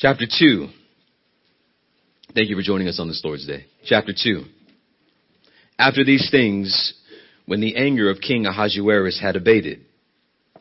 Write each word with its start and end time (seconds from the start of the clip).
Chapter 0.00 0.24
2. 0.24 0.68
Thank 2.34 2.48
you 2.48 2.56
for 2.56 2.62
joining 2.62 2.88
us 2.88 2.98
on 2.98 3.08
this 3.08 3.20
Lord's 3.22 3.46
Day. 3.46 3.66
Chapter 3.84 4.14
2. 4.14 4.44
After 5.78 6.06
these 6.06 6.30
things, 6.30 6.94
when 7.44 7.60
the 7.60 7.76
anger 7.76 8.08
of 8.08 8.22
King 8.22 8.46
Ahasuerus 8.46 9.20
had 9.20 9.36
abated, 9.36 9.84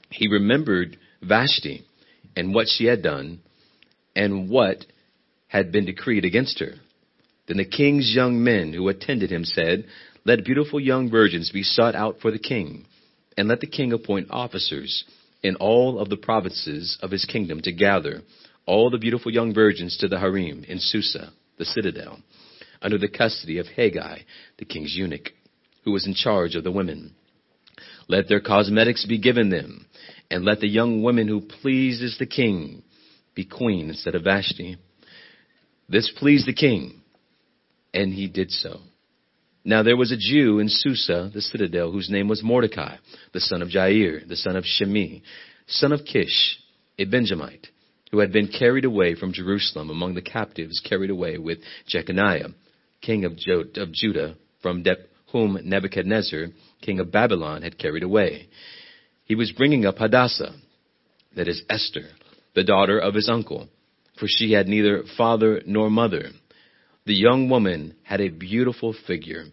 he 0.09 0.27
remembered 0.27 0.97
Vashti 1.21 1.85
and 2.35 2.53
what 2.53 2.67
she 2.67 2.83
had 2.83 3.01
done 3.01 3.39
and 4.13 4.49
what 4.49 4.85
had 5.47 5.71
been 5.71 5.85
decreed 5.85 6.25
against 6.25 6.59
her. 6.59 6.73
Then 7.47 7.55
the 7.55 7.65
king's 7.65 8.13
young 8.13 8.43
men 8.43 8.73
who 8.73 8.89
attended 8.89 9.31
him 9.31 9.45
said, 9.45 9.85
Let 10.25 10.43
beautiful 10.43 10.81
young 10.81 11.09
virgins 11.09 11.49
be 11.49 11.63
sought 11.63 11.95
out 11.95 12.17
for 12.21 12.29
the 12.29 12.39
king, 12.39 12.87
and 13.37 13.47
let 13.47 13.61
the 13.61 13.67
king 13.67 13.93
appoint 13.93 14.31
officers 14.31 15.05
in 15.41 15.55
all 15.55 15.97
of 15.97 16.09
the 16.09 16.17
provinces 16.17 16.97
of 17.01 17.11
his 17.11 17.23
kingdom 17.23 17.61
to 17.61 17.71
gather 17.71 18.21
all 18.69 18.91
the 18.91 18.99
beautiful 18.99 19.33
young 19.33 19.51
virgins 19.51 19.97
to 19.97 20.07
the 20.07 20.19
harem 20.19 20.63
in 20.63 20.77
Susa, 20.79 21.33
the 21.57 21.65
citadel, 21.65 22.19
under 22.83 22.99
the 22.99 23.07
custody 23.09 23.57
of 23.57 23.65
Hegai, 23.65 24.21
the 24.59 24.65
king's 24.65 24.95
eunuch, 24.95 25.31
who 25.83 25.91
was 25.91 26.05
in 26.05 26.13
charge 26.13 26.53
of 26.53 26.63
the 26.63 26.71
women. 26.71 27.15
Let 28.07 28.29
their 28.29 28.39
cosmetics 28.39 29.07
be 29.07 29.17
given 29.17 29.49
them, 29.49 29.87
and 30.29 30.45
let 30.45 30.59
the 30.59 30.67
young 30.67 31.01
woman 31.01 31.27
who 31.27 31.41
pleases 31.41 32.17
the 32.19 32.27
king 32.27 32.83
be 33.33 33.43
queen 33.43 33.89
instead 33.89 34.13
of 34.13 34.23
Vashti. 34.23 34.77
This 35.89 36.11
pleased 36.15 36.47
the 36.47 36.53
king, 36.53 37.01
and 37.91 38.13
he 38.13 38.27
did 38.27 38.51
so. 38.51 38.81
Now 39.65 39.81
there 39.81 39.97
was 39.97 40.11
a 40.11 40.17
Jew 40.17 40.59
in 40.59 40.69
Susa, 40.69 41.31
the 41.33 41.41
citadel, 41.41 41.91
whose 41.91 42.11
name 42.11 42.27
was 42.27 42.43
Mordecai, 42.43 42.97
the 43.33 43.39
son 43.39 43.63
of 43.63 43.69
Jair, 43.69 44.27
the 44.27 44.35
son 44.35 44.55
of 44.55 44.63
Shimei, 44.63 45.23
son 45.65 45.91
of 45.91 46.05
Kish, 46.05 46.59
a 46.99 47.05
Benjamite 47.05 47.67
who 48.11 48.19
had 48.19 48.31
been 48.31 48.47
carried 48.47 48.85
away 48.85 49.15
from 49.15 49.33
Jerusalem 49.33 49.89
among 49.89 50.15
the 50.15 50.21
captives 50.21 50.81
carried 50.87 51.09
away 51.09 51.37
with 51.37 51.59
Jeconiah, 51.87 52.49
king 53.01 53.25
of, 53.25 53.37
Judah, 53.37 54.35
from 54.61 54.83
whom 55.31 55.59
Nebuchadnezzar, 55.63 56.47
king 56.81 56.99
of 56.99 57.11
Babylon, 57.11 57.61
had 57.61 57.77
carried 57.77 58.03
away. 58.03 58.49
He 59.25 59.35
was 59.35 59.51
bringing 59.51 59.85
up 59.85 59.99
Hadassah, 59.99 60.55
that 61.35 61.47
is 61.47 61.61
Esther, 61.69 62.09
the 62.55 62.63
daughter 62.63 62.97
of 62.97 63.13
his 63.13 63.29
uncle, 63.29 63.67
for 64.19 64.25
she 64.27 64.53
had 64.53 64.67
neither 64.67 65.03
father 65.17 65.61
nor 65.65 65.89
mother. 65.89 66.31
The 67.05 67.13
young 67.13 67.47
woman 67.49 67.95
had 68.03 68.21
a 68.21 68.29
beautiful 68.29 68.95
figure 69.05 69.45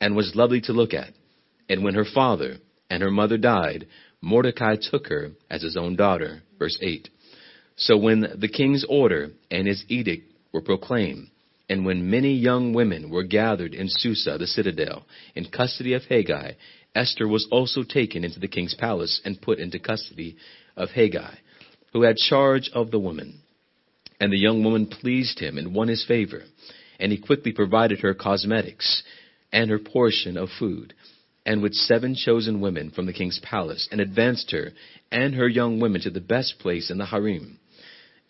and 0.00 0.14
was 0.14 0.36
lovely 0.36 0.60
to 0.62 0.72
look 0.72 0.92
at. 0.92 1.14
And 1.68 1.82
when 1.82 1.94
her 1.94 2.04
father 2.04 2.58
and 2.90 3.02
her 3.02 3.10
mother 3.10 3.38
died, 3.38 3.86
Mordecai 4.20 4.76
took 4.78 5.08
her 5.08 5.30
as 5.50 5.62
his 5.62 5.76
own 5.76 5.96
daughter. 5.96 6.42
Verse 6.58 6.78
8. 6.80 7.08
So 7.76 7.96
when 7.96 8.20
the 8.38 8.48
king's 8.48 8.84
order 8.88 9.30
and 9.50 9.66
his 9.66 9.84
edict 9.88 10.30
were 10.52 10.62
proclaimed, 10.62 11.28
and 11.68 11.86
when 11.86 12.10
many 12.10 12.34
young 12.34 12.74
women 12.74 13.08
were 13.08 13.22
gathered 13.22 13.72
in 13.72 13.86
Susa, 13.88 14.36
the 14.38 14.46
citadel, 14.46 15.06
in 15.34 15.46
custody 15.46 15.94
of 15.94 16.02
Hegai, 16.02 16.56
Esther 16.94 17.26
was 17.26 17.48
also 17.50 17.82
taken 17.82 18.24
into 18.24 18.40
the 18.40 18.48
king's 18.48 18.74
palace 18.74 19.20
and 19.24 19.40
put 19.40 19.58
into 19.58 19.78
custody 19.78 20.36
of 20.76 20.90
Hegai, 20.90 21.34
who 21.92 22.02
had 22.02 22.16
charge 22.16 22.70
of 22.74 22.90
the 22.90 22.98
woman. 22.98 23.40
And 24.20 24.32
the 24.32 24.38
young 24.38 24.62
woman 24.62 24.86
pleased 24.86 25.38
him 25.38 25.56
and 25.56 25.74
won 25.74 25.88
his 25.88 26.04
favor, 26.04 26.42
and 27.00 27.10
he 27.10 27.18
quickly 27.18 27.52
provided 27.52 28.00
her 28.00 28.14
cosmetics 28.14 29.02
and 29.50 29.70
her 29.70 29.78
portion 29.78 30.36
of 30.36 30.48
food, 30.58 30.94
and 31.44 31.62
with 31.62 31.72
seven 31.74 32.14
chosen 32.14 32.60
women 32.60 32.90
from 32.90 33.06
the 33.06 33.12
king's 33.12 33.40
palace, 33.42 33.88
and 33.90 34.00
advanced 34.00 34.50
her 34.50 34.72
and 35.10 35.34
her 35.34 35.48
young 35.48 35.80
women 35.80 36.00
to 36.02 36.10
the 36.10 36.20
best 36.20 36.58
place 36.58 36.90
in 36.90 36.98
the 36.98 37.06
harem. 37.06 37.58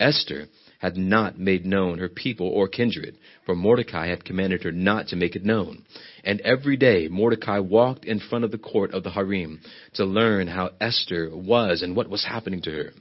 Esther 0.03 0.49
had 0.79 0.97
not 0.97 1.39
made 1.39 1.65
known 1.65 1.99
her 1.99 2.09
people 2.09 2.49
or 2.49 2.67
kindred, 2.67 3.17
for 3.47 3.55
Mordecai 3.55 4.09
had 4.09 4.25
commanded 4.25 4.65
her 4.65 4.73
not 4.73 5.07
to 5.09 5.17
make 5.17 5.37
it 5.37 5.45
known. 5.45 5.85
And 6.25 6.41
every 6.41 6.77
day 6.77 7.07
Mordecai 7.09 7.61
walked 7.61 8.05
in 8.05 8.19
front 8.19 8.45
of 8.45 8.51
the 8.51 8.59
court 8.59 8.93
of 8.93 9.05
the 9.05 9.11
harem 9.11 9.61
to 9.95 10.05
learn 10.05 10.49
how 10.49 10.71
Esther 10.81 11.31
was 11.33 11.83
and 11.83 11.95
what 11.95 12.11
was 12.11 12.25
happening 12.25 12.63
to 12.63 12.71
her. 12.73 12.93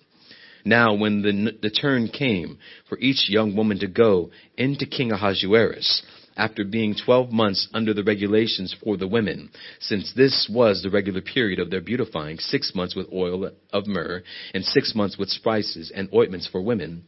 Now, 0.63 0.93
when 0.93 1.23
the, 1.23 1.57
the 1.59 1.71
turn 1.71 2.07
came 2.07 2.59
for 2.87 2.99
each 2.99 3.29
young 3.29 3.55
woman 3.55 3.79
to 3.79 3.87
go 3.87 4.29
into 4.57 4.85
King 4.85 5.11
Ahasuerus, 5.11 6.03
after 6.37 6.63
being 6.63 6.95
12 6.95 7.31
months 7.31 7.67
under 7.73 7.93
the 7.93 8.03
regulations 8.03 8.75
for 8.83 8.97
the 8.97 9.07
women, 9.07 9.49
since 9.79 10.13
this 10.15 10.49
was 10.51 10.81
the 10.81 10.89
regular 10.89 11.21
period 11.21 11.59
of 11.59 11.69
their 11.69 11.81
beautifying, 11.81 12.37
six 12.37 12.73
months 12.73 12.95
with 12.95 13.11
oil 13.11 13.51
of 13.71 13.87
myrrh, 13.87 14.23
and 14.53 14.63
six 14.63 14.95
months 14.95 15.17
with 15.17 15.29
spices 15.29 15.91
and 15.93 16.09
ointments 16.13 16.47
for 16.47 16.61
women. 16.61 17.03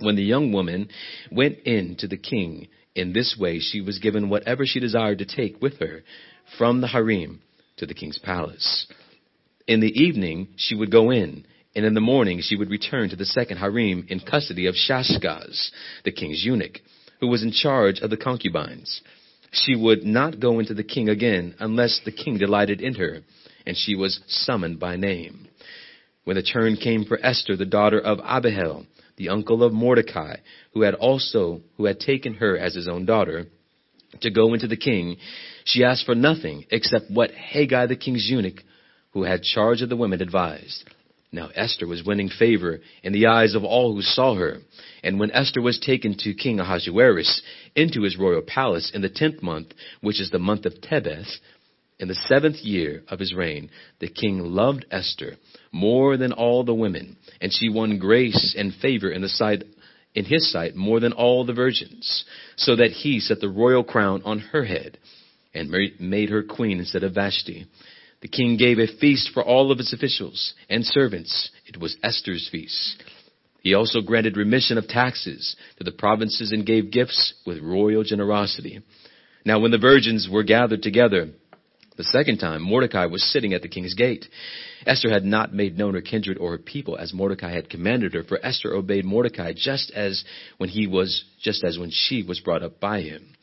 When 0.00 0.16
the 0.16 0.22
young 0.22 0.52
woman 0.52 0.88
went 1.30 1.60
in 1.60 1.96
to 1.96 2.08
the 2.08 2.16
king 2.16 2.68
in 2.94 3.12
this 3.12 3.36
way, 3.38 3.58
she 3.58 3.80
was 3.80 3.98
given 3.98 4.28
whatever 4.28 4.64
she 4.64 4.80
desired 4.80 5.18
to 5.18 5.24
take 5.24 5.60
with 5.60 5.78
her 5.80 6.02
from 6.56 6.80
the 6.80 6.88
harem 6.88 7.40
to 7.78 7.86
the 7.86 7.94
king's 7.94 8.18
palace. 8.18 8.86
In 9.66 9.80
the 9.80 9.92
evening, 10.00 10.48
she 10.56 10.74
would 10.74 10.90
go 10.90 11.10
in, 11.10 11.44
and 11.74 11.84
in 11.84 11.94
the 11.94 12.00
morning 12.00 12.40
she 12.42 12.56
would 12.56 12.70
return 12.70 13.10
to 13.10 13.16
the 13.16 13.24
second 13.24 13.58
harem 13.58 14.06
in 14.08 14.20
custody 14.20 14.66
of 14.66 14.74
Shashgaz, 14.74 15.70
the 16.04 16.12
king's 16.12 16.44
eunuch 16.44 16.80
who 17.20 17.28
was 17.28 17.42
in 17.42 17.52
charge 17.52 18.00
of 18.00 18.10
the 18.10 18.16
concubines. 18.16 19.00
She 19.50 19.74
would 19.74 20.04
not 20.04 20.40
go 20.40 20.58
into 20.58 20.74
the 20.74 20.84
king 20.84 21.08
again 21.08 21.54
unless 21.58 22.00
the 22.04 22.12
king 22.12 22.38
delighted 22.38 22.80
in 22.80 22.94
her, 22.94 23.20
and 23.66 23.76
she 23.76 23.94
was 23.94 24.20
summoned 24.26 24.78
by 24.78 24.96
name. 24.96 25.48
When 26.24 26.36
the 26.36 26.42
turn 26.42 26.76
came 26.76 27.04
for 27.04 27.18
Esther, 27.24 27.56
the 27.56 27.64
daughter 27.64 27.98
of 27.98 28.20
Abihail, 28.22 28.84
the 29.16 29.30
uncle 29.30 29.62
of 29.62 29.72
Mordecai, 29.72 30.36
who 30.74 30.82
had 30.82 30.94
also, 30.94 31.62
who 31.76 31.86
had 31.86 31.98
taken 32.00 32.34
her 32.34 32.56
as 32.58 32.74
his 32.74 32.86
own 32.86 33.06
daughter, 33.06 33.46
to 34.20 34.30
go 34.30 34.54
into 34.54 34.68
the 34.68 34.76
king, 34.76 35.16
she 35.64 35.84
asked 35.84 36.06
for 36.06 36.14
nothing 36.14 36.64
except 36.70 37.10
what 37.10 37.30
Hegai 37.32 37.88
the 37.88 37.96
king's 37.96 38.28
eunuch, 38.28 38.62
who 39.12 39.22
had 39.24 39.42
charge 39.42 39.82
of 39.82 39.88
the 39.88 39.96
women, 39.96 40.20
advised. 40.20 40.84
Now 41.30 41.50
Esther 41.54 41.86
was 41.86 42.04
winning 42.04 42.30
favor 42.30 42.80
in 43.02 43.12
the 43.12 43.26
eyes 43.26 43.54
of 43.54 43.64
all 43.64 43.94
who 43.94 44.02
saw 44.02 44.34
her. 44.34 44.58
And 45.02 45.20
when 45.20 45.30
Esther 45.30 45.60
was 45.60 45.78
taken 45.78 46.16
to 46.18 46.34
King 46.34 46.58
Ahasuerus 46.58 47.42
into 47.76 48.02
his 48.02 48.16
royal 48.16 48.42
palace 48.42 48.90
in 48.94 49.02
the 49.02 49.10
tenth 49.10 49.42
month, 49.42 49.72
which 50.00 50.20
is 50.20 50.30
the 50.30 50.38
month 50.38 50.64
of 50.64 50.80
Tebeth, 50.80 51.38
in 51.98 52.08
the 52.08 52.14
seventh 52.14 52.56
year 52.58 53.02
of 53.08 53.18
his 53.18 53.34
reign, 53.34 53.70
the 53.98 54.08
king 54.08 54.38
loved 54.38 54.86
Esther 54.90 55.36
more 55.72 56.16
than 56.16 56.32
all 56.32 56.64
the 56.64 56.74
women, 56.74 57.16
and 57.40 57.52
she 57.52 57.68
won 57.68 57.98
grace 57.98 58.54
and 58.56 58.72
favor 58.74 59.10
in 59.10 59.20
the 59.20 59.28
sight 59.28 59.64
in 60.14 60.24
his 60.24 60.50
sight 60.50 60.74
more 60.74 61.00
than 61.00 61.12
all 61.12 61.44
the 61.44 61.52
virgins, 61.52 62.24
so 62.56 62.76
that 62.76 62.90
he 62.90 63.20
set 63.20 63.40
the 63.40 63.48
royal 63.48 63.84
crown 63.84 64.22
on 64.24 64.38
her 64.38 64.64
head 64.64 64.98
and 65.54 65.70
made 66.00 66.30
her 66.30 66.42
queen 66.42 66.78
instead 66.78 67.02
of 67.02 67.14
Vashti. 67.14 67.66
The 68.20 68.28
king 68.28 68.56
gave 68.56 68.78
a 68.78 68.86
feast 68.86 69.30
for 69.32 69.44
all 69.44 69.70
of 69.70 69.78
his 69.78 69.92
officials 69.92 70.54
and 70.68 70.84
servants. 70.84 71.50
It 71.66 71.78
was 71.78 71.96
Esther's 72.02 72.48
feast. 72.50 73.02
He 73.62 73.74
also 73.74 74.00
granted 74.00 74.36
remission 74.36 74.78
of 74.78 74.88
taxes 74.88 75.56
to 75.78 75.84
the 75.84 75.92
provinces 75.92 76.52
and 76.52 76.66
gave 76.66 76.90
gifts 76.90 77.34
with 77.46 77.62
royal 77.62 78.02
generosity. 78.02 78.80
Now 79.44 79.60
when 79.60 79.70
the 79.70 79.78
virgins 79.78 80.28
were 80.30 80.42
gathered 80.42 80.82
together, 80.82 81.28
the 81.96 82.04
second 82.04 82.38
time, 82.38 82.62
Mordecai 82.62 83.06
was 83.06 83.24
sitting 83.24 83.54
at 83.54 83.62
the 83.62 83.68
king's 83.68 83.94
gate. 83.94 84.26
Esther 84.86 85.10
had 85.10 85.24
not 85.24 85.52
made 85.52 85.76
known 85.76 85.94
her 85.94 86.00
kindred 86.00 86.38
or 86.38 86.52
her 86.52 86.58
people 86.58 86.96
as 86.96 87.12
Mordecai 87.12 87.52
had 87.52 87.68
commanded 87.68 88.14
her, 88.14 88.22
for 88.22 88.38
Esther 88.40 88.72
obeyed 88.72 89.04
Mordecai 89.04 89.52
just 89.52 89.90
as 89.90 90.24
when 90.58 90.68
he 90.68 90.86
was, 90.86 91.24
just 91.40 91.64
as 91.64 91.76
when 91.76 91.90
she 91.90 92.22
was 92.22 92.38
brought 92.38 92.62
up 92.62 92.78
by 92.78 93.00
him. 93.00 93.34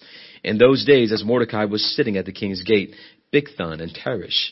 In 0.42 0.58
those 0.58 0.86
days, 0.86 1.12
as 1.12 1.24
Mordecai 1.24 1.66
was 1.66 1.96
sitting 1.96 2.16
at 2.16 2.26
the 2.26 2.32
king's 2.32 2.64
gate, 2.64 2.96
Bigthan 3.34 3.82
and 3.82 3.94
Teresh, 3.94 4.52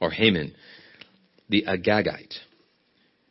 or 0.00 0.10
Haman, 0.10 0.54
the 1.48 1.64
Agagite, 1.66 2.34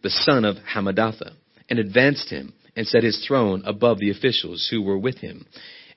the 0.04 0.10
son 0.10 0.46
of 0.46 0.58
Hammedatha, 0.58 1.34
and 1.69 1.80
advanced 1.80 2.30
him 2.30 2.54
and 2.75 2.88
set 2.88 3.04
his 3.04 3.25
throne 3.28 3.64
above 3.66 4.00
the 4.00 4.12
officials 4.12 4.68
who 4.69 4.81
were 4.81 4.98
with 4.98 5.18
him. 5.18 5.46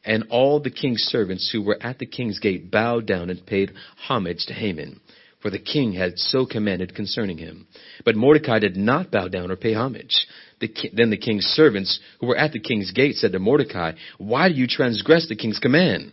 And 0.05 0.25
all 0.31 0.61
the 0.61 0.71
king's 0.71 1.03
servants 1.03 1.51
who 1.53 1.63
were 1.63 1.79
at 1.81 1.99
the 1.99 2.07
king's 2.07 2.39
gate 2.39 2.71
bowed 2.71 3.07
down 3.07 3.29
and 3.29 3.45
paid 3.45 3.73
homage 4.09 4.47
to 4.47 4.55
Haman, 4.55 5.01
for 5.43 5.51
the 5.51 5.59
king 5.59 5.93
had 5.93 6.19
so 6.19 6.47
commanded 6.47 6.95
concerning 6.95 7.37
him. 7.37 7.67
But 8.05 8.17
Mordecai 8.17 8.59
did 8.61 8.77
not 8.77 9.11
bow 9.11 9.29
down 9.29 9.51
or 9.51 9.57
pay 9.57 9.75
homage. 9.75 10.27
The, 10.61 10.69
then 10.95 11.11
the 11.11 11.19
king's 11.19 11.45
servants 11.45 12.01
who 12.19 12.27
were 12.27 12.37
at 12.37 12.53
the 12.53 12.61
king's 12.61 12.93
gate 12.93 13.17
said 13.17 13.33
to 13.33 13.39
Mordecai, 13.39 13.93
Why 14.19 14.49
do 14.49 14.55
you 14.55 14.67
transgress 14.67 15.29
the 15.29 15.37
king's 15.37 15.59
command? 15.59 16.13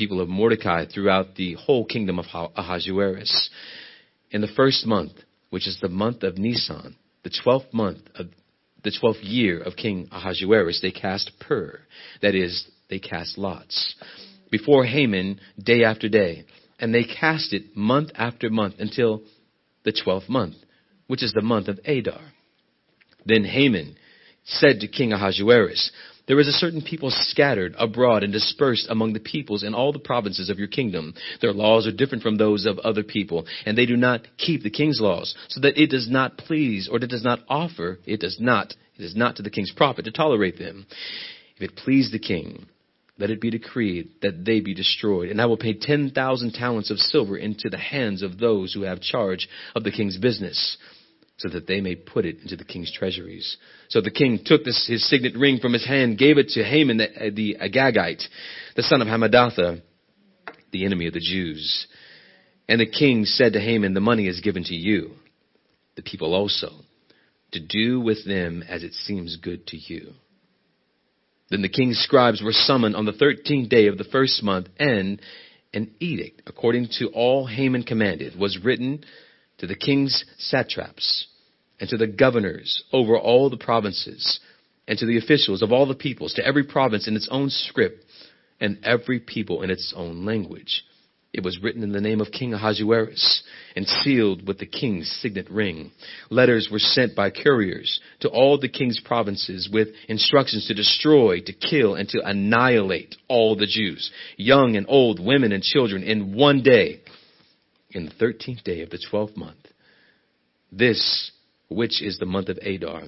people 0.00 0.22
of 0.22 0.30
Mordecai 0.30 0.86
throughout 0.86 1.34
the 1.34 1.52
whole 1.56 1.84
kingdom 1.84 2.18
of 2.18 2.24
Ahasuerus. 2.56 3.50
In 4.30 4.40
the 4.40 4.48
first 4.56 4.86
month, 4.86 5.12
which 5.50 5.68
is 5.68 5.78
the 5.82 5.90
month 5.90 6.22
of 6.22 6.38
Nisan, 6.38 6.96
the 7.22 7.30
twelfth 7.44 7.74
month 7.74 7.98
of 8.14 8.28
the 8.82 8.96
twelfth 8.98 9.20
year 9.20 9.60
of 9.60 9.76
King 9.76 10.08
Ahasuerus, 10.10 10.80
they 10.80 10.90
cast 10.90 11.32
pur, 11.38 11.80
that 12.22 12.34
is, 12.34 12.66
they 12.88 12.98
cast 12.98 13.36
lots, 13.36 13.94
before 14.50 14.86
Haman 14.86 15.38
day 15.62 15.84
after 15.84 16.08
day, 16.08 16.46
and 16.78 16.94
they 16.94 17.04
cast 17.04 17.52
it 17.52 17.76
month 17.76 18.08
after 18.14 18.48
month 18.48 18.76
until 18.78 19.20
the 19.84 19.92
twelfth 19.92 20.30
month, 20.30 20.56
which 21.08 21.22
is 21.22 21.34
the 21.34 21.42
month 21.42 21.68
of 21.68 21.78
Adar. 21.84 22.22
Then 23.26 23.44
Haman 23.44 23.96
said 24.44 24.80
to 24.80 24.88
King 24.88 25.12
Ahasuerus, 25.12 25.92
There 26.30 26.38
is 26.38 26.46
a 26.46 26.52
certain 26.52 26.80
people 26.80 27.10
scattered 27.10 27.74
abroad 27.76 28.22
and 28.22 28.32
dispersed 28.32 28.86
among 28.88 29.14
the 29.14 29.18
peoples 29.18 29.64
in 29.64 29.74
all 29.74 29.92
the 29.92 29.98
provinces 29.98 30.48
of 30.48 30.60
your 30.60 30.68
kingdom. 30.68 31.12
Their 31.40 31.52
laws 31.52 31.88
are 31.88 31.92
different 31.92 32.22
from 32.22 32.36
those 32.36 32.66
of 32.66 32.78
other 32.78 33.02
people, 33.02 33.46
and 33.66 33.76
they 33.76 33.84
do 33.84 33.96
not 33.96 34.28
keep 34.38 34.62
the 34.62 34.70
king's 34.70 35.00
laws, 35.00 35.34
so 35.48 35.60
that 35.62 35.76
it 35.76 35.90
does 35.90 36.08
not 36.08 36.38
please, 36.38 36.88
or 36.88 36.98
it 36.98 37.08
does 37.08 37.24
not 37.24 37.40
offer, 37.48 37.98
it 38.06 38.20
does 38.20 38.38
not, 38.38 38.76
it 38.96 39.02
is 39.02 39.16
not 39.16 39.34
to 39.36 39.42
the 39.42 39.50
king's 39.50 39.72
profit 39.72 40.04
to 40.04 40.12
tolerate 40.12 40.56
them. 40.56 40.86
If 41.56 41.62
it 41.62 41.74
please 41.74 42.12
the 42.12 42.20
king, 42.20 42.66
let 43.18 43.30
it 43.30 43.40
be 43.40 43.50
decreed 43.50 44.10
that 44.22 44.44
they 44.44 44.60
be 44.60 44.72
destroyed. 44.72 45.30
And 45.30 45.40
I 45.40 45.46
will 45.46 45.56
pay 45.56 45.74
10,000 45.74 46.52
talents 46.52 46.92
of 46.92 46.98
silver 46.98 47.36
into 47.36 47.68
the 47.68 47.76
hands 47.76 48.22
of 48.22 48.38
those 48.38 48.72
who 48.72 48.82
have 48.82 49.00
charge 49.00 49.48
of 49.74 49.82
the 49.82 49.90
king's 49.90 50.16
business, 50.16 50.76
so 51.40 51.48
that 51.48 51.66
they 51.66 51.80
may 51.80 51.94
put 51.94 52.26
it 52.26 52.36
into 52.42 52.54
the 52.54 52.64
king's 52.64 52.92
treasuries. 52.92 53.56
So 53.88 54.02
the 54.02 54.10
king 54.10 54.40
took 54.44 54.62
this, 54.62 54.86
his 54.86 55.08
signet 55.08 55.34
ring 55.34 55.58
from 55.58 55.72
his 55.72 55.86
hand, 55.86 56.18
gave 56.18 56.36
it 56.36 56.50
to 56.50 56.62
Haman 56.62 56.98
the, 56.98 57.30
the 57.34 57.56
Agagite, 57.58 58.22
the 58.76 58.82
son 58.82 59.00
of 59.00 59.08
Hammedatha, 59.08 59.80
the 60.70 60.84
enemy 60.84 61.06
of 61.06 61.14
the 61.14 61.20
Jews. 61.20 61.86
And 62.68 62.78
the 62.78 62.86
king 62.86 63.24
said 63.24 63.54
to 63.54 63.60
Haman, 63.60 63.94
The 63.94 64.00
money 64.00 64.26
is 64.26 64.40
given 64.40 64.64
to 64.64 64.74
you, 64.74 65.12
the 65.96 66.02
people 66.02 66.34
also, 66.34 66.68
to 67.52 67.60
do 67.60 68.02
with 68.02 68.26
them 68.26 68.62
as 68.68 68.82
it 68.82 68.92
seems 68.92 69.36
good 69.36 69.66
to 69.68 69.78
you. 69.78 70.12
Then 71.48 71.62
the 71.62 71.70
king's 71.70 71.98
scribes 72.00 72.42
were 72.42 72.52
summoned 72.52 72.96
on 72.96 73.06
the 73.06 73.12
thirteenth 73.12 73.70
day 73.70 73.86
of 73.86 73.96
the 73.96 74.04
first 74.04 74.42
month, 74.42 74.68
and 74.78 75.22
an 75.72 75.92
edict, 76.00 76.42
according 76.46 76.90
to 76.98 77.08
all 77.08 77.46
Haman 77.46 77.84
commanded, 77.84 78.38
was 78.38 78.58
written 78.62 79.04
to 79.60 79.66
the 79.66 79.76
king's 79.76 80.24
satraps 80.38 81.26
and 81.78 81.88
to 81.88 81.96
the 81.96 82.06
governors 82.06 82.82
over 82.92 83.16
all 83.16 83.48
the 83.48 83.56
provinces 83.56 84.40
and 84.88 84.98
to 84.98 85.06
the 85.06 85.18
officials 85.18 85.62
of 85.62 85.70
all 85.70 85.86
the 85.86 85.94
peoples, 85.94 86.34
to 86.34 86.44
every 86.44 86.64
province 86.64 87.06
in 87.06 87.14
its 87.14 87.28
own 87.30 87.48
script 87.48 88.04
and 88.60 88.78
every 88.84 89.20
people 89.20 89.62
in 89.62 89.70
its 89.70 89.94
own 89.96 90.24
language. 90.26 90.82
It 91.32 91.44
was 91.44 91.62
written 91.62 91.84
in 91.84 91.92
the 91.92 92.00
name 92.00 92.20
of 92.20 92.32
King 92.32 92.54
Ahasuerus 92.54 93.44
and 93.76 93.86
sealed 93.86 94.48
with 94.48 94.58
the 94.58 94.66
king's 94.66 95.08
signet 95.22 95.48
ring. 95.48 95.92
Letters 96.28 96.68
were 96.72 96.80
sent 96.80 97.14
by 97.14 97.30
couriers 97.30 98.00
to 98.20 98.28
all 98.28 98.58
the 98.58 98.68
king's 98.68 98.98
provinces 98.98 99.68
with 99.72 99.88
instructions 100.08 100.66
to 100.66 100.74
destroy, 100.74 101.40
to 101.40 101.52
kill, 101.52 101.94
and 101.94 102.08
to 102.08 102.20
annihilate 102.24 103.14
all 103.28 103.54
the 103.54 103.66
Jews, 103.66 104.10
young 104.36 104.74
and 104.76 104.86
old, 104.88 105.24
women 105.24 105.52
and 105.52 105.62
children, 105.62 106.02
in 106.02 106.34
one 106.34 106.62
day, 106.62 106.99
in 107.92 108.06
the 108.06 108.12
thirteenth 108.12 108.64
day 108.64 108.82
of 108.82 108.90
the 108.90 109.02
twelfth 109.10 109.36
month. 109.36 109.66
This, 110.72 111.32
which 111.68 112.02
is 112.02 112.18
the 112.18 112.26
month 112.26 112.48
of 112.48 112.58
Adar, 112.58 113.02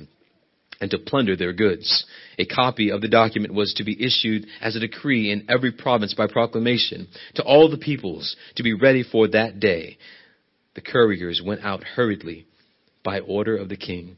and 0.81 0.91
to 0.91 0.99
plunder 0.99 1.37
their 1.37 1.53
goods. 1.53 2.05
A 2.39 2.45
copy 2.45 2.91
of 2.91 3.01
the 3.01 3.09
document 3.09 3.55
was 3.55 3.73
to 3.75 3.85
be 3.85 4.05
issued 4.05 4.47
as 4.61 4.75
a 4.75 4.81
decree 4.81 5.31
in 5.31 5.47
every 5.49 5.71
province 5.71 6.13
by 6.13 6.27
proclamation 6.27 7.07
to 7.37 7.43
all 7.45 7.71
the 7.71 7.79
peoples 7.79 8.37
to 8.57 8.65
be 8.65 8.75
ready 8.75 9.05
for 9.05 9.29
that 9.29 9.61
day. 9.61 9.97
The 10.75 10.81
couriers 10.81 11.41
went 11.45 11.65
out 11.65 11.85
hurriedly 11.85 12.47
by 13.05 13.21
order 13.21 13.57
of 13.57 13.69
the 13.69 13.77
king, 13.77 14.17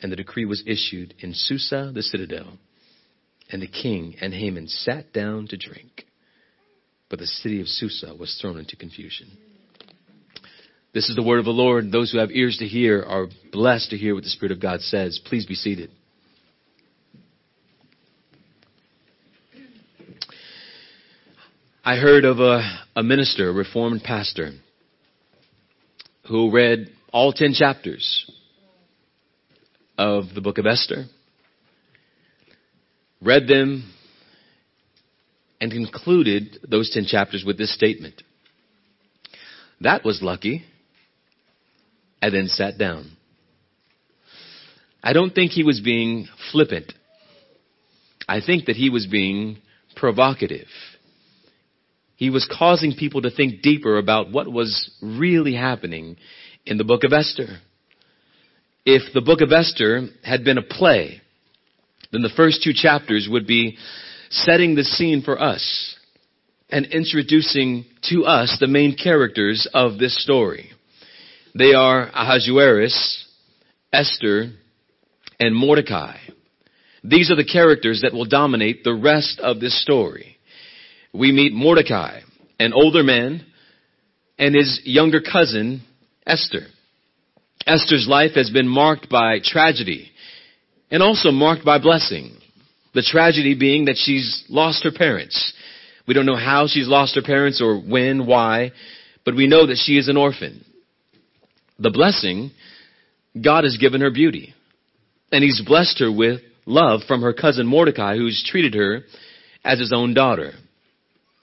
and 0.00 0.10
the 0.10 0.16
decree 0.16 0.46
was 0.46 0.64
issued 0.66 1.14
in 1.20 1.32
Susa, 1.34 1.92
the 1.94 2.02
citadel. 2.02 2.58
And 3.50 3.62
the 3.62 3.68
king 3.68 4.16
and 4.20 4.34
Haman 4.34 4.68
sat 4.68 5.12
down 5.12 5.46
to 5.48 5.56
drink. 5.56 6.06
But 7.08 7.18
the 7.18 7.26
city 7.26 7.60
of 7.60 7.68
Susa 7.68 8.14
was 8.14 8.36
thrown 8.40 8.58
into 8.58 8.76
confusion. 8.76 9.28
This 10.98 11.10
is 11.10 11.14
the 11.14 11.22
word 11.22 11.38
of 11.38 11.44
the 11.44 11.52
Lord. 11.52 11.92
Those 11.92 12.10
who 12.10 12.18
have 12.18 12.32
ears 12.32 12.56
to 12.56 12.66
hear 12.66 13.00
are 13.00 13.28
blessed 13.52 13.90
to 13.90 13.96
hear 13.96 14.16
what 14.16 14.24
the 14.24 14.30
Spirit 14.30 14.50
of 14.50 14.60
God 14.60 14.80
says. 14.80 15.20
Please 15.24 15.46
be 15.46 15.54
seated. 15.54 15.92
I 21.84 21.98
heard 21.98 22.24
of 22.24 22.40
a, 22.40 22.80
a 22.96 23.04
minister, 23.04 23.48
a 23.48 23.52
reformed 23.52 24.02
pastor, 24.02 24.54
who 26.26 26.50
read 26.50 26.88
all 27.12 27.32
10 27.32 27.52
chapters 27.52 28.28
of 29.96 30.24
the 30.34 30.40
book 30.40 30.58
of 30.58 30.66
Esther, 30.66 31.04
read 33.22 33.46
them, 33.46 33.88
and 35.60 35.70
concluded 35.70 36.58
those 36.68 36.90
10 36.92 37.04
chapters 37.04 37.44
with 37.46 37.56
this 37.56 37.72
statement. 37.72 38.20
That 39.80 40.04
was 40.04 40.22
lucky 40.22 40.64
and 42.20 42.34
then 42.34 42.48
sat 42.48 42.78
down. 42.78 43.10
I 45.02 45.12
don't 45.12 45.34
think 45.34 45.52
he 45.52 45.62
was 45.62 45.80
being 45.80 46.28
flippant. 46.52 46.92
I 48.28 48.40
think 48.40 48.66
that 48.66 48.76
he 48.76 48.90
was 48.90 49.06
being 49.06 49.58
provocative. 49.96 50.66
He 52.16 52.30
was 52.30 52.48
causing 52.50 52.94
people 52.94 53.22
to 53.22 53.30
think 53.30 53.62
deeper 53.62 53.96
about 53.96 54.32
what 54.32 54.50
was 54.50 54.90
really 55.00 55.54
happening 55.54 56.16
in 56.66 56.76
the 56.76 56.84
book 56.84 57.04
of 57.04 57.12
Esther. 57.12 57.58
If 58.84 59.12
the 59.14 59.20
book 59.20 59.40
of 59.40 59.52
Esther 59.52 60.08
had 60.24 60.44
been 60.44 60.58
a 60.58 60.62
play, 60.62 61.20
then 62.10 62.22
the 62.22 62.32
first 62.36 62.62
two 62.62 62.72
chapters 62.74 63.28
would 63.30 63.46
be 63.46 63.78
setting 64.30 64.74
the 64.74 64.84
scene 64.84 65.22
for 65.22 65.40
us 65.40 65.96
and 66.70 66.86
introducing 66.86 67.86
to 68.10 68.24
us 68.24 68.56
the 68.60 68.66
main 68.66 68.96
characters 68.96 69.68
of 69.72 69.98
this 69.98 70.22
story. 70.22 70.70
They 71.58 71.74
are 71.74 72.08
Ahasuerus, 72.14 73.26
Esther, 73.92 74.52
and 75.40 75.56
Mordecai. 75.56 76.18
These 77.02 77.32
are 77.32 77.36
the 77.36 77.44
characters 77.44 78.02
that 78.02 78.12
will 78.12 78.26
dominate 78.26 78.84
the 78.84 78.94
rest 78.94 79.40
of 79.40 79.58
this 79.58 79.82
story. 79.82 80.38
We 81.12 81.32
meet 81.32 81.52
Mordecai, 81.52 82.20
an 82.60 82.72
older 82.72 83.02
man, 83.02 83.44
and 84.38 84.54
his 84.54 84.82
younger 84.84 85.20
cousin, 85.20 85.82
Esther. 86.24 86.68
Esther's 87.66 88.06
life 88.08 88.36
has 88.36 88.50
been 88.50 88.68
marked 88.68 89.10
by 89.10 89.40
tragedy 89.42 90.12
and 90.92 91.02
also 91.02 91.32
marked 91.32 91.64
by 91.64 91.80
blessing. 91.80 92.36
The 92.94 93.02
tragedy 93.02 93.56
being 93.58 93.86
that 93.86 93.96
she's 93.96 94.44
lost 94.48 94.84
her 94.84 94.92
parents. 94.92 95.54
We 96.06 96.14
don't 96.14 96.26
know 96.26 96.36
how 96.36 96.68
she's 96.68 96.86
lost 96.86 97.16
her 97.16 97.22
parents 97.22 97.60
or 97.60 97.80
when, 97.80 98.28
why, 98.28 98.70
but 99.24 99.34
we 99.34 99.48
know 99.48 99.66
that 99.66 99.82
she 99.84 99.98
is 99.98 100.06
an 100.06 100.16
orphan 100.16 100.64
the 101.78 101.90
blessing, 101.90 102.50
God 103.40 103.64
has 103.64 103.76
given 103.76 104.00
her 104.00 104.10
beauty. 104.10 104.54
And 105.30 105.44
he's 105.44 105.62
blessed 105.64 105.98
her 106.00 106.10
with 106.10 106.40
love 106.66 107.02
from 107.06 107.22
her 107.22 107.32
cousin 107.32 107.66
Mordecai, 107.66 108.16
who's 108.16 108.44
treated 108.46 108.74
her 108.74 109.02
as 109.64 109.78
his 109.78 109.92
own 109.92 110.14
daughter. 110.14 110.52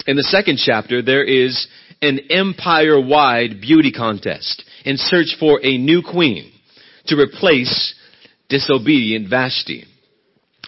In 0.08 0.18
the 0.18 0.24
second 0.24 0.60
chapter, 0.64 1.02
there 1.02 1.24
is 1.24 1.68
an 2.02 2.20
empire 2.30 3.00
wide 3.00 3.62
beauty 3.62 3.92
contest 3.92 4.64
in 4.84 4.98
search 4.98 5.36
for 5.40 5.60
a 5.64 5.78
new 5.78 6.02
queen 6.04 6.52
to 7.08 7.16
replace 7.16 7.96
disobedient 8.50 9.30
Vashti. 9.30 9.86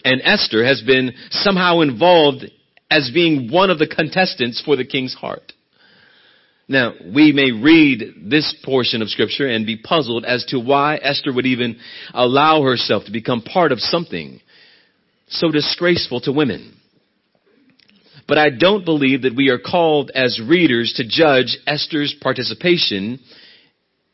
And 0.04 0.22
Esther 0.24 0.64
has 0.64 0.82
been 0.82 1.14
somehow 1.30 1.82
involved 1.82 2.46
as 2.90 3.12
being 3.14 3.52
one 3.52 3.70
of 3.70 3.80
the 3.80 3.88
contestants 3.88 4.62
for 4.64 4.76
the 4.76 4.86
king's 4.86 5.14
heart. 5.14 5.54
Now, 6.68 6.94
we 7.14 7.32
may 7.32 7.52
read 7.52 8.30
this 8.30 8.54
portion 8.66 9.02
of 9.02 9.10
scripture 9.10 9.48
and 9.48 9.66
be 9.66 9.78
puzzled 9.78 10.26
as 10.26 10.44
to 10.50 10.60
why 10.60 10.98
Esther 10.98 11.32
would 11.34 11.46
even 11.46 11.80
allow 12.14 12.62
herself 12.62 13.06
to 13.06 13.12
become 13.12 13.42
part 13.42 13.72
of 13.72 13.80
something 13.80 14.42
so 15.30 15.50
disgraceful 15.50 16.20
to 16.22 16.32
women. 16.32 16.76
But 18.28 18.38
I 18.38 18.50
don't 18.50 18.84
believe 18.84 19.22
that 19.22 19.36
we 19.36 19.50
are 19.50 19.60
called 19.60 20.12
as 20.14 20.42
readers 20.46 20.94
to 20.98 21.08
judge 21.08 21.58
Esther's 21.66 22.14
participation 22.20 23.20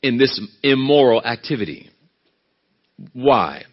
in 0.03 0.17
this 0.17 0.39
immoral 0.61 1.23
activity. 1.25 1.89
Why? 3.13 3.63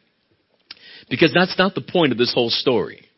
Because 1.10 1.32
that's 1.34 1.58
not 1.58 1.74
the 1.74 1.82
point 1.82 2.12
of 2.12 2.18
this 2.18 2.32
whole 2.32 2.48
story. 2.48 3.09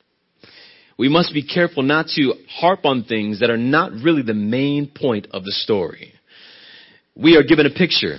We 1.03 1.09
must 1.09 1.35
be 1.35 1.43
careful 1.43 1.83
not 1.83 2.07
to 2.15 2.35
harp 2.49 2.85
on 2.85 3.03
things 3.03 3.41
that 3.41 3.51
are 3.51 3.57
not 3.57 3.91
really 3.91 4.23
the 4.23 4.35
main 4.35 4.87
point 4.87 5.27
of 5.33 5.43
the 5.43 5.51
story. 5.51 6.13
We 7.17 7.37
are 7.37 7.43
given 7.43 7.67
a 7.67 7.71
picture 7.71 8.19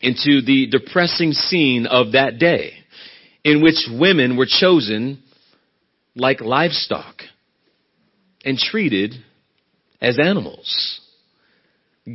into 0.00 0.40
the 0.40 0.68
depressing 0.70 1.32
scene 1.32 1.86
of 1.86 2.12
that 2.12 2.38
day 2.38 2.74
in 3.42 3.64
which 3.64 3.88
women 3.90 4.36
were 4.36 4.46
chosen 4.48 5.24
like 6.14 6.40
livestock 6.40 7.16
and 8.44 8.56
treated 8.56 9.14
as 10.00 10.20
animals. 10.20 11.00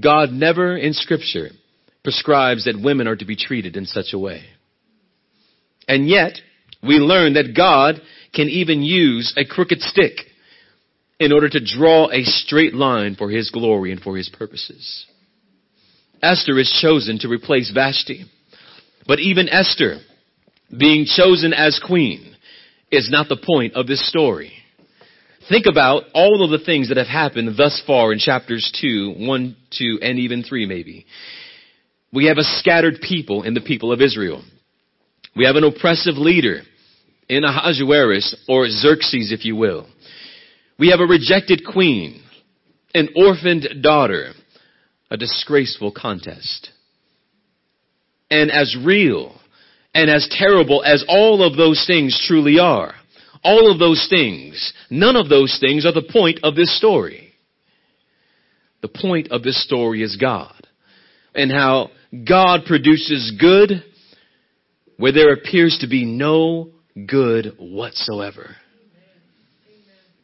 God 0.02 0.32
never 0.32 0.78
in 0.78 0.94
scripture 0.94 1.50
prescribes 2.06 2.64
that 2.64 2.82
women 2.82 3.10
are 3.10 3.18
to 3.18 3.26
be 3.26 3.36
treated 3.36 3.76
in 3.76 3.86
such 3.86 4.14
a 4.14 4.18
way. 4.18 4.46
And 5.90 6.08
yet, 6.08 6.38
we 6.82 7.00
learn 7.00 7.34
that 7.34 7.54
God 7.54 8.02
can 8.34 8.50
even 8.50 8.82
use 8.82 9.34
a 9.38 9.46
crooked 9.46 9.82
stick 9.82 10.18
in 11.20 11.32
order 11.32 11.50
to 11.50 11.64
draw 11.64 12.10
a 12.12 12.24
straight 12.24 12.74
line 12.74 13.16
for 13.16 13.30
his 13.30 13.52
glory 13.52 13.92
and 13.92 14.02
for 14.02 14.18
his 14.18 14.30
purposes. 14.30 15.06
Esther 16.22 16.58
is 16.58 16.80
chosen 16.82 17.20
to 17.20 17.28
replace 17.28 17.72
Vashti. 17.72 18.26
But 19.06 19.20
even 19.20 19.50
Esther, 19.50 20.00
being 20.78 21.06
chosen 21.06 21.54
as 21.54 21.80
queen, 21.86 22.36
is 22.92 23.10
not 23.12 23.28
the 23.28 23.38
point 23.38 23.74
of 23.74 23.88
this 23.88 24.08
story. 24.08 24.54
Think 25.50 25.66
about 25.70 26.04
all 26.14 26.44
of 26.44 26.52
the 26.52 26.66
things 26.66 26.88
that 26.88 26.98
have 26.98 27.08
happened 27.08 27.58
thus 27.58 27.82
far 27.86 28.14
in 28.14 28.20
chapters 28.20 28.72
2, 28.80 29.16
1, 29.18 29.56
2, 29.78 30.00
and 30.02 30.20
even 30.20 30.44
3 30.44 30.66
maybe. 30.66 31.06
We 32.14 32.28
have 32.28 32.38
a 32.38 32.44
scattered 32.44 33.00
people 33.02 33.44
in 33.44 33.54
the 33.54 33.62
people 33.62 33.92
of 33.92 34.00
Israel. 34.00 34.44
We 35.36 35.46
have 35.46 35.56
an 35.56 35.64
oppressive 35.64 36.16
leader 36.16 36.62
in 37.30 37.44
Ahasuerus, 37.44 38.36
or 38.48 38.68
Xerxes, 38.70 39.32
if 39.32 39.46
you 39.46 39.56
will. 39.56 39.88
We 40.78 40.90
have 40.90 41.00
a 41.00 41.06
rejected 41.06 41.64
queen, 41.66 42.24
an 42.94 43.10
orphaned 43.16 43.68
daughter, 43.82 44.34
a 45.10 45.18
disgraceful 45.18 45.92
contest. 45.92 46.70
And 48.30 48.52
as 48.52 48.76
real 48.84 49.36
and 49.94 50.10
as 50.10 50.28
terrible 50.32 50.84
as 50.84 51.06
all 51.08 51.44
of 51.44 51.56
those 51.56 51.84
things 51.86 52.20
truly 52.28 52.60
are, 52.60 52.96
all 53.44 53.72
of 53.72 53.78
those 53.78 54.08
things, 54.10 54.74
none 54.90 55.16
of 55.16 55.30
those 55.30 55.58
things 55.60 55.86
are 55.86 55.92
the 55.92 56.10
point 56.12 56.40
of 56.44 56.56
this 56.56 56.76
story. 56.78 57.34
The 58.82 58.88
point 58.88 59.32
of 59.32 59.44
this 59.44 59.64
story 59.64 60.02
is 60.02 60.18
God 60.18 60.68
and 61.36 61.52
how 61.52 61.92
God 62.28 62.62
produces 62.66 63.34
good 63.40 63.84
where 64.98 65.12
there 65.12 65.34
appears 65.34 65.78
to 65.82 65.88
be 65.88 66.06
no 66.06 66.72
good 67.08 67.56
whatsoever. 67.58 68.56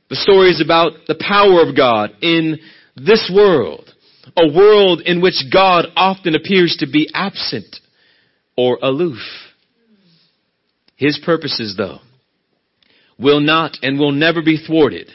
The 0.10 0.16
story 0.16 0.50
is 0.50 0.62
about 0.62 0.94
the 1.08 1.16
power 1.20 1.62
of 1.62 1.76
God 1.76 2.12
in 2.22 2.58
this 2.96 3.32
world, 3.34 3.94
a 4.36 4.52
world 4.52 5.02
in 5.02 5.22
which 5.22 5.46
God 5.52 5.86
often 5.96 6.36
appears 6.36 6.78
to 6.80 6.88
be 6.88 7.10
absent 7.14 7.76
or 8.58 8.80
aloof. 8.82 9.20
His 10.96 11.20
purposes, 11.24 11.76
though, 11.78 12.00
will 13.18 13.40
not 13.40 13.78
and 13.82 14.00
will 14.00 14.12
never 14.12 14.42
be 14.42 14.58
thwarted, 14.58 15.10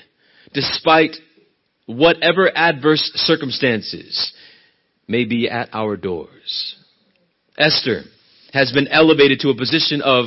despite 0.53 1.17
whatever 1.87 2.51
adverse 2.55 3.11
circumstances 3.15 4.33
may 5.09 5.25
be 5.25 5.49
at 5.49 5.69
our 5.73 5.97
doors. 5.97 6.77
Esther 7.59 8.03
has 8.53 8.73
been 8.73 8.89
elevated 8.89 9.41
to 9.41 9.51
a 9.51 9.57
position 9.57 10.01
of 10.01 10.27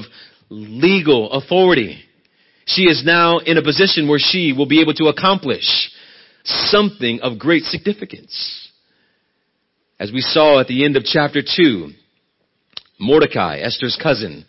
legal 0.50 1.32
authority. 1.32 2.04
She 2.66 2.84
is 2.84 3.04
now 3.06 3.40
in 3.40 3.58
a 3.58 3.64
position 3.64 4.08
where 4.08 4.20
she 4.20 4.54
will 4.54 4.68
be 4.68 4.82
able 4.82 4.94
to 4.96 5.08
accomplish 5.08 5.92
something 6.44 7.20
of 7.22 7.40
great 7.40 7.64
significance. 7.64 8.70
As 10.00 10.12
we 10.12 10.22
saw 10.22 10.60
at 10.60 10.68
the 10.68 10.86
end 10.86 10.96
of 10.96 11.04
chapter 11.04 11.42
2, 11.42 11.90
Mordecai, 13.00 13.58
Esther's 13.60 13.98
cousin 14.02 14.46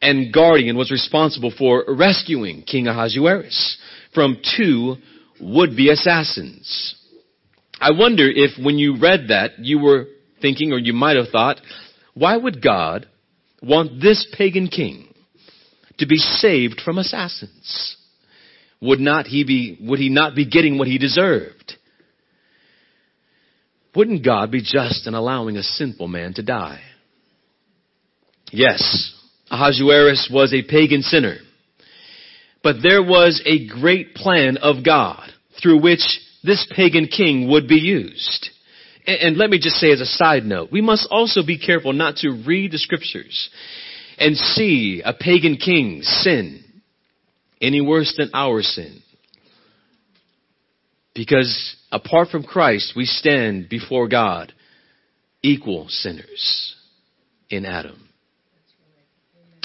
and 0.00 0.32
guardian, 0.32 0.76
was 0.76 0.90
responsible 0.90 1.52
for 1.56 1.84
rescuing 1.88 2.62
King 2.62 2.88
Ahasuerus 2.88 3.78
from 4.14 4.38
two 4.56 4.96
would-be 5.40 5.90
assassins. 5.90 6.96
I 7.80 7.92
wonder 7.92 8.28
if 8.28 8.62
when 8.62 8.78
you 8.78 8.98
read 8.98 9.28
that, 9.28 9.58
you 9.58 9.78
were 9.78 10.06
thinking, 10.40 10.72
or 10.72 10.78
you 10.78 10.92
might 10.92 11.16
have 11.16 11.28
thought, 11.28 11.60
why 12.14 12.36
would 12.36 12.62
God 12.62 13.06
want 13.62 14.00
this 14.00 14.26
pagan 14.36 14.68
king 14.68 15.11
to 15.98 16.06
be 16.06 16.16
saved 16.16 16.80
from 16.84 16.98
assassins? 16.98 17.96
Would 18.80 19.00
not 19.00 19.26
he 19.26 19.44
be, 19.44 19.78
would 19.80 19.98
he 19.98 20.08
not 20.08 20.34
be 20.34 20.44
getting 20.44 20.78
what 20.78 20.88
he 20.88 20.98
deserved? 20.98 21.74
Wouldn't 23.94 24.24
God 24.24 24.50
be 24.50 24.62
just 24.62 25.06
in 25.06 25.14
allowing 25.14 25.56
a 25.56 25.62
sinful 25.62 26.08
man 26.08 26.34
to 26.34 26.42
die? 26.42 26.80
Yes, 28.50 29.14
Ahasuerus 29.50 30.30
was 30.32 30.52
a 30.52 30.62
pagan 30.62 31.02
sinner. 31.02 31.36
But 32.62 32.76
there 32.82 33.02
was 33.02 33.42
a 33.44 33.66
great 33.68 34.14
plan 34.14 34.56
of 34.56 34.84
God 34.84 35.30
through 35.62 35.82
which 35.82 36.20
this 36.42 36.66
pagan 36.74 37.06
king 37.06 37.48
would 37.50 37.68
be 37.68 37.76
used. 37.76 38.50
And 39.06 39.36
let 39.36 39.50
me 39.50 39.58
just 39.58 39.76
say 39.76 39.90
as 39.90 40.00
a 40.00 40.06
side 40.06 40.44
note, 40.44 40.70
we 40.70 40.80
must 40.80 41.08
also 41.10 41.44
be 41.44 41.58
careful 41.58 41.92
not 41.92 42.16
to 42.16 42.42
read 42.46 42.72
the 42.72 42.78
scriptures 42.78 43.50
and 44.22 44.36
see 44.36 45.02
a 45.04 45.12
pagan 45.12 45.56
king 45.56 46.02
sin 46.02 46.62
any 47.60 47.80
worse 47.80 48.14
than 48.16 48.30
our 48.32 48.62
sin. 48.62 49.02
Because 51.12 51.76
apart 51.90 52.28
from 52.28 52.44
Christ, 52.44 52.92
we 52.96 53.04
stand 53.04 53.68
before 53.68 54.08
God 54.08 54.52
equal 55.42 55.86
sinners 55.88 56.76
in 57.50 57.66
Adam. 57.66 58.08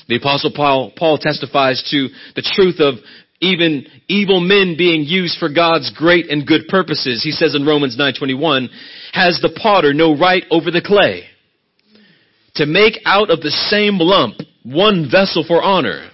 The 0.08 0.18
apostle 0.18 0.52
Paul, 0.56 0.92
Paul 0.96 1.20
testifies 1.20 1.88
to 1.92 2.08
the 2.36 2.42
truth 2.42 2.80
of 2.80 2.96
even 3.40 3.86
evil 4.08 4.40
men 4.40 4.76
being 4.76 5.04
used 5.04 5.38
for 5.38 5.50
God's 5.54 5.92
great 5.96 6.32
and 6.32 6.48
good 6.48 6.68
purposes. 6.68 7.24
He 7.24 7.32
says 7.32 7.54
in 7.54 7.64
Romans 7.66 7.96
9:21, 7.96 8.70
has 9.14 9.40
the 9.40 9.56
potter 9.62 9.94
no 9.94 10.18
right 10.18 10.44
over 10.50 10.72
the 10.72 10.82
clay 10.82 11.28
to 12.58 12.66
make 12.66 13.00
out 13.06 13.30
of 13.30 13.42
the 13.42 13.52
same 13.52 13.98
lump 14.00 14.36
one 14.64 15.10
vessel 15.10 15.44
for 15.48 15.62
honor 15.62 16.10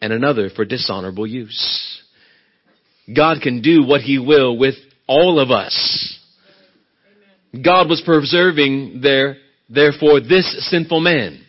and 0.00 0.12
another 0.12 0.50
for 0.50 0.64
dishonorable 0.64 1.26
use. 1.26 2.02
God 3.14 3.38
can 3.42 3.62
do 3.62 3.84
what 3.84 4.02
he 4.02 4.18
will 4.18 4.56
with 4.56 4.74
all 5.06 5.40
of 5.40 5.50
us. 5.50 6.18
God 7.52 7.88
was 7.88 8.02
preserving 8.04 9.00
there, 9.02 9.36
therefore 9.68 10.20
this 10.20 10.68
sinful 10.70 11.00
man, 11.00 11.44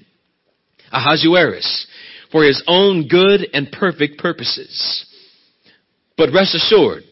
Ahasuerus, 0.92 1.88
for 2.32 2.44
his 2.44 2.64
own 2.68 3.08
good 3.08 3.48
and 3.54 3.72
perfect 3.72 4.18
purposes. 4.18 5.06
But 6.18 6.34
rest 6.34 6.56
assured, 6.56 7.04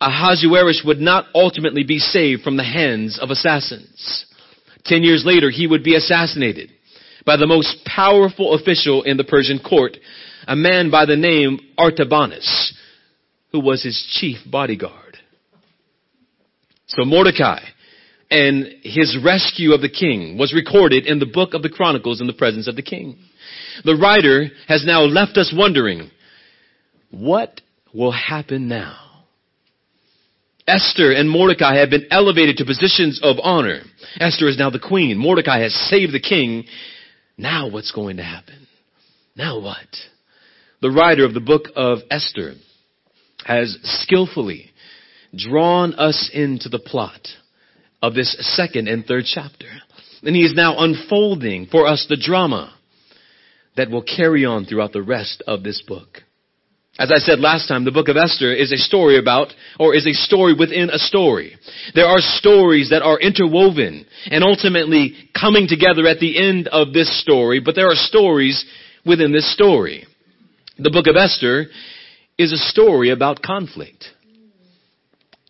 Ahasuerus 0.00 0.82
would 0.84 0.98
not 0.98 1.26
ultimately 1.34 1.84
be 1.84 1.98
saved 1.98 2.42
from 2.42 2.56
the 2.56 2.64
hands 2.64 3.18
of 3.20 3.30
assassins. 3.30 4.26
Ten 4.88 5.02
years 5.02 5.22
later, 5.24 5.50
he 5.50 5.66
would 5.66 5.84
be 5.84 5.94
assassinated 5.94 6.70
by 7.26 7.36
the 7.36 7.46
most 7.46 7.84
powerful 7.84 8.54
official 8.54 9.02
in 9.02 9.18
the 9.18 9.24
Persian 9.24 9.58
court, 9.58 9.98
a 10.46 10.56
man 10.56 10.90
by 10.90 11.04
the 11.04 11.16
name 11.16 11.60
Artabanus, 11.78 12.72
who 13.52 13.60
was 13.60 13.82
his 13.82 14.02
chief 14.18 14.38
bodyguard. 14.50 15.18
So 16.86 17.04
Mordecai 17.04 17.60
and 18.30 18.66
his 18.82 19.18
rescue 19.22 19.72
of 19.72 19.82
the 19.82 19.90
king 19.90 20.38
was 20.38 20.54
recorded 20.54 21.06
in 21.06 21.18
the 21.18 21.26
book 21.26 21.52
of 21.52 21.62
the 21.62 21.68
Chronicles 21.68 22.22
in 22.22 22.26
the 22.26 22.32
presence 22.32 22.66
of 22.66 22.76
the 22.76 22.82
king. 22.82 23.18
The 23.84 23.94
writer 23.96 24.46
has 24.66 24.84
now 24.86 25.02
left 25.02 25.36
us 25.36 25.52
wondering, 25.54 26.10
what 27.10 27.60
will 27.92 28.12
happen 28.12 28.68
now? 28.68 29.07
Esther 30.68 31.12
and 31.12 31.30
Mordecai 31.30 31.76
have 31.78 31.90
been 31.90 32.06
elevated 32.10 32.58
to 32.58 32.64
positions 32.64 33.20
of 33.22 33.36
honor. 33.42 33.80
Esther 34.20 34.48
is 34.48 34.58
now 34.58 34.70
the 34.70 34.78
queen. 34.78 35.16
Mordecai 35.16 35.60
has 35.60 35.74
saved 35.74 36.12
the 36.12 36.20
king. 36.20 36.64
Now 37.36 37.68
what's 37.70 37.90
going 37.90 38.18
to 38.18 38.22
happen? 38.22 38.66
Now 39.34 39.60
what? 39.60 39.86
The 40.82 40.90
writer 40.90 41.24
of 41.24 41.34
the 41.34 41.40
book 41.40 41.64
of 41.74 41.98
Esther 42.10 42.54
has 43.44 43.78
skillfully 43.82 44.70
drawn 45.34 45.94
us 45.94 46.30
into 46.32 46.68
the 46.68 46.78
plot 46.78 47.28
of 48.02 48.14
this 48.14 48.36
second 48.56 48.88
and 48.88 49.04
third 49.04 49.24
chapter. 49.24 49.68
And 50.22 50.36
he 50.36 50.42
is 50.42 50.54
now 50.54 50.78
unfolding 50.78 51.66
for 51.66 51.86
us 51.86 52.06
the 52.08 52.16
drama 52.16 52.74
that 53.76 53.90
will 53.90 54.02
carry 54.02 54.44
on 54.44 54.64
throughout 54.64 54.92
the 54.92 55.02
rest 55.02 55.42
of 55.46 55.62
this 55.62 55.82
book. 55.86 56.22
As 56.98 57.12
I 57.14 57.18
said 57.18 57.38
last 57.38 57.68
time, 57.68 57.84
the 57.84 57.92
book 57.92 58.08
of 58.08 58.16
Esther 58.16 58.52
is 58.52 58.72
a 58.72 58.76
story 58.76 59.18
about, 59.18 59.54
or 59.78 59.94
is 59.94 60.04
a 60.04 60.12
story 60.12 60.52
within 60.52 60.90
a 60.90 60.98
story. 60.98 61.56
There 61.94 62.06
are 62.06 62.18
stories 62.18 62.90
that 62.90 63.02
are 63.02 63.20
interwoven 63.20 64.04
and 64.26 64.42
ultimately 64.42 65.14
coming 65.38 65.68
together 65.68 66.08
at 66.08 66.18
the 66.18 66.36
end 66.36 66.66
of 66.66 66.92
this 66.92 67.20
story, 67.22 67.60
but 67.60 67.76
there 67.76 67.86
are 67.86 67.94
stories 67.94 68.64
within 69.06 69.30
this 69.30 69.52
story. 69.52 70.06
The 70.76 70.90
book 70.90 71.06
of 71.06 71.14
Esther 71.14 71.66
is 72.36 72.52
a 72.52 72.56
story 72.56 73.10
about 73.10 73.42
conflict. 73.42 74.06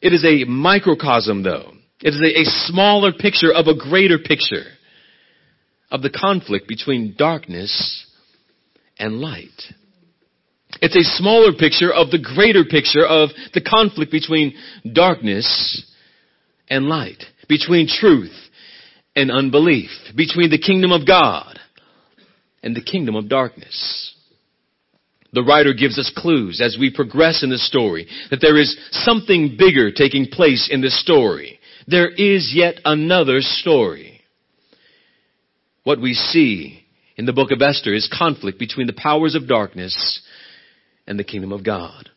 It 0.02 0.12
is 0.12 0.25
a 0.25 0.45
microcosm 0.45 1.43
though. 1.43 1.73
It 2.02 2.11
is 2.11 2.21
a, 2.21 2.40
a 2.40 2.45
smaller 2.67 3.12
picture 3.12 3.52
of 3.52 3.67
a 3.69 3.75
greater 3.75 4.19
picture 4.19 4.64
of 5.90 6.02
the 6.02 6.11
conflict 6.11 6.69
between 6.69 7.14
darkness 7.17 8.07
and 8.99 9.21
light. 9.21 9.62
It's 10.81 10.97
a 10.97 11.17
smaller 11.17 11.53
picture 11.53 11.93
of 11.93 12.11
the 12.11 12.19
greater 12.19 12.65
picture 12.65 13.05
of 13.05 13.31
the 13.55 13.61
conflict 13.61 14.13
between 14.13 14.55
darkness 14.93 15.85
and 16.69 16.87
light, 16.89 17.25
between 17.49 17.89
truth 17.89 18.35
and 19.17 19.31
unbelief, 19.31 19.91
between 20.15 20.51
the 20.51 20.59
kingdom 20.59 20.93
of 20.93 21.07
God 21.07 21.59
and 22.63 22.77
the 22.77 22.83
kingdom 22.83 23.17
of 23.17 23.29
darkness. 23.29 24.15
The 25.33 25.43
writer 25.43 25.75
gives 25.75 25.99
us 25.99 26.13
clues 26.17 26.61
as 26.61 26.77
we 26.79 26.95
progress 26.95 27.43
in 27.43 27.51
the 27.51 27.59
story 27.59 28.07
that 28.31 28.41
there 28.41 28.59
is 28.59 28.77
something 28.93 29.57
bigger 29.59 29.91
taking 29.91 30.27
place 30.27 30.69
in 30.71 30.81
this 30.81 30.99
story. 31.01 31.59
There 31.87 32.09
is 32.09 32.53
yet 32.55 32.81
another 32.85 33.41
story. 33.41 34.21
What 35.85 36.01
we 36.01 36.15
see 36.15 36.85
in 37.17 37.27
the 37.27 37.33
book 37.33 37.51
of 37.51 37.61
Esther 37.61 37.95
is 37.95 38.13
conflict 38.17 38.59
between 38.59 38.87
the 38.87 38.93
powers 38.93 39.35
of 39.35 39.49
darkness 39.49 40.23
and 41.09 41.19
the 41.19 41.25
kingdom 41.25 41.53
of 41.53 41.65
God. 41.65 42.09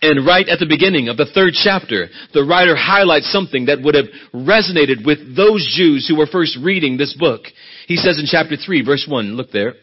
And 0.00 0.24
right 0.24 0.48
at 0.48 0.60
the 0.60 0.66
beginning 0.66 1.08
of 1.08 1.16
the 1.16 1.26
third 1.26 1.54
chapter, 1.54 2.06
the 2.32 2.44
writer 2.44 2.76
highlights 2.76 3.30
something 3.32 3.66
that 3.66 3.82
would 3.82 3.96
have 3.96 4.06
resonated 4.32 5.04
with 5.04 5.36
those 5.36 5.68
Jews 5.76 6.06
who 6.08 6.16
were 6.16 6.26
first 6.26 6.56
reading 6.62 6.96
this 6.96 7.14
book. 7.18 7.42
He 7.88 7.96
says 7.96 8.18
in 8.18 8.26
chapter 8.26 8.56
3 8.56 8.84
verse 8.84 9.06
1, 9.08 9.34
look 9.34 9.50
there. 9.50 9.74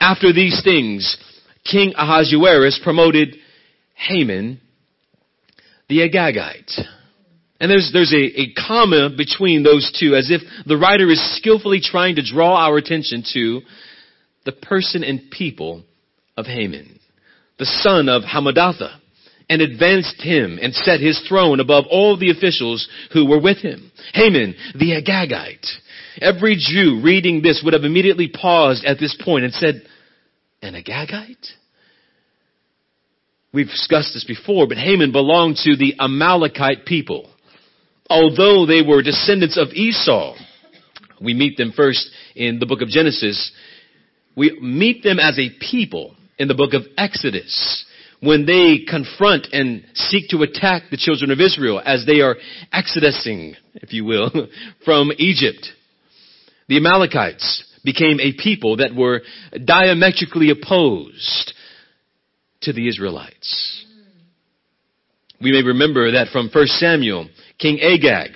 After 0.00 0.32
these 0.32 0.62
things, 0.62 1.16
King 1.64 1.92
Ahasuerus 1.96 2.80
promoted 2.82 3.34
Haman 3.94 4.60
the 5.88 6.08
Agagite. 6.08 6.80
And 7.58 7.70
there's, 7.70 7.90
there's 7.92 8.12
a, 8.12 8.40
a 8.40 8.52
comma 8.52 9.10
between 9.16 9.62
those 9.62 9.90
two 9.98 10.14
as 10.14 10.30
if 10.30 10.42
the 10.66 10.76
writer 10.76 11.08
is 11.10 11.36
skillfully 11.36 11.80
trying 11.80 12.16
to 12.16 12.22
draw 12.22 12.56
our 12.56 12.76
attention 12.76 13.24
to 13.32 13.62
the 14.44 14.52
person 14.52 15.02
and 15.02 15.30
people 15.30 15.82
of 16.36 16.46
Haman, 16.46 17.00
the 17.58 17.66
son 17.66 18.08
of 18.08 18.22
Hammedatha, 18.22 19.00
and 19.48 19.62
advanced 19.62 20.20
him 20.20 20.58
and 20.60 20.74
set 20.74 21.00
his 21.00 21.20
throne 21.28 21.60
above 21.60 21.84
all 21.88 22.16
the 22.16 22.30
officials 22.30 22.88
who 23.12 23.26
were 23.26 23.40
with 23.40 23.58
him. 23.58 23.92
Haman, 24.12 24.56
the 24.74 25.00
Agagite. 25.00 25.66
Every 26.20 26.56
Jew 26.56 27.00
reading 27.02 27.42
this 27.42 27.62
would 27.64 27.74
have 27.74 27.84
immediately 27.84 28.28
paused 28.28 28.84
at 28.84 28.98
this 28.98 29.16
point 29.24 29.44
and 29.44 29.54
said, 29.54 29.82
an 30.62 30.74
Agagite? 30.74 31.46
We've 33.52 33.68
discussed 33.68 34.14
this 34.14 34.24
before, 34.24 34.66
but 34.66 34.78
Haman 34.78 35.12
belonged 35.12 35.56
to 35.58 35.76
the 35.76 35.94
Amalekite 36.00 36.84
people 36.84 37.30
although 38.08 38.66
they 38.66 38.82
were 38.82 39.02
descendants 39.02 39.58
of 39.58 39.68
Esau, 39.68 40.36
we 41.20 41.34
meet 41.34 41.56
them 41.56 41.72
first 41.74 42.10
in 42.34 42.58
the 42.58 42.66
book 42.66 42.82
of 42.82 42.88
Genesis. 42.88 43.52
We 44.36 44.58
meet 44.60 45.02
them 45.02 45.18
as 45.18 45.38
a 45.38 45.50
people 45.70 46.15
in 46.38 46.48
the 46.48 46.54
book 46.54 46.74
of 46.74 46.82
Exodus 46.96 47.84
when 48.20 48.46
they 48.46 48.78
confront 48.88 49.48
and 49.52 49.84
seek 49.94 50.28
to 50.28 50.42
attack 50.42 50.84
the 50.90 50.96
children 50.96 51.30
of 51.30 51.40
Israel 51.40 51.80
as 51.84 52.06
they 52.06 52.20
are 52.20 52.36
exodusing, 52.72 53.54
if 53.74 53.92
you 53.92 54.04
will, 54.04 54.30
from 54.84 55.10
Egypt. 55.18 55.68
The 56.68 56.78
Amalekites 56.78 57.64
became 57.84 58.18
a 58.20 58.32
people 58.32 58.78
that 58.78 58.94
were 58.94 59.20
diametrically 59.64 60.50
opposed 60.50 61.52
to 62.62 62.72
the 62.72 62.88
Israelites. 62.88 63.84
We 65.40 65.52
may 65.52 65.62
remember 65.62 66.12
that 66.12 66.28
from 66.28 66.50
1 66.52 66.66
Samuel 66.66 67.28
King 67.58 67.80
Agag 67.80 68.32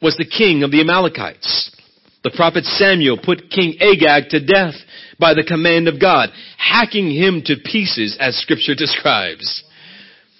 was 0.00 0.16
the 0.16 0.26
king 0.26 0.62
of 0.62 0.70
the 0.70 0.80
Amalekites. 0.80 1.74
The 2.22 2.30
prophet 2.36 2.64
Samuel 2.64 3.18
put 3.22 3.50
King 3.50 3.78
Agag 3.80 4.28
to 4.30 4.44
death 4.44 4.74
by 5.18 5.34
the 5.34 5.44
command 5.46 5.88
of 5.88 6.00
God, 6.00 6.30
hacking 6.56 7.10
him 7.10 7.42
to 7.46 7.56
pieces 7.64 8.16
as 8.20 8.36
scripture 8.36 8.74
describes. 8.76 9.64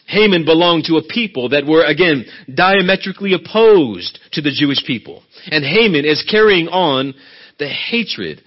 Haman 0.07 0.45
belonged 0.45 0.85
to 0.85 0.97
a 0.97 1.07
people 1.07 1.51
that 1.51 1.67
were 1.67 1.85
again 1.85 2.25
diametrically 2.53 3.35
opposed 3.35 4.19
to 4.33 4.41
the 4.41 4.51
Jewish 4.51 4.83
people. 4.87 5.23
And 5.47 5.65
Haman 5.65 6.07
is 6.07 6.27
carrying 6.29 6.69
on 6.69 7.15
the 7.59 7.69
hatred 7.69 8.43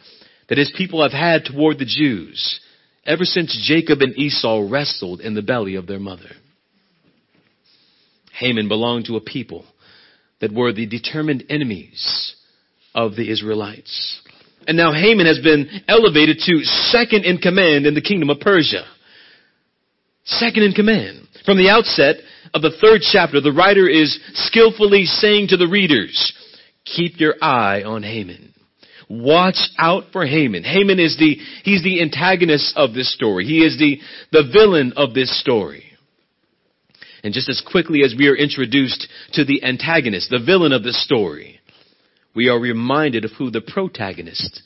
that 0.49 0.57
his 0.57 0.73
people 0.75 1.03
have 1.03 1.11
had 1.11 1.45
toward 1.45 1.77
the 1.77 1.85
Jews 1.85 2.59
ever 3.05 3.25
since 3.25 3.57
Jacob 3.67 4.01
and 4.01 4.17
Esau 4.17 4.67
wrestled 4.69 5.21
in 5.21 5.33
the 5.33 5.41
belly 5.41 5.75
of 5.75 5.87
their 5.87 5.99
mother. 5.99 6.29
Haman 8.33 8.67
belonged 8.67 9.05
to 9.05 9.17
a 9.17 9.21
people 9.21 9.65
that 10.39 10.53
were 10.53 10.73
the 10.73 10.87
determined 10.87 11.43
enemies 11.49 12.35
of 12.95 13.15
the 13.15 13.29
Israelites. 13.31 14.21
And 14.67 14.78
now 14.78 14.93
Haman 14.93 15.26
has 15.26 15.39
been 15.39 15.69
elevated 15.88 16.39
to 16.45 16.63
second 16.63 17.26
in 17.26 17.38
command 17.38 17.86
in 17.86 17.93
the 17.93 18.02
kingdom 18.02 18.30
of 18.30 18.39
Persia. 18.39 18.84
Second 20.24 20.63
in 20.63 20.74
command. 20.74 21.28
From 21.45 21.58
the 21.58 21.69
outset 21.69 22.17
of 22.54 22.62
the 22.62 22.71
third 22.82 23.02
chapter, 23.02 23.41
the 23.41 23.52
writer 23.52 23.88
is 23.88 24.19
skillfully 24.34 25.06
saying 25.06 25.47
to 25.50 25.58
the 25.58 25.67
readers, 25.67 26.34
keep 26.86 27.19
your 27.19 27.36
eye 27.41 27.82
on 27.84 28.04
Haman. 28.04 28.54
Watch 29.10 29.60
out 29.78 30.06
for 30.13 30.26
Haman. 30.26 30.63
Haman 30.63 31.00
is 31.00 31.17
the, 31.17 31.38
he's 31.63 31.84
the 31.84 32.02
antagonist 32.02 32.74
of 32.78 32.93
this 32.93 33.13
story. 33.13 33.45
He 33.45 33.65
is 33.65 33.78
the, 33.78 34.00
the 34.32 34.50
villain 34.54 34.93
of 34.95 35.13
this 35.13 35.38
story. 35.39 35.86
And 37.24 37.34
just 37.34 37.50
as 37.50 37.62
quickly 37.69 38.04
as 38.04 38.15
we 38.17 38.28
are 38.28 38.36
introduced 38.36 39.08
to 39.34 39.43
the 39.43 39.63
antagonist, 39.63 40.30
the 40.30 40.43
villain 40.43 40.71
of 40.71 40.84
the 40.84 40.93
story, 40.93 41.60
we 42.35 42.49
are 42.49 42.59
reminded 42.59 43.25
of 43.25 43.31
who 43.37 43.51
the 43.51 43.61
protagonists, 43.61 44.61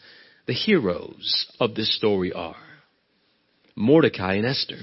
the 0.48 0.54
heroes 0.54 1.48
of 1.60 1.76
this 1.76 1.96
story 1.96 2.32
are. 2.34 2.56
Mordecai 3.76 4.36
and 4.36 4.46
Esther. 4.46 4.78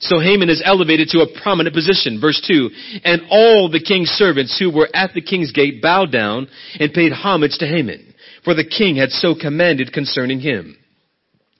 So 0.00 0.20
Haman 0.20 0.50
is 0.50 0.62
elevated 0.64 1.08
to 1.10 1.20
a 1.20 1.40
prominent 1.42 1.74
position. 1.74 2.20
Verse 2.20 2.42
2. 2.46 2.70
And 3.04 3.22
all 3.30 3.70
the 3.70 3.80
king's 3.80 4.10
servants 4.10 4.58
who 4.58 4.70
were 4.70 4.88
at 4.92 5.14
the 5.14 5.22
king's 5.22 5.52
gate 5.52 5.80
bowed 5.80 6.12
down 6.12 6.48
and 6.78 6.92
paid 6.92 7.12
homage 7.12 7.58
to 7.58 7.66
Haman, 7.66 8.14
for 8.44 8.54
the 8.54 8.66
king 8.66 8.96
had 8.96 9.10
so 9.10 9.34
commanded 9.34 9.92
concerning 9.92 10.40
him. 10.40 10.76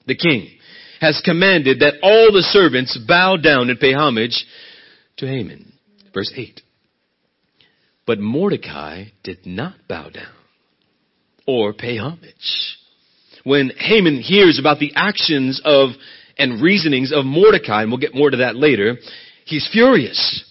The 0.07 0.17
king 0.17 0.49
has 1.01 1.23
commanded 1.25 1.81
that 1.81 1.95
all 2.03 2.33
the 2.33 2.43
servants 2.43 2.99
bow 3.09 3.37
down 3.37 3.71
and 3.71 3.81
pay 3.81 3.95
homage 3.95 4.45
to 5.19 5.27
Haman. 5.27 5.73
Verse 6.13 6.33
8. 6.37 6.61
But 8.07 8.19
Mordecai 8.19 9.07
did 9.23 9.47
not 9.47 9.75
bow 9.89 10.11
down 10.11 10.33
or 11.47 11.73
pay 11.73 11.97
homage. 11.97 12.79
When 13.45 13.71
Haman 13.77 14.21
hears 14.21 14.59
about 14.59 14.79
the 14.79 14.93
actions 14.95 15.61
of 15.65 15.91
and 16.39 16.61
reasonings 16.61 17.13
of 17.13 17.25
Mordecai, 17.25 17.83
and 17.83 17.91
we'll 17.91 18.01
get 18.01 18.15
more 18.15 18.31
to 18.31 18.39
that 18.39 18.57
later, 18.57 18.97
he's 19.45 19.69
furious. 19.71 20.45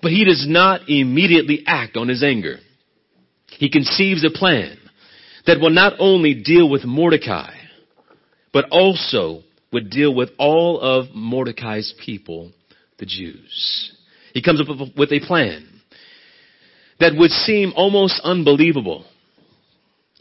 But 0.00 0.12
he 0.12 0.24
does 0.24 0.46
not 0.48 0.88
immediately 0.88 1.64
act 1.66 1.96
on 1.96 2.08
his 2.08 2.22
anger. 2.22 2.56
He 3.48 3.70
conceives 3.70 4.24
a 4.24 4.30
plan 4.30 4.78
that 5.46 5.60
will 5.60 5.70
not 5.70 5.94
only 5.98 6.34
deal 6.34 6.68
with 6.68 6.84
Mordecai, 6.84 7.54
but 8.52 8.66
also 8.70 9.42
would 9.72 9.90
deal 9.90 10.14
with 10.14 10.30
all 10.38 10.80
of 10.80 11.14
Mordecai's 11.14 11.94
people 12.04 12.52
the 12.98 13.06
Jews. 13.06 13.92
He 14.34 14.42
comes 14.42 14.60
up 14.60 14.96
with 14.96 15.12
a 15.12 15.20
plan 15.20 15.71
that 17.02 17.16
would 17.16 17.30
seem 17.30 17.72
almost 17.74 18.20
unbelievable 18.22 19.04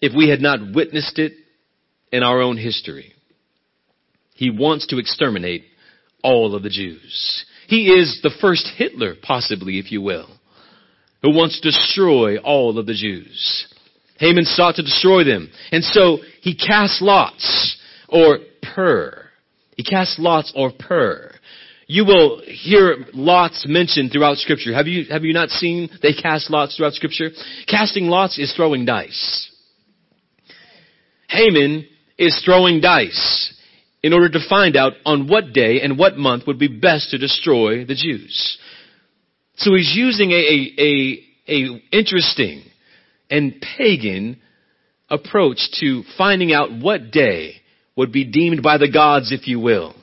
if 0.02 0.14
we 0.16 0.30
had 0.30 0.42
not 0.42 0.74
witnessed 0.74 1.20
it 1.20 1.34
in 2.12 2.24
our 2.24 2.42
own 2.42 2.58
history. 2.58 3.14
He 4.34 4.50
wants 4.50 4.88
to 4.88 4.98
exterminate 4.98 5.64
all 6.24 6.56
of 6.56 6.64
the 6.64 6.70
Jews. 6.70 7.46
He 7.68 7.88
is 7.88 8.20
the 8.24 8.36
first 8.42 8.68
Hitler, 8.76 9.14
possibly, 9.22 9.78
if 9.78 9.92
you 9.92 10.02
will, 10.02 10.28
who 11.22 11.36
wants 11.36 11.62
to 11.62 11.70
destroy 11.70 12.38
all 12.38 12.78
of 12.80 12.88
the 12.88 12.96
Jews. 12.96 13.68
Haman 14.18 14.46
sought 14.46 14.76
to 14.76 14.84
destroy 14.84 15.24
them. 15.24 15.52
And 15.72 15.84
so 15.84 16.18
he 16.42 16.56
cast 16.56 17.02
lots 17.02 17.78
or 18.10 18.40
pur. 18.76 19.26
He 19.78 19.84
cast 19.84 20.20
lots 20.20 20.52
or 20.56 20.72
pur 20.78 21.31
you 21.92 22.06
will 22.06 22.42
hear 22.46 23.06
lots 23.14 23.66
mentioned 23.68 24.14
throughout 24.14 24.38
scripture. 24.38 24.74
Have 24.74 24.88
you, 24.88 25.12
have 25.12 25.26
you 25.26 25.34
not 25.34 25.50
seen 25.50 25.90
they 26.02 26.14
cast 26.14 26.50
lots 26.50 26.78
throughout 26.78 26.94
scripture? 26.94 27.32
Casting 27.68 28.06
lots 28.06 28.40
is 28.40 28.54
throwing 28.56 28.86
dice. 28.86 29.52
Haman 31.28 31.86
is 32.18 32.42
throwing 32.46 32.80
dice 32.80 33.54
in 34.02 34.14
order 34.14 34.30
to 34.30 34.40
find 34.48 34.78
out 34.78 34.94
on 35.06 35.28
what 35.28 35.52
day 35.52 35.82
and 35.82 36.00
what 36.00 36.16
month 36.16 36.48
would 36.48 36.58
be 36.58 36.70
best 36.70 37.10
to 37.12 37.18
destroy 37.18 37.84
the 37.84 37.96
Jews. 37.96 38.58
So 39.58 39.76
he's 39.76 39.94
using 39.94 40.32
a, 40.32 40.36
a, 40.36 40.74
a, 40.78 41.54
a 41.54 41.84
interesting 41.92 42.64
and 43.30 43.62
pagan 43.78 44.40
approach 45.10 45.60
to 45.82 46.04
finding 46.18 46.54
out 46.54 46.70
what 46.72 47.12
day 47.12 47.56
would 47.98 48.14
be 48.14 48.24
deemed 48.24 48.64
by 48.64 48.78
the 48.78 48.90
gods, 48.90 49.34
if 49.34 49.46
you 49.46 49.60
will, 49.60 49.94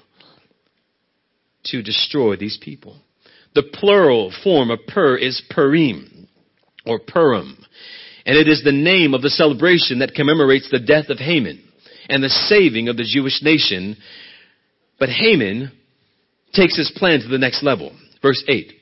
to 1.70 1.82
destroy 1.82 2.36
these 2.36 2.58
people. 2.60 2.96
The 3.54 3.62
plural 3.62 4.32
form 4.44 4.70
of 4.70 4.80
Pur 4.86 5.16
is 5.16 5.42
Purim 5.50 6.28
or 6.86 6.98
Purim, 6.98 7.64
and 8.26 8.36
it 8.36 8.48
is 8.48 8.62
the 8.62 8.72
name 8.72 9.14
of 9.14 9.22
the 9.22 9.30
celebration 9.30 10.00
that 10.00 10.14
commemorates 10.14 10.70
the 10.70 10.78
death 10.78 11.08
of 11.08 11.18
Haman 11.18 11.62
and 12.08 12.22
the 12.22 12.28
saving 12.28 12.88
of 12.88 12.96
the 12.96 13.04
Jewish 13.04 13.42
nation. 13.42 13.96
But 14.98 15.08
Haman 15.08 15.72
takes 16.52 16.76
his 16.76 16.92
plan 16.94 17.20
to 17.20 17.28
the 17.28 17.38
next 17.38 17.62
level. 17.62 17.96
Verse 18.22 18.42
8. 18.48 18.72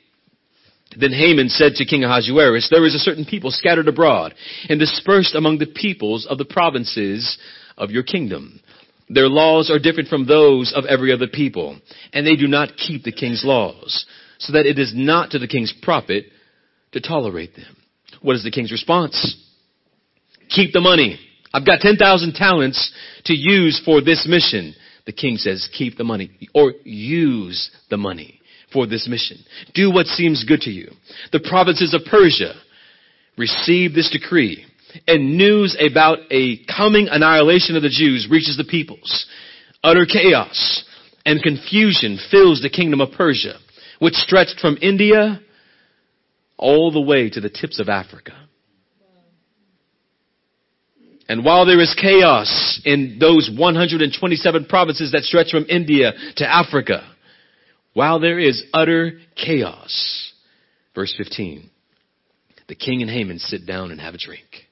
Then 0.99 1.12
Haman 1.12 1.49
said 1.49 1.75
to 1.75 1.85
King 1.85 2.05
Ahasuerus, 2.05 2.68
There 2.70 2.87
is 2.87 2.94
a 2.94 2.99
certain 2.99 3.25
people 3.25 3.51
scattered 3.51 3.88
abroad 3.88 4.35
and 4.68 4.79
dispersed 4.79 5.35
among 5.35 5.59
the 5.59 5.66
peoples 5.66 6.27
of 6.27 6.38
the 6.38 6.44
provinces 6.44 7.38
of 7.77 7.90
your 7.90 8.03
kingdom. 8.03 8.61
Their 9.09 9.29
laws 9.29 9.71
are 9.71 9.79
different 9.79 10.09
from 10.09 10.27
those 10.27 10.73
of 10.75 10.85
every 10.85 11.12
other 11.12 11.29
people, 11.29 11.79
and 12.12 12.27
they 12.27 12.37
do 12.37 12.49
not 12.49 12.77
keep 12.77 13.05
the 13.05 13.12
king's 13.12 13.45
laws, 13.45 14.05
so 14.38 14.53
that 14.53 14.66
it 14.66 14.79
is 14.79 14.92
not 14.95 15.31
to 15.31 15.38
the 15.38 15.47
king's 15.47 15.73
profit 15.83 16.27
to 16.92 17.01
tolerate 17.01 17.55
them. 17.55 17.77
What 18.21 18.37
is 18.37 18.42
the 18.42 18.51
king's 18.51 18.73
response? 18.73 19.37
Keep 20.49 20.73
the 20.73 20.81
money. 20.81 21.21
I've 21.53 21.66
got 21.66 21.81
10,000 21.81 22.35
talents 22.35 22.92
to 23.27 23.35
use 23.35 23.81
for 23.85 24.01
this 24.01 24.27
mission. 24.29 24.75
The 25.07 25.12
king 25.12 25.37
says, 25.37 25.69
keep 25.73 25.97
the 25.97 26.05
money, 26.05 26.31
or 26.53 26.75
use 26.85 27.71
the 27.88 27.97
money 27.97 28.40
for 28.73 28.87
this 28.87 29.09
mission. 29.09 29.38
Do 29.73 29.92
what 29.92 30.07
seems 30.07 30.45
good 30.45 30.61
to 30.62 30.71
you. 30.71 30.90
The 31.33 31.47
provinces 31.49 31.95
of 31.95 32.03
Persia 32.11 32.55
receive 33.38 33.95
this 33.95 34.11
decree 34.11 34.65
and 35.06 35.37
news 35.37 35.76
about 35.80 36.18
a 36.30 36.64
coming 36.66 37.09
annihilation 37.11 37.76
of 37.76 37.82
the 37.82 37.88
Jews 37.88 38.28
reaches 38.30 38.56
the 38.56 38.64
peoples. 38.64 39.26
Utter 39.82 40.06
chaos 40.06 40.85
and 41.24 41.42
confusion 41.42 42.18
fills 42.30 42.62
the 42.62 42.70
kingdom 42.70 43.00
of 43.00 43.12
Persia, 43.12 43.59
which 43.98 44.14
stretched 44.14 44.61
from 44.61 44.78
India 44.80 45.40
all 46.56 46.90
the 46.90 47.00
way 47.00 47.28
to 47.30 47.40
the 47.40 47.50
tips 47.50 47.80
of 47.80 47.88
Africa. 47.88 48.32
And 51.28 51.44
while 51.44 51.66
there 51.66 51.80
is 51.80 51.94
chaos 52.00 52.80
in 52.85 53.18
those 53.18 53.50
127 53.56 54.66
provinces 54.66 55.12
that 55.12 55.24
stretch 55.24 55.50
from 55.50 55.66
India 55.68 56.12
to 56.37 56.46
Africa, 56.48 57.04
while 57.94 58.20
there 58.20 58.38
is 58.38 58.62
utter 58.72 59.18
chaos. 59.35 60.32
Verse 60.94 61.14
15. 61.16 61.68
The 62.68 62.74
king 62.74 63.02
and 63.02 63.11
Haman 63.11 63.38
sit 63.38 63.66
down 63.66 63.90
and 63.90 64.00
have 64.00 64.14
a 64.14 64.18
drink. 64.18 64.65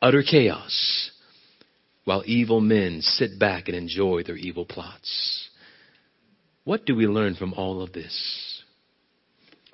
Utter 0.00 0.22
chaos. 0.22 1.10
While 2.04 2.22
evil 2.26 2.60
men 2.60 3.00
sit 3.02 3.38
back 3.38 3.68
and 3.68 3.76
enjoy 3.76 4.22
their 4.22 4.36
evil 4.36 4.64
plots. 4.64 5.48
What 6.64 6.84
do 6.84 6.94
we 6.94 7.06
learn 7.06 7.34
from 7.34 7.52
all 7.54 7.82
of 7.82 7.92
this? 7.92 8.62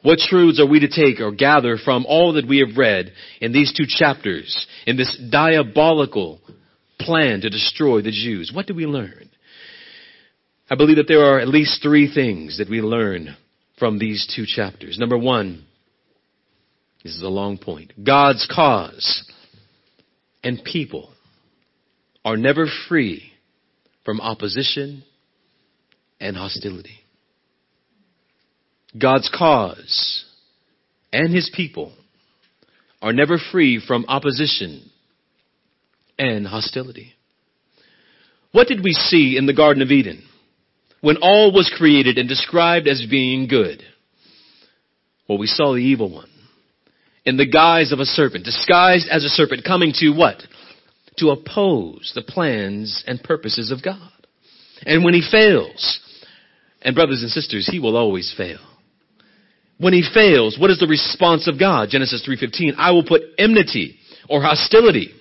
What 0.03 0.19
truths 0.19 0.61
are 0.61 0.67
we 0.67 0.81
to 0.81 0.89
take 0.89 1.21
or 1.21 1.31
gather 1.31 1.77
from 1.77 2.07
all 2.07 2.35
that 2.35 2.49
we 2.49 2.59
have 2.59 2.77
read 2.77 3.13
in 3.41 3.53
these 3.53 3.73
two 3.73 3.85
chapters, 3.87 4.67
in 4.87 4.97
this 4.97 5.17
diabolical 5.31 6.41
plan 6.99 7.41
to 7.43 7.51
destroy 7.51 8.03
the 8.03 8.11
Jews? 8.11 8.51
What 8.53 8.67
do 8.67 8.75
we 8.75 8.87
learn? 8.87 9.31
I 10.69 10.75
believe 10.75 10.97
that 10.97 11.09
there 11.09 11.25
are 11.25 11.39
at 11.39 11.49
least 11.49 11.83
three 11.83 12.13
things 12.13 12.59
that 12.59 12.71
we 12.71 12.81
learn 12.81 13.37
from 13.79 13.99
these 13.99 14.31
two 14.35 14.45
chapters. 14.47 14.99
Number 14.99 15.19
one, 15.19 15.67
this 17.05 17.15
is 17.15 17.23
a 17.23 17.29
long 17.29 17.59
point. 17.59 17.93
God's 18.03 18.49
cause 18.53 19.31
and 20.43 20.63
people 20.65 21.13
are 22.25 22.37
never 22.37 22.67
free 22.89 23.33
from 24.05 24.21
opposition 24.21 25.05
and 26.21 26.37
hostility. 26.37 26.99
God's 29.01 29.31
cause 29.37 30.25
and 31.13 31.35
his 31.35 31.51
people 31.55 31.93
are 33.01 33.13
never 33.13 33.39
free 33.51 33.81
from 33.85 34.05
opposition 34.09 34.91
and 36.19 36.47
hostility. 36.47 37.15
What 38.53 38.69
did 38.69 38.85
we 38.85 38.93
see 38.93 39.37
in 39.37 39.47
the 39.47 39.55
Garden 39.55 39.83
of 39.83 39.91
Eden? 39.91 40.25
when 41.03 41.17
all 41.21 41.53
was 41.53 41.71
created 41.77 42.17
and 42.17 42.29
described 42.29 42.89
as 42.89 43.05
being 43.11 43.49
good. 43.49 43.83
Well, 45.29 45.37
we 45.37 45.49
saw 45.49 45.75
the 45.75 45.81
evil 45.81 46.11
one 46.11 46.31
in 47.25 47.37
the 47.37 47.47
guise 47.47 47.93
of 47.93 48.01
a 48.01 48.05
serpent, 48.05 48.45
disguised 48.45 49.09
as 49.11 49.25
a 49.25 49.29
serpent, 49.29 49.65
coming 49.65 49.93
to 49.97 50.11
what? 50.11 50.43
To 51.19 51.31
oppose 51.31 52.13
the 52.15 52.23
plans 52.23 53.05
and 53.07 53.23
purposes 53.23 53.71
of 53.71 53.83
God. 53.83 54.11
And 54.85 55.05
when 55.05 55.15
he 55.15 55.23
fails, 55.29 56.01
and 56.83 56.95
brothers 56.95 57.23
and 57.23 57.31
sisters, 57.31 57.69
he 57.71 57.79
will 57.79 57.97
always 57.97 58.35
fail. 58.37 58.59
When 59.79 59.93
he 59.93 60.09
fails, 60.15 60.59
what 60.59 60.71
is 60.71 60.79
the 60.79 60.87
response 60.87 61.49
of 61.49 61.59
God? 61.59 61.89
Genesis 61.91 62.23
3:15, 62.27 62.75
I 62.77 62.93
will 62.93 63.05
put 63.05 63.23
enmity 63.39 63.99
or 64.29 64.43
hostility 64.43 65.13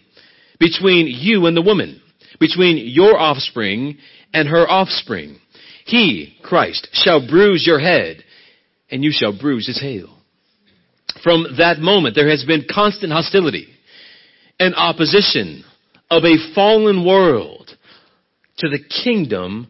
between 0.60 1.08
you 1.08 1.48
and 1.48 1.58
the 1.58 1.62
woman, 1.62 2.02
between 2.40 2.78
your 2.78 3.18
offspring 3.18 3.98
and 4.34 4.48
her 4.48 4.70
offspring. 4.70 5.40
He, 5.86 6.38
Christ, 6.44 6.90
shall 6.94 7.28
bruise 7.28 7.66
your 7.66 7.80
head, 7.80 8.24
and 8.90 9.04
you 9.04 9.12
shall 9.12 9.38
bruise 9.38 9.68
his 9.68 9.80
heel. 9.80 10.16
From 11.24 11.56
that 11.58 11.80
moment, 11.80 12.16
there 12.16 12.30
has 12.30 12.44
been 12.44 12.66
constant 12.70 13.12
hostility 13.12 13.68
and 14.60 14.76
opposition 14.76 15.64
of 16.10 16.24
a 16.24 16.54
fallen 16.54 17.06
world 17.06 17.70
to 18.58 18.70
the 18.70 18.80
kingdom 19.04 19.68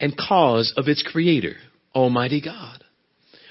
and 0.00 0.16
cause 0.16 0.72
of 0.76 0.88
its 0.88 1.02
creator, 1.02 1.56
Almighty 1.94 2.40
God. 2.40 2.82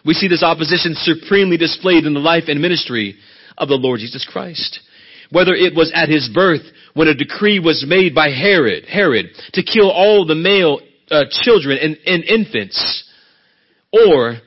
We 0.06 0.14
see 0.14 0.28
this 0.28 0.44
opposition 0.44 0.96
supremely 0.96 1.58
displayed 1.58 2.06
in 2.06 2.14
the 2.14 2.20
life 2.20 2.44
and 2.48 2.62
ministry 2.62 3.16
of 3.58 3.70
the 3.70 3.76
Lord 3.76 4.00
Jesus 4.00 4.28
Christ. 4.30 4.80
Whether 5.32 5.54
it 5.54 5.74
was 5.76 5.92
at 5.96 6.10
his 6.10 6.30
birth 6.34 6.62
when 6.94 7.08
a 7.08 7.16
decree 7.16 7.60
was 7.60 7.86
made 7.88 8.14
by 8.14 8.30
Herod, 8.30 8.86
Herod, 8.86 9.28
to 9.54 9.64
kill 9.64 9.90
all 9.90 10.26
the 10.26 10.36
male 10.36 10.80
uh, 11.10 11.24
children 11.32 11.78
and, 11.82 11.98
and 12.06 12.24
infants, 12.24 13.04
or 13.92 14.38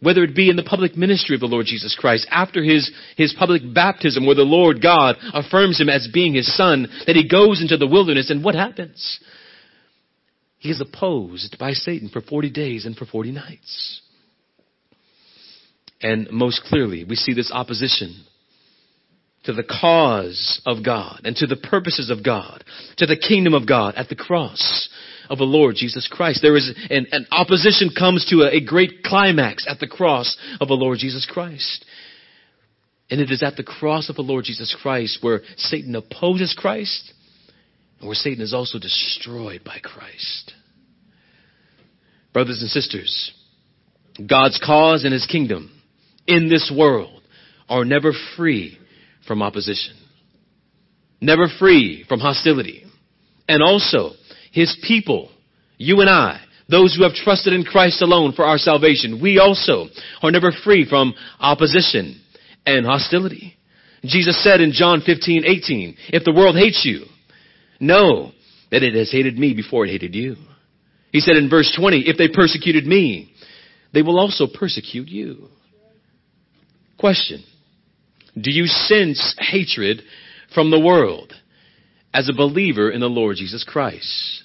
whether 0.00 0.22
it 0.22 0.36
be 0.36 0.50
in 0.50 0.56
the 0.56 0.62
public 0.62 0.96
ministry 0.96 1.34
of 1.34 1.40
the 1.40 1.46
Lord 1.46 1.66
Jesus 1.66 1.96
Christ, 1.98 2.26
after 2.30 2.62
his, 2.62 2.90
his 3.16 3.34
public 3.38 3.62
baptism 3.74 4.26
where 4.26 4.34
the 4.34 4.42
Lord 4.42 4.82
God 4.82 5.16
affirms 5.32 5.80
him 5.80 5.88
as 5.88 6.08
being 6.12 6.34
his 6.34 6.54
son, 6.56 6.88
that 7.06 7.16
he 7.16 7.28
goes 7.28 7.62
into 7.62 7.76
the 7.76 7.86
wilderness 7.86 8.30
and 8.30 8.44
what 8.44 8.54
happens? 8.54 9.20
He 10.58 10.70
is 10.70 10.80
opposed 10.80 11.56
by 11.58 11.72
Satan 11.72 12.08
for 12.08 12.20
40 12.20 12.50
days 12.50 12.86
and 12.86 12.96
for 12.96 13.06
40 13.06 13.32
nights. 13.32 14.00
And 16.00 16.30
most 16.30 16.62
clearly, 16.64 17.04
we 17.04 17.16
see 17.16 17.32
this 17.32 17.50
opposition 17.52 18.24
to 19.44 19.52
the 19.52 19.62
cause 19.62 20.60
of 20.66 20.84
God 20.84 21.22
and 21.24 21.34
to 21.36 21.46
the 21.46 21.56
purposes 21.56 22.10
of 22.10 22.24
God, 22.24 22.64
to 22.98 23.06
the 23.06 23.16
kingdom 23.16 23.54
of 23.54 23.66
God 23.66 23.94
at 23.94 24.08
the 24.08 24.16
cross 24.16 24.88
of 25.28 25.38
the 25.38 25.44
Lord 25.44 25.76
Jesus 25.76 26.08
Christ. 26.10 26.40
There 26.42 26.56
is 26.56 26.72
an, 26.90 27.06
an 27.12 27.26
opposition 27.30 27.90
comes 27.96 28.26
to 28.30 28.42
a, 28.42 28.56
a 28.56 28.64
great 28.64 29.02
climax 29.04 29.66
at 29.68 29.80
the 29.80 29.86
cross 29.86 30.36
of 30.60 30.68
the 30.68 30.74
Lord 30.74 30.98
Jesus 30.98 31.26
Christ. 31.30 31.84
And 33.10 33.20
it 33.20 33.30
is 33.30 33.42
at 33.42 33.56
the 33.56 33.62
cross 33.62 34.08
of 34.08 34.16
the 34.16 34.22
Lord 34.22 34.44
Jesus 34.44 34.76
Christ 34.82 35.18
where 35.20 35.42
Satan 35.56 35.94
opposes 35.94 36.54
Christ 36.58 37.12
and 38.00 38.08
where 38.08 38.14
Satan 38.14 38.42
is 38.42 38.52
also 38.52 38.78
destroyed 38.78 39.62
by 39.64 39.78
Christ. 39.78 40.52
Brothers 42.32 42.60
and 42.60 42.70
sisters, 42.70 43.32
God's 44.28 44.60
cause 44.64 45.04
and 45.04 45.12
his 45.12 45.26
kingdom 45.26 45.70
in 46.26 46.48
this 46.48 46.72
world 46.76 47.22
are 47.68 47.84
never 47.84 48.12
free 48.36 48.78
from 49.26 49.42
opposition, 49.42 49.94
never 51.20 51.46
free 51.58 52.04
from 52.08 52.20
hostility. 52.20 52.84
And 53.48 53.62
also, 53.62 54.10
his 54.56 54.74
people, 54.88 55.30
you 55.76 56.00
and 56.00 56.08
I, 56.08 56.40
those 56.66 56.96
who 56.96 57.02
have 57.02 57.12
trusted 57.12 57.52
in 57.52 57.62
Christ 57.62 58.00
alone 58.00 58.32
for 58.32 58.46
our 58.46 58.56
salvation, 58.56 59.20
we 59.20 59.38
also 59.38 59.88
are 60.22 60.30
never 60.30 60.50
free 60.50 60.88
from 60.88 61.12
opposition 61.38 62.18
and 62.64 62.86
hostility. 62.86 63.54
Jesus 64.02 64.42
said 64.42 64.62
in 64.62 64.72
John 64.72 65.02
15, 65.04 65.44
18, 65.44 65.96
if 66.08 66.24
the 66.24 66.32
world 66.32 66.56
hates 66.56 66.86
you, 66.86 67.04
know 67.78 68.32
that 68.70 68.82
it 68.82 68.94
has 68.94 69.12
hated 69.12 69.38
me 69.38 69.52
before 69.52 69.84
it 69.84 69.90
hated 69.90 70.14
you. 70.14 70.36
He 71.12 71.20
said 71.20 71.36
in 71.36 71.50
verse 71.50 71.70
20, 71.78 72.04
if 72.06 72.16
they 72.16 72.28
persecuted 72.28 72.86
me, 72.86 73.34
they 73.92 74.00
will 74.00 74.18
also 74.18 74.46
persecute 74.46 75.08
you. 75.08 75.48
Question. 76.98 77.44
Do 78.40 78.50
you 78.50 78.64
sense 78.64 79.36
hatred 79.38 80.00
from 80.54 80.70
the 80.70 80.80
world 80.80 81.34
as 82.14 82.30
a 82.30 82.34
believer 82.34 82.90
in 82.90 83.00
the 83.00 83.06
Lord 83.06 83.36
Jesus 83.36 83.62
Christ? 83.62 84.44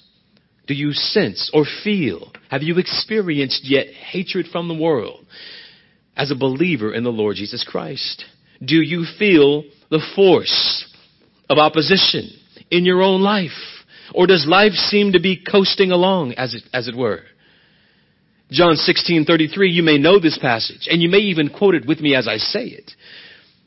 Do 0.72 0.78
you 0.78 0.94
sense 0.94 1.50
or 1.52 1.66
feel, 1.84 2.32
have 2.48 2.62
you 2.62 2.78
experienced 2.78 3.60
yet 3.62 3.88
hatred 3.88 4.46
from 4.50 4.68
the 4.68 4.74
world 4.74 5.26
as 6.16 6.30
a 6.30 6.34
believer 6.34 6.94
in 6.94 7.04
the 7.04 7.10
Lord 7.10 7.36
Jesus 7.36 7.62
Christ? 7.62 8.24
Do 8.64 8.76
you 8.76 9.04
feel 9.18 9.64
the 9.90 10.00
force 10.16 10.90
of 11.50 11.58
opposition 11.58 12.30
in 12.70 12.86
your 12.86 13.02
own 13.02 13.20
life? 13.20 13.50
Or 14.14 14.26
does 14.26 14.46
life 14.48 14.72
seem 14.72 15.12
to 15.12 15.20
be 15.20 15.44
coasting 15.44 15.90
along 15.90 16.32
as 16.38 16.54
it, 16.54 16.62
as 16.72 16.88
it 16.88 16.96
were? 16.96 17.20
John 18.50 18.76
16:33 18.76 19.70
you 19.70 19.82
may 19.82 19.98
know 19.98 20.18
this 20.18 20.38
passage 20.38 20.88
and 20.90 21.02
you 21.02 21.10
may 21.10 21.18
even 21.18 21.50
quote 21.50 21.74
it 21.74 21.84
with 21.84 22.00
me 22.00 22.14
as 22.14 22.26
I 22.26 22.38
say 22.38 22.64
it. 22.64 22.92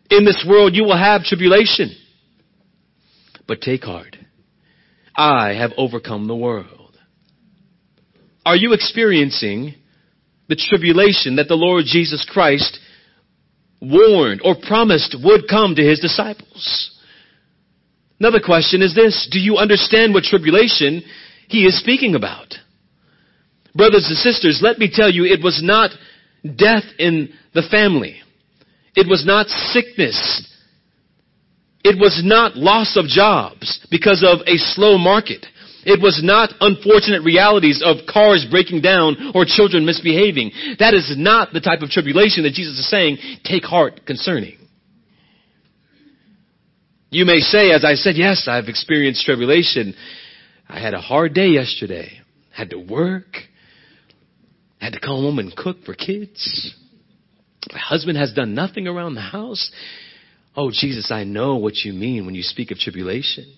In 0.10 0.26
this 0.26 0.44
world 0.50 0.76
you 0.76 0.86
will 0.86 0.98
have 0.98 1.24
tribulation. 1.24 1.96
But 3.48 3.62
take 3.62 3.84
heart. 3.84 4.18
I 5.16 5.54
have 5.54 5.72
overcome 5.78 6.26
the 6.26 6.36
world. 6.36 6.85
Are 8.46 8.56
you 8.56 8.74
experiencing 8.74 9.76
the 10.48 10.56
tribulation 10.56 11.38
that 11.38 11.48
the 11.48 11.56
Lord 11.56 11.86
Jesus 11.86 12.26
Christ 12.30 12.80
warned 13.82 14.42
or 14.44 14.56
promised 14.62 15.16
would 15.24 15.48
come 15.50 15.76
to 15.76 15.82
his 15.84 16.00
disciples? 16.00 16.92
Another 18.20 18.40
question 18.40 18.82
is 18.82 18.96
this. 18.96 19.28
Do 19.32 19.40
you 19.40 19.58
understand 19.58 20.14
what 20.14 20.24
tribulation 20.24 21.04
he 21.48 21.66
is 21.66 21.80
speaking 21.80 22.16
about? 22.16 22.54
Brothers 23.74 24.06
and 24.08 24.18
sisters, 24.18 24.62
let 24.62 24.78
me 24.78 24.90
tell 24.94 25.10
you, 25.12 25.26
it 25.26 25.44
was 25.44 25.62
not 25.62 25.92
death 26.44 26.86
in 26.98 27.30
the 27.54 27.64
family. 27.70 28.18
It 28.96 29.10
was 29.10 29.26
not 29.26 29.48
sickness. 29.48 30.48
It 31.84 32.00
was 32.00 32.22
not 32.24 32.56
loss 32.56 32.96
of 32.96 33.06
jobs 33.06 33.86
because 33.92 34.26
of 34.26 34.40
a 34.48 34.58
slow 34.58 34.98
market. 34.98 35.46
It 35.86 36.02
was 36.02 36.22
not 36.24 36.50
unfortunate 36.60 37.24
realities 37.24 37.84
of 37.86 38.08
cars 38.12 38.46
breaking 38.50 38.82
down 38.82 39.34
or 39.36 39.46
children 39.46 39.86
misbehaving. 39.86 40.52
That 40.80 40.96
is 40.96 41.14
not 41.16 41.54
the 41.54 41.62
type 41.62 41.82
of 41.82 41.90
tribulation 41.90 42.44
that 42.44 42.54
Jesus 42.54 42.80
is 42.80 42.90
saying, 42.90 43.18
take 43.44 43.64
heart 43.64 44.02
concerning. 44.08 44.58
You 47.12 47.26
may 47.26 47.38
say, 47.38 47.72
as 47.72 47.86
I 47.86 47.94
said, 47.94 48.16
yes, 48.18 48.48
I've 48.50 48.68
experienced 48.68 49.26
tribulation. 49.26 49.94
I 50.68 50.80
had 50.80 50.96
a 50.96 51.00
hard 51.00 51.36
day 51.36 51.50
yesterday. 51.50 52.20
Had 52.52 52.72
to 52.72 52.80
work. 52.80 53.38
Had 54.80 54.94
to 54.94 55.00
come 55.00 55.22
home 55.22 55.38
and 55.38 55.56
cook 55.56 55.84
for 55.86 55.94
kids. 55.94 56.76
My 57.72 57.80
husband 57.80 58.18
has 58.18 58.34
done 58.34 58.56
nothing 58.56 58.88
around 58.88 59.14
the 59.14 59.22
house. 59.22 59.72
Oh, 60.56 60.72
Jesus, 60.72 61.12
I 61.12 61.26
know 61.26 61.58
what 61.58 61.76
you 61.78 61.94
mean 61.94 62.26
when 62.26 62.34
you 62.34 62.44
speak 62.44 62.72
of 62.72 62.80
tribulation. 62.80 63.54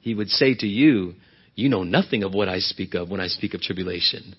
He 0.00 0.14
would 0.14 0.30
say 0.30 0.54
to 0.54 0.66
you, 0.66 1.14
you 1.60 1.68
know 1.68 1.84
nothing 1.84 2.22
of 2.22 2.34
what 2.34 2.48
I 2.48 2.58
speak 2.58 2.94
of 2.94 3.10
when 3.10 3.20
I 3.20 3.28
speak 3.28 3.54
of 3.54 3.60
tribulation. 3.60 4.34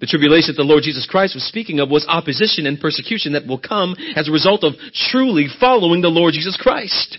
The 0.00 0.06
tribulation 0.06 0.54
that 0.54 0.60
the 0.60 0.68
Lord 0.68 0.82
Jesus 0.82 1.06
Christ 1.08 1.34
was 1.34 1.44
speaking 1.44 1.80
of 1.80 1.88
was 1.88 2.04
opposition 2.08 2.66
and 2.66 2.80
persecution 2.80 3.32
that 3.32 3.46
will 3.46 3.60
come 3.60 3.94
as 4.16 4.28
a 4.28 4.32
result 4.32 4.64
of 4.64 4.74
truly 5.10 5.46
following 5.60 6.02
the 6.02 6.08
Lord 6.08 6.34
Jesus 6.34 6.58
Christ. 6.60 7.18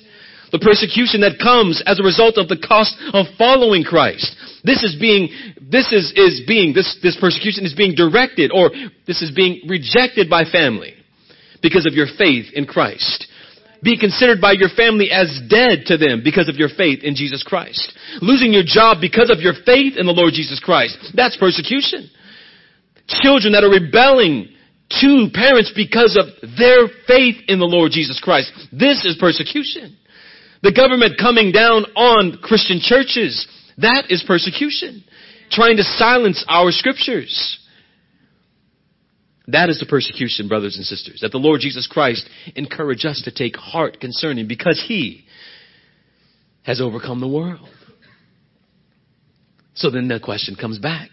The 0.51 0.59
persecution 0.59 1.21
that 1.21 1.39
comes 1.41 1.81
as 1.85 1.99
a 1.99 2.03
result 2.03 2.37
of 2.37 2.47
the 2.47 2.61
cost 2.61 2.95
of 3.13 3.25
following 3.37 3.83
Christ. 3.83 4.35
This 4.63 4.83
is 4.83 4.95
being, 4.99 5.29
this 5.59 5.91
is, 5.91 6.13
is 6.15 6.43
being, 6.45 6.73
this, 6.73 6.99
this 7.01 7.17
persecution 7.19 7.65
is 7.65 7.73
being 7.73 7.95
directed 7.95 8.51
or 8.53 8.69
this 9.07 9.21
is 9.21 9.31
being 9.31 9.67
rejected 9.67 10.29
by 10.29 10.43
family 10.43 10.93
because 11.61 11.85
of 11.87 11.93
your 11.93 12.07
faith 12.17 12.53
in 12.53 12.65
Christ. 12.65 13.27
Be 13.83 13.97
considered 13.99 14.41
by 14.41 14.53
your 14.53 14.69
family 14.69 15.11
as 15.11 15.41
dead 15.49 15.85
to 15.87 15.97
them 15.97 16.21
because 16.23 16.49
of 16.49 16.55
your 16.55 16.69
faith 16.69 17.03
in 17.03 17.15
Jesus 17.15 17.43
Christ. 17.43 17.93
Losing 18.21 18.53
your 18.53 18.63
job 18.65 18.97
because 19.01 19.29
of 19.29 19.39
your 19.39 19.53
faith 19.65 19.97
in 19.97 20.05
the 20.05 20.15
Lord 20.15 20.33
Jesus 20.33 20.59
Christ. 20.59 20.97
That's 21.15 21.37
persecution. 21.37 22.09
Children 23.07 23.53
that 23.53 23.63
are 23.63 23.69
rebelling 23.69 24.49
to 25.01 25.27
parents 25.33 25.71
because 25.75 26.17
of 26.17 26.27
their 26.57 26.87
faith 27.07 27.35
in 27.47 27.59
the 27.59 27.65
Lord 27.65 27.91
Jesus 27.91 28.19
Christ. 28.19 28.51
This 28.71 29.03
is 29.05 29.17
persecution. 29.19 29.97
The 30.61 30.73
government 30.73 31.19
coming 31.19 31.51
down 31.51 31.85
on 31.95 32.39
Christian 32.41 32.79
churches. 32.81 33.47
That 33.77 34.05
is 34.09 34.23
persecution. 34.25 35.03
Trying 35.51 35.77
to 35.77 35.83
silence 35.83 36.43
our 36.47 36.71
scriptures. 36.71 37.59
That 39.47 39.69
is 39.69 39.79
the 39.79 39.85
persecution, 39.85 40.47
brothers 40.47 40.75
and 40.75 40.85
sisters, 40.85 41.19
that 41.21 41.31
the 41.31 41.37
Lord 41.37 41.61
Jesus 41.61 41.87
Christ 41.87 42.27
encouraged 42.55 43.05
us 43.05 43.21
to 43.25 43.31
take 43.31 43.55
heart 43.55 43.99
concerning 43.99 44.47
because 44.47 44.83
He 44.87 45.25
has 46.63 46.81
overcome 46.81 47.19
the 47.21 47.27
world. 47.27 47.69
So 49.75 49.91
then 49.91 50.07
the 50.07 50.19
question 50.19 50.55
comes 50.55 50.79
back. 50.79 51.09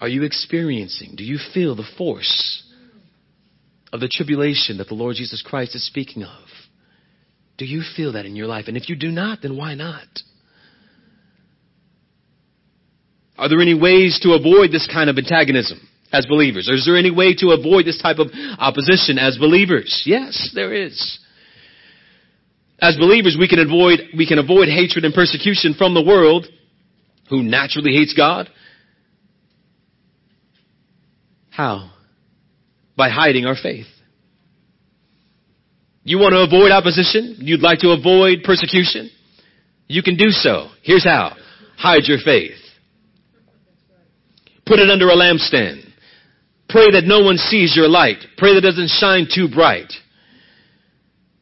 Are 0.00 0.08
you 0.08 0.22
experiencing, 0.22 1.14
do 1.16 1.24
you 1.24 1.38
feel 1.54 1.74
the 1.74 1.88
force 1.96 2.62
of 3.92 4.00
the 4.00 4.08
tribulation 4.08 4.78
that 4.78 4.88
the 4.88 4.94
Lord 4.94 5.16
Jesus 5.16 5.42
Christ 5.42 5.74
is 5.74 5.86
speaking 5.86 6.22
of? 6.22 6.48
Do 7.56 7.64
you 7.64 7.82
feel 7.96 8.12
that 8.12 8.26
in 8.26 8.36
your 8.36 8.46
life? 8.46 8.66
And 8.68 8.76
if 8.76 8.88
you 8.88 8.96
do 8.96 9.10
not, 9.10 9.42
then 9.42 9.56
why 9.56 9.74
not? 9.74 10.08
Are 13.38 13.48
there 13.48 13.60
any 13.60 13.74
ways 13.74 14.20
to 14.22 14.32
avoid 14.32 14.70
this 14.70 14.88
kind 14.92 15.08
of 15.10 15.18
antagonism 15.18 15.80
as 16.12 16.26
believers? 16.26 16.68
Or 16.68 16.74
is 16.74 16.84
there 16.84 16.96
any 16.96 17.10
way 17.10 17.34
to 17.36 17.50
avoid 17.50 17.86
this 17.86 17.98
type 18.00 18.18
of 18.18 18.28
opposition 18.58 19.18
as 19.18 19.38
believers? 19.38 20.02
Yes, 20.04 20.50
there 20.54 20.72
is. 20.72 21.18
As 22.80 22.96
believers, 22.96 23.36
we 23.38 23.48
can 23.48 23.58
avoid, 23.58 24.00
we 24.16 24.26
can 24.26 24.38
avoid 24.38 24.68
hatred 24.68 25.04
and 25.04 25.14
persecution 25.14 25.74
from 25.74 25.94
the 25.94 26.02
world 26.02 26.46
who 27.30 27.42
naturally 27.42 27.92
hates 27.92 28.12
God. 28.14 28.50
How? 31.50 31.90
By 32.96 33.08
hiding 33.08 33.46
our 33.46 33.56
faith. 33.60 33.86
You 36.04 36.18
want 36.18 36.32
to 36.32 36.40
avoid 36.40 36.72
opposition? 36.72 37.36
You'd 37.38 37.62
like 37.62 37.78
to 37.80 37.90
avoid 37.90 38.42
persecution? 38.42 39.10
You 39.86 40.02
can 40.02 40.16
do 40.16 40.30
so. 40.30 40.68
Here's 40.82 41.04
how. 41.04 41.36
Hide 41.76 42.04
your 42.04 42.18
faith. 42.24 42.58
Put 44.66 44.80
it 44.80 44.90
under 44.90 45.08
a 45.08 45.14
lampstand. 45.14 45.91
Pray 46.72 46.90
that 46.92 47.04
no 47.04 47.22
one 47.22 47.36
sees 47.36 47.76
your 47.76 47.88
light. 47.88 48.24
Pray 48.38 48.54
that 48.54 48.64
it 48.64 48.70
doesn't 48.70 48.88
shine 48.88 49.28
too 49.32 49.48
bright. 49.48 49.92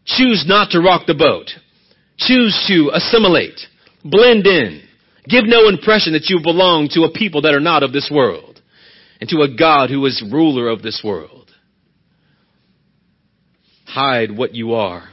Choose 0.05 0.45
not 0.47 0.73
to 0.73 0.81
rock 0.81 1.07
the 1.07 1.15
boat. 1.15 1.51
Choose 2.19 2.65
to 2.69 2.91
assimilate. 2.93 3.61
Blend 4.05 4.47
in. 4.47 4.83
Give 5.29 5.45
no 5.47 5.69
impression 5.69 6.15
that 6.15 6.29
you 6.29 6.41
belong 6.43 6.89
to 6.93 7.05
a 7.05 7.13
people 7.13 7.43
that 7.43 7.55
are 7.55 7.61
not 7.61 7.83
of 7.83 7.93
this 7.93 8.11
world 8.13 8.61
and 9.21 9.31
to 9.31 9.43
a 9.43 9.55
God 9.55 9.91
who 9.91 10.05
is 10.07 10.23
ruler 10.31 10.69
of 10.69 10.83
this 10.83 11.03
world 11.05 11.41
hide 13.91 14.37
what 14.37 14.55
you 14.55 14.75
are, 14.75 15.09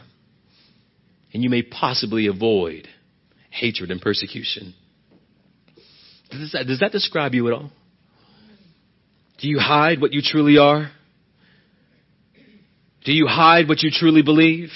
and 1.33 1.43
you 1.43 1.49
may 1.49 1.63
possibly 1.63 2.27
avoid 2.27 2.87
hatred 3.49 3.91
and 3.91 3.99
persecution. 3.99 4.73
Does 6.29 6.51
that, 6.53 6.67
does 6.67 6.79
that 6.79 6.91
describe 6.91 7.33
you 7.33 7.47
at 7.47 7.53
all? 7.53 7.71
Do 9.39 9.47
you 9.47 9.59
hide 9.59 10.01
what 10.01 10.13
you 10.13 10.21
truly 10.23 10.57
are? 10.57 10.91
Do 13.05 13.13
you 13.13 13.27
hide 13.27 13.67
what 13.67 13.83
you 13.83 13.91
truly 13.91 14.21
believe? 14.21 14.69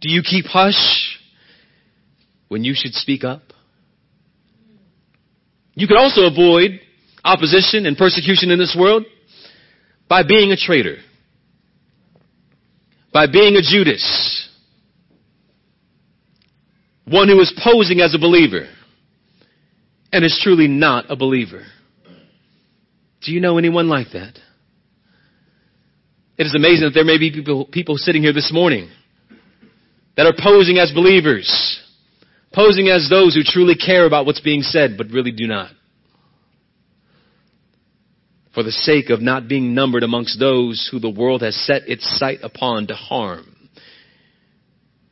Do 0.00 0.10
you 0.10 0.22
keep 0.22 0.44
hush 0.44 1.18
when 2.48 2.64
you 2.64 2.74
should 2.76 2.94
speak 2.94 3.24
up? 3.24 3.42
You 5.74 5.86
can 5.86 5.96
also 5.96 6.22
avoid 6.22 6.80
opposition 7.24 7.86
and 7.86 7.96
persecution 7.96 8.50
in 8.50 8.58
this 8.58 8.76
world 8.78 9.04
by 10.08 10.22
being 10.22 10.52
a 10.52 10.56
traitor 10.56 10.98
by 13.12 13.26
being 13.26 13.56
a 13.56 13.62
Judas. 13.62 14.48
One 17.04 17.28
who 17.28 17.40
is 17.40 17.52
posing 17.64 18.00
as 18.00 18.14
a 18.14 18.18
believer 18.18 18.68
and 20.12 20.24
is 20.24 20.38
truly 20.42 20.68
not 20.68 21.06
a 21.10 21.16
believer. 21.16 21.64
Do 23.22 23.32
you 23.32 23.40
know 23.40 23.58
anyone 23.58 23.88
like 23.88 24.08
that? 24.12 24.38
It 26.36 26.46
is 26.46 26.54
amazing 26.54 26.84
that 26.84 26.94
there 26.94 27.04
may 27.04 27.18
be 27.18 27.32
people, 27.32 27.66
people 27.66 27.96
sitting 27.96 28.22
here 28.22 28.32
this 28.32 28.52
morning 28.52 28.90
that 30.16 30.26
are 30.26 30.34
posing 30.38 30.78
as 30.78 30.92
believers, 30.92 31.80
posing 32.52 32.88
as 32.88 33.08
those 33.10 33.34
who 33.34 33.42
truly 33.44 33.74
care 33.74 34.06
about 34.06 34.24
what's 34.24 34.40
being 34.40 34.62
said, 34.62 34.96
but 34.96 35.08
really 35.08 35.32
do 35.32 35.46
not 35.46 35.70
for 38.58 38.64
the 38.64 38.72
sake 38.72 39.08
of 39.10 39.22
not 39.22 39.46
being 39.46 39.72
numbered 39.72 40.02
amongst 40.02 40.36
those 40.40 40.88
who 40.90 40.98
the 40.98 41.08
world 41.08 41.42
has 41.42 41.54
set 41.54 41.88
its 41.88 42.18
sight 42.18 42.40
upon 42.42 42.88
to 42.88 42.94
harm. 42.94 43.56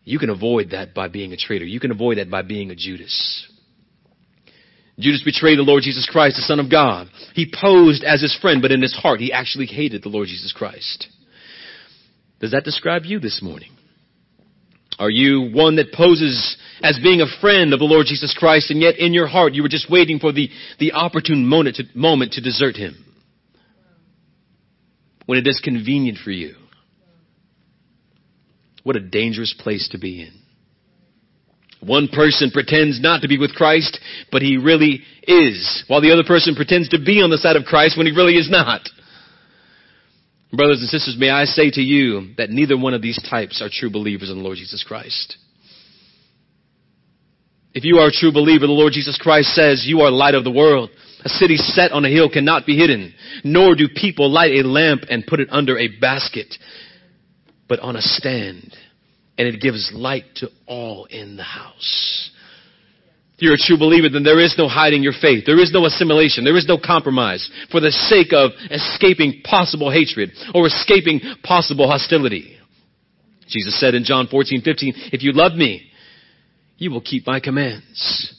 You 0.03 0.19
can 0.19 0.31
avoid 0.31 0.71
that 0.71 0.95
by 0.95 1.07
being 1.07 1.33
a 1.33 1.37
traitor. 1.37 1.65
You 1.65 1.79
can 1.79 1.93
avoid 1.93 2.19
that 2.19 2.29
by 2.29 2.43
being 2.43 2.73
a 2.73 2.75
Judas. 2.75 3.47
Judas 4.99 5.23
betrayed 5.23 5.59
the 5.59 5.63
Lord 5.63 5.83
Jesus 5.83 6.09
Christ, 6.11 6.37
the 6.37 6.43
Son 6.43 6.59
of 6.59 6.71
God. 6.71 7.09
He 7.35 7.53
posed 7.53 8.03
as 8.03 8.23
his 8.23 8.37
friend, 8.41 8.63
but 8.63 8.73
in 8.73 8.81
his 8.81 8.95
heart 8.95 9.21
he 9.21 9.33
actually 9.33 9.67
hated 9.67 10.03
the 10.03 10.09
Lord 10.09 10.29
Jesus 10.29 10.53
Christ. 10.53 11.09
Does 12.41 12.53
that 12.53 12.65
describe 12.65 13.05
you 13.05 13.19
this 13.19 13.43
morning? 13.43 13.71
Are 14.99 15.11
you 15.11 15.51
one 15.53 15.77
that 15.77 15.93
poses 15.93 16.57
as 16.83 16.99
being 17.03 17.21
a 17.21 17.41
friend 17.41 17.75
of 17.75 17.81
the 17.81 17.85
Lord 17.85 18.07
Jesus 18.07 18.35
Christ 18.39 18.71
and 18.71 18.81
yet 18.81 18.97
in 18.99 19.13
your 19.13 19.27
heart 19.27 19.53
you 19.53 19.63
were 19.63 19.69
just 19.69 19.91
waiting 19.91 20.19
for 20.19 20.33
the, 20.33 20.49
the 20.79 20.93
opportune 20.93 21.47
moment 21.47 21.77
to, 21.77 21.85
moment 21.95 22.33
to 22.33 22.41
desert 22.41 22.77
Him? 22.77 23.05
When 25.27 25.39
it 25.39 25.47
is 25.47 25.61
convenient 25.63 26.19
for 26.19 26.31
you. 26.31 26.55
What 28.85 28.97
a 28.97 29.01
dangerous 29.01 29.55
place 29.59 29.89
to 29.91 29.99
be 29.99 30.23
in. 30.23 30.46
One 31.87 32.09
person 32.09 32.51
pretends 32.51 33.01
not 33.01 33.23
to 33.23 33.29
be 33.29 33.39
with 33.39 33.55
Christ, 33.55 34.01
but 34.33 34.43
he 34.43 34.57
really 34.57 35.03
is, 35.23 35.85
while 35.87 36.01
the 36.01 36.13
other 36.13 36.25
person 36.25 36.57
pretends 36.57 36.89
to 36.89 36.99
be 36.99 37.23
on 37.23 37.31
the 37.31 37.39
side 37.39 37.55
of 37.55 37.65
Christ 37.65 37.97
when 37.97 38.07
he 38.07 38.13
really 38.13 38.35
is 38.35 38.51
not. 38.51 38.89
Brothers 40.53 40.81
and 40.81 40.89
sisters, 40.89 41.17
may 41.19 41.31
I 41.31 41.45
say 41.45 41.71
to 41.71 41.81
you 41.81 42.35
that 42.39 42.51
neither 42.51 42.77
one 42.77 42.95
of 42.95 43.03
these 43.03 43.23
types 43.31 43.63
are 43.63 43.69
true 43.71 43.91
believers 43.91 44.31
in 44.31 44.39
the 44.39 44.43
Lord 44.43 44.59
Jesus 44.59 44.83
Christ. 44.83 45.37
If 47.73 47.85
you 47.85 47.99
are 47.99 48.09
a 48.09 48.13
true 48.13 48.33
believer, 48.33 48.67
the 48.67 48.73
Lord 48.73 48.93
Jesus 48.93 49.19
Christ 49.21 49.49
says 49.55 49.85
you 49.87 50.01
are 50.01 50.11
light 50.11 50.35
of 50.35 50.45
the 50.45 50.51
world. 50.51 50.91
A 51.25 51.29
city 51.29 51.57
set 51.57 51.93
on 51.93 52.05
a 52.05 52.09
hill 52.09 52.31
cannot 52.31 52.67
be 52.67 52.77
hidden, 52.77 53.15
nor 53.45 53.75
do 53.77 53.87
people 53.95 54.31
light 54.31 54.53
a 54.53 54.67
lamp 54.67 55.03
and 55.11 55.27
put 55.27 55.41
it 55.41 55.49
under 55.51 55.79
a 55.79 55.89
basket, 56.01 56.55
but 57.69 57.79
on 57.81 57.95
a 57.95 58.03
stand, 58.03 58.75
and 59.39 59.49
it 59.49 59.61
gives 59.61 59.93
light 59.95 60.25
to 60.37 60.49
all 60.67 61.07
in 61.07 61.37
the 61.37 61.43
house. 61.43 62.31
If 63.37 63.43
you're 63.43 63.55
a 63.55 63.59
true 63.59 63.77
believer, 63.79 64.09
then 64.09 64.23
there 64.23 64.41
is 64.41 64.55
no 64.57 64.67
hiding 64.67 65.03
your 65.03 65.13
faith. 65.13 65.45
There 65.45 65.61
is 65.61 65.71
no 65.71 65.85
assimilation. 65.85 66.43
There 66.43 66.57
is 66.57 66.67
no 66.67 66.79
compromise 66.83 67.51
for 67.71 67.81
the 67.81 67.91
sake 67.91 68.33
of 68.33 68.53
escaping 68.71 69.43
possible 69.45 69.91
hatred 69.91 70.31
or 70.55 70.67
escaping 70.67 71.21
possible 71.43 71.87
hostility. 71.87 72.57
Jesus 73.47 73.79
said 73.79 73.95
in 73.95 74.05
John 74.05 74.27
14, 74.27 74.63
15, 74.63 74.95
if 75.13 75.23
you 75.23 75.33
love 75.33 75.53
me, 75.53 75.91
you 76.79 76.91
will 76.91 77.03
keep 77.03 77.27
my 77.27 77.39
commands. 77.39 78.35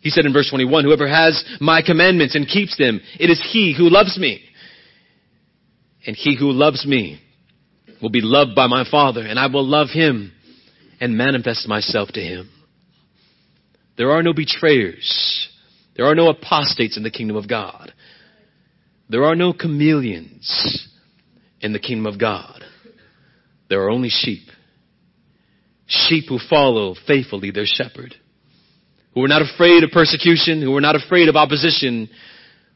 He 0.00 0.10
said 0.10 0.24
in 0.24 0.32
verse 0.32 0.50
21, 0.50 0.84
whoever 0.84 1.08
has 1.08 1.44
my 1.60 1.82
commandments 1.82 2.34
and 2.34 2.48
keeps 2.48 2.76
them, 2.76 3.00
it 3.20 3.30
is 3.30 3.40
he 3.52 3.74
who 3.76 3.88
loves 3.88 4.18
me. 4.18 4.42
And 6.06 6.16
he 6.16 6.36
who 6.36 6.50
loves 6.50 6.84
me 6.84 7.20
will 8.02 8.10
be 8.10 8.22
loved 8.22 8.54
by 8.56 8.66
my 8.66 8.84
Father, 8.90 9.20
and 9.20 9.38
I 9.38 9.46
will 9.46 9.66
love 9.66 9.88
him 9.90 10.32
and 11.00 11.16
manifest 11.16 11.66
myself 11.66 12.10
to 12.10 12.20
him. 12.20 12.50
There 13.96 14.12
are 14.12 14.22
no 14.22 14.32
betrayers. 14.32 15.48
There 15.96 16.06
are 16.06 16.14
no 16.14 16.28
apostates 16.28 16.96
in 16.96 17.02
the 17.02 17.10
kingdom 17.10 17.36
of 17.36 17.48
God. 17.48 17.92
There 19.08 19.24
are 19.24 19.34
no 19.34 19.52
chameleons 19.52 20.88
in 21.60 21.72
the 21.72 21.78
kingdom 21.78 22.06
of 22.06 22.18
God. 22.18 22.62
There 23.68 23.82
are 23.82 23.90
only 23.90 24.08
sheep. 24.10 24.48
Sheep 25.86 26.26
who 26.28 26.38
follow 26.38 26.94
faithfully 27.06 27.50
their 27.50 27.66
shepherd. 27.66 28.14
Who 29.14 29.24
are 29.24 29.28
not 29.28 29.42
afraid 29.42 29.82
of 29.82 29.90
persecution, 29.90 30.62
who 30.62 30.76
are 30.76 30.80
not 30.80 30.94
afraid 30.94 31.28
of 31.28 31.34
opposition, 31.34 32.08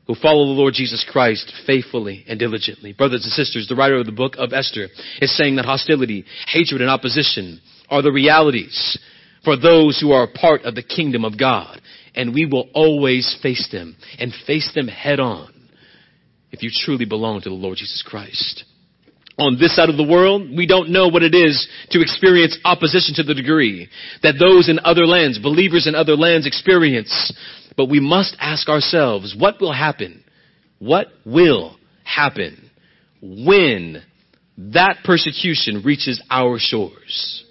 who 0.06 0.14
follow 0.14 0.46
the 0.46 0.60
Lord 0.60 0.74
Jesus 0.74 1.06
Christ 1.10 1.52
faithfully 1.66 2.24
and 2.28 2.38
diligently. 2.38 2.92
Brothers 2.92 3.24
and 3.24 3.32
sisters, 3.32 3.68
the 3.68 3.76
writer 3.76 3.96
of 3.96 4.06
the 4.06 4.12
book 4.12 4.34
of 4.36 4.52
Esther 4.52 4.88
is 5.22 5.36
saying 5.36 5.56
that 5.56 5.64
hostility, 5.64 6.24
hatred, 6.48 6.80
and 6.80 6.90
opposition 6.90 7.60
are 7.88 8.02
the 8.02 8.12
realities 8.12 8.98
for 9.44 9.56
those 9.56 10.00
who 10.00 10.12
are 10.12 10.24
a 10.24 10.32
part 10.32 10.62
of 10.62 10.74
the 10.74 10.82
kingdom 10.82 11.24
of 11.24 11.38
God. 11.38 11.80
And 12.14 12.32
we 12.32 12.46
will 12.46 12.68
always 12.74 13.38
face 13.42 13.68
them 13.70 13.96
and 14.18 14.32
face 14.46 14.70
them 14.74 14.88
head 14.88 15.20
on 15.20 15.52
if 16.52 16.62
you 16.62 16.70
truly 16.72 17.04
belong 17.04 17.40
to 17.42 17.48
the 17.48 17.54
Lord 17.54 17.78
Jesus 17.78 18.02
Christ. 18.06 18.64
On 19.36 19.58
this 19.58 19.74
side 19.74 19.88
of 19.88 19.96
the 19.96 20.04
world, 20.04 20.48
we 20.56 20.64
don't 20.64 20.90
know 20.90 21.08
what 21.08 21.24
it 21.24 21.34
is 21.34 21.66
to 21.90 22.00
experience 22.00 22.56
opposition 22.64 23.14
to 23.16 23.24
the 23.24 23.34
degree 23.34 23.88
that 24.22 24.36
those 24.38 24.68
in 24.68 24.78
other 24.84 25.06
lands, 25.06 25.40
believers 25.40 25.88
in 25.88 25.96
other 25.96 26.14
lands 26.14 26.46
experience. 26.46 27.32
But 27.76 27.86
we 27.86 27.98
must 27.98 28.36
ask 28.38 28.68
ourselves, 28.68 29.34
what 29.36 29.60
will 29.60 29.72
happen? 29.72 30.22
What 30.78 31.08
will 31.26 31.76
happen 32.04 32.70
when 33.20 34.04
that 34.56 34.98
persecution 35.02 35.82
reaches 35.84 36.22
our 36.30 36.58
shores? 36.60 37.44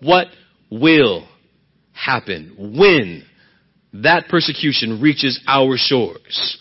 What 0.00 0.28
will 0.70 1.28
happen 1.92 2.76
when 2.78 3.24
that 3.92 4.28
persecution 4.28 5.00
reaches 5.00 5.40
our 5.46 5.76
shores. 5.76 6.58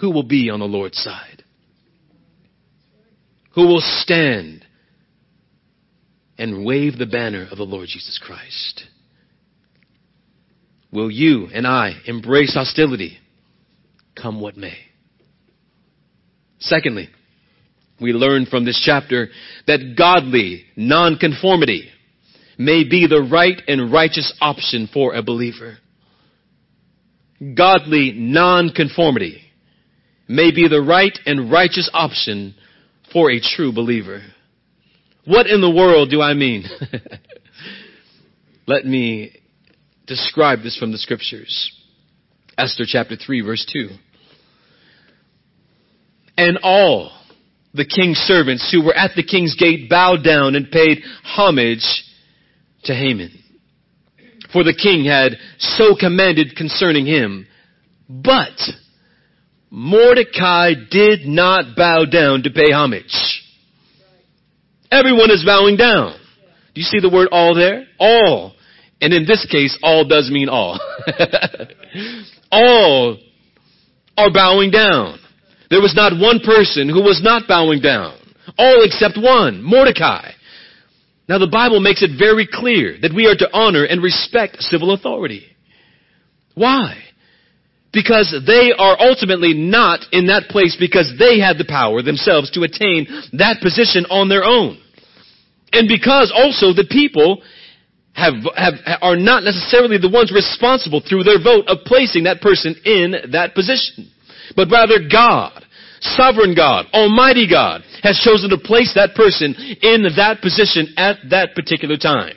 Who 0.00 0.10
will 0.10 0.22
be 0.22 0.50
on 0.50 0.60
the 0.60 0.66
Lord's 0.66 0.98
side? 0.98 1.44
Who 3.54 3.66
will 3.66 3.80
stand 3.80 4.64
and 6.38 6.64
wave 6.64 6.96
the 6.96 7.06
banner 7.06 7.46
of 7.50 7.58
the 7.58 7.64
Lord 7.64 7.88
Jesus 7.88 8.18
Christ? 8.22 8.84
Will 10.92 11.10
you 11.10 11.48
and 11.52 11.66
I 11.66 12.00
embrace 12.06 12.54
hostility, 12.54 13.18
come 14.20 14.40
what 14.40 14.56
may? 14.56 14.76
Secondly, 16.58 17.08
we 18.00 18.12
learn 18.12 18.46
from 18.46 18.64
this 18.64 18.80
chapter 18.84 19.28
that 19.66 19.94
godly 19.96 20.64
nonconformity 20.74 21.90
may 22.58 22.84
be 22.84 23.06
the 23.06 23.22
right 23.22 23.60
and 23.66 23.92
righteous 23.92 24.32
option 24.40 24.88
for 24.92 25.14
a 25.14 25.22
believer. 25.22 25.78
Godly 27.56 28.12
nonconformity 28.14 29.42
may 30.28 30.54
be 30.54 30.68
the 30.68 30.82
right 30.82 31.18
and 31.26 31.50
righteous 31.50 31.90
option 31.92 32.54
for 33.12 33.30
a 33.30 33.40
true 33.40 33.72
believer. 33.72 34.22
What 35.24 35.46
in 35.46 35.60
the 35.60 35.70
world 35.70 36.10
do 36.10 36.20
I 36.20 36.34
mean? 36.34 36.64
Let 38.66 38.84
me 38.84 39.34
describe 40.06 40.62
this 40.62 40.76
from 40.76 40.92
the 40.92 40.98
scriptures. 40.98 41.72
Esther 42.56 42.84
chapter 42.86 43.16
3 43.16 43.40
verse 43.40 43.66
2. 43.72 43.88
And 46.36 46.58
all 46.62 47.12
the 47.74 47.86
king's 47.86 48.18
servants 48.18 48.70
who 48.72 48.84
were 48.84 48.94
at 48.94 49.12
the 49.14 49.22
king's 49.22 49.56
gate 49.56 49.88
bowed 49.88 50.24
down 50.24 50.54
and 50.54 50.70
paid 50.70 51.02
homage 51.24 52.04
to 52.84 52.94
Haman. 52.94 53.30
For 54.52 54.64
the 54.64 54.74
king 54.74 55.04
had 55.04 55.36
so 55.58 55.94
commanded 55.98 56.56
concerning 56.56 57.06
him. 57.06 57.46
But 58.08 58.58
Mordecai 59.70 60.72
did 60.90 61.26
not 61.26 61.76
bow 61.76 62.04
down 62.04 62.42
to 62.42 62.50
pay 62.50 62.72
homage. 62.72 63.44
Everyone 64.90 65.30
is 65.30 65.44
bowing 65.44 65.76
down. 65.76 66.18
Do 66.74 66.80
you 66.80 66.84
see 66.84 66.98
the 67.00 67.10
word 67.10 67.28
all 67.30 67.54
there? 67.54 67.86
All. 67.98 68.54
And 69.00 69.12
in 69.12 69.24
this 69.26 69.46
case, 69.50 69.78
all 69.82 70.04
does 70.06 70.30
mean 70.30 70.48
all. 70.48 70.80
all 72.52 73.18
are 74.16 74.32
bowing 74.32 74.70
down. 74.70 75.18
There 75.70 75.80
was 75.80 75.94
not 75.94 76.20
one 76.20 76.40
person 76.40 76.88
who 76.88 77.02
was 77.02 77.20
not 77.22 77.46
bowing 77.46 77.80
down. 77.80 78.18
All 78.58 78.82
except 78.82 79.16
one, 79.16 79.62
Mordecai. 79.62 80.29
Now 81.30 81.38
the 81.38 81.46
Bible 81.46 81.78
makes 81.78 82.02
it 82.02 82.18
very 82.18 82.42
clear 82.50 82.98
that 83.02 83.14
we 83.14 83.28
are 83.30 83.36
to 83.36 83.48
honor 83.52 83.84
and 83.84 84.02
respect 84.02 84.60
civil 84.66 84.90
authority. 84.90 85.46
Why? 86.56 86.98
Because 87.92 88.34
they 88.44 88.72
are 88.76 88.96
ultimately 88.98 89.54
not 89.54 90.00
in 90.10 90.26
that 90.26 90.50
place 90.50 90.74
because 90.74 91.14
they 91.20 91.38
had 91.38 91.56
the 91.56 91.70
power 91.70 92.02
themselves 92.02 92.50
to 92.58 92.66
attain 92.66 93.06
that 93.38 93.62
position 93.62 94.06
on 94.10 94.28
their 94.28 94.42
own. 94.42 94.82
And 95.72 95.86
because 95.86 96.34
also 96.34 96.74
the 96.74 96.90
people 96.90 97.42
have, 98.12 98.34
have, 98.56 98.74
are 99.00 99.14
not 99.14 99.44
necessarily 99.44 99.98
the 99.98 100.10
ones 100.10 100.32
responsible 100.34 101.00
through 101.00 101.22
their 101.22 101.38
vote 101.38 101.68
of 101.68 101.86
placing 101.86 102.24
that 102.24 102.40
person 102.40 102.74
in 102.84 103.30
that 103.30 103.54
position. 103.54 104.10
But 104.56 104.66
rather 104.68 104.98
God, 104.98 105.64
sovereign 106.00 106.54
God, 106.54 106.86
Almighty 106.92 107.48
God, 107.48 107.82
has 108.02 108.20
chosen 108.24 108.50
to 108.50 108.58
place 108.58 108.94
that 108.94 109.14
person 109.14 109.54
in 109.82 110.02
that 110.16 110.40
position 110.42 110.94
at 110.96 111.16
that 111.30 111.54
particular 111.54 111.96
time. 111.96 112.36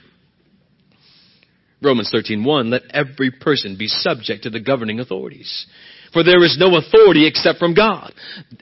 Romans 1.81 2.09
13:1 2.11 2.69
let 2.69 2.83
every 2.91 3.31
person 3.31 3.75
be 3.75 3.87
subject 3.87 4.43
to 4.43 4.49
the 4.49 4.59
governing 4.59 4.99
authorities. 4.99 5.65
For 6.13 6.23
there 6.23 6.43
is 6.43 6.57
no 6.57 6.75
authority 6.77 7.25
except 7.25 7.59
from 7.59 7.73
God. 7.73 8.13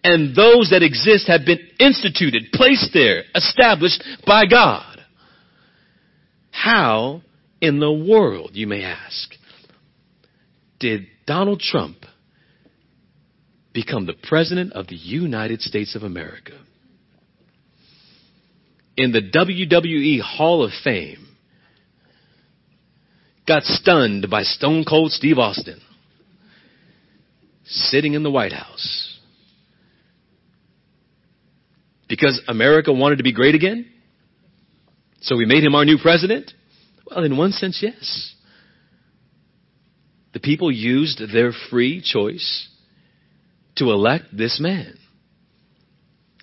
And 0.03 0.33
those 0.33 0.69
that 0.69 0.83
exist 0.83 1.27
have 1.27 1.45
been 1.45 1.59
instituted 1.79 2.51
placed 2.53 2.93
there 2.93 3.25
established 3.35 4.01
by 4.25 4.45
God. 4.45 5.03
How 6.49 7.21
in 7.59 7.79
the 7.79 7.91
world 7.91 8.51
you 8.53 8.67
may 8.67 8.83
ask 8.83 9.35
did 10.79 11.07
Donald 11.27 11.59
Trump 11.59 12.05
become 13.73 14.05
the 14.05 14.13
president 14.13 14.73
of 14.73 14.87
the 14.87 14.95
United 14.95 15.61
States 15.61 15.95
of 15.95 16.03
America 16.03 16.59
in 18.97 19.11
the 19.11 19.21
WWE 19.21 20.21
Hall 20.21 20.63
of 20.63 20.71
Fame 20.83 21.27
got 23.47 23.63
stunned 23.63 24.29
by 24.29 24.43
Stone 24.43 24.85
Cold 24.87 25.11
Steve 25.11 25.37
Austin. 25.37 25.81
sitting 27.63 28.15
in 28.15 28.23
the 28.23 28.31
White 28.31 28.51
House. 28.51 29.17
Because 32.09 32.41
America 32.49 32.91
wanted 32.91 33.17
to 33.17 33.23
be 33.23 33.31
great 33.31 33.55
again? 33.55 33.89
So 35.21 35.37
we 35.37 35.45
made 35.45 35.63
him 35.63 35.73
our 35.73 35.85
new 35.85 35.97
president? 35.97 36.51
Well, 37.09 37.23
in 37.23 37.37
one 37.37 37.53
sense, 37.53 37.79
yes. 37.81 38.35
The 40.33 40.41
people 40.41 40.69
used 40.69 41.21
their 41.31 41.53
free 41.69 42.01
choice 42.03 42.67
to 43.81 43.91
elect 43.91 44.25
this 44.31 44.59
man. 44.59 44.93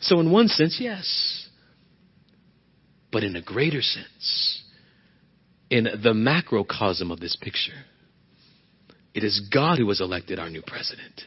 So, 0.01 0.19
in 0.19 0.33
one 0.33 0.49
sense, 0.49 0.79
yes. 0.81 1.49
But 3.13 3.23
in 3.23 3.37
a 3.37 3.43
greater 3.43 3.81
sense, 3.81 4.63
in 5.71 5.87
the 6.03 6.15
macrocosm 6.15 7.13
of 7.13 7.21
this 7.21 7.37
picture, 7.41 7.85
it 9.15 9.23
is 9.23 9.49
God 9.53 9.79
who 9.79 9.89
has 9.89 10.01
elected 10.01 10.41
our 10.41 10.51
new 10.51 10.63
president. 10.67 11.23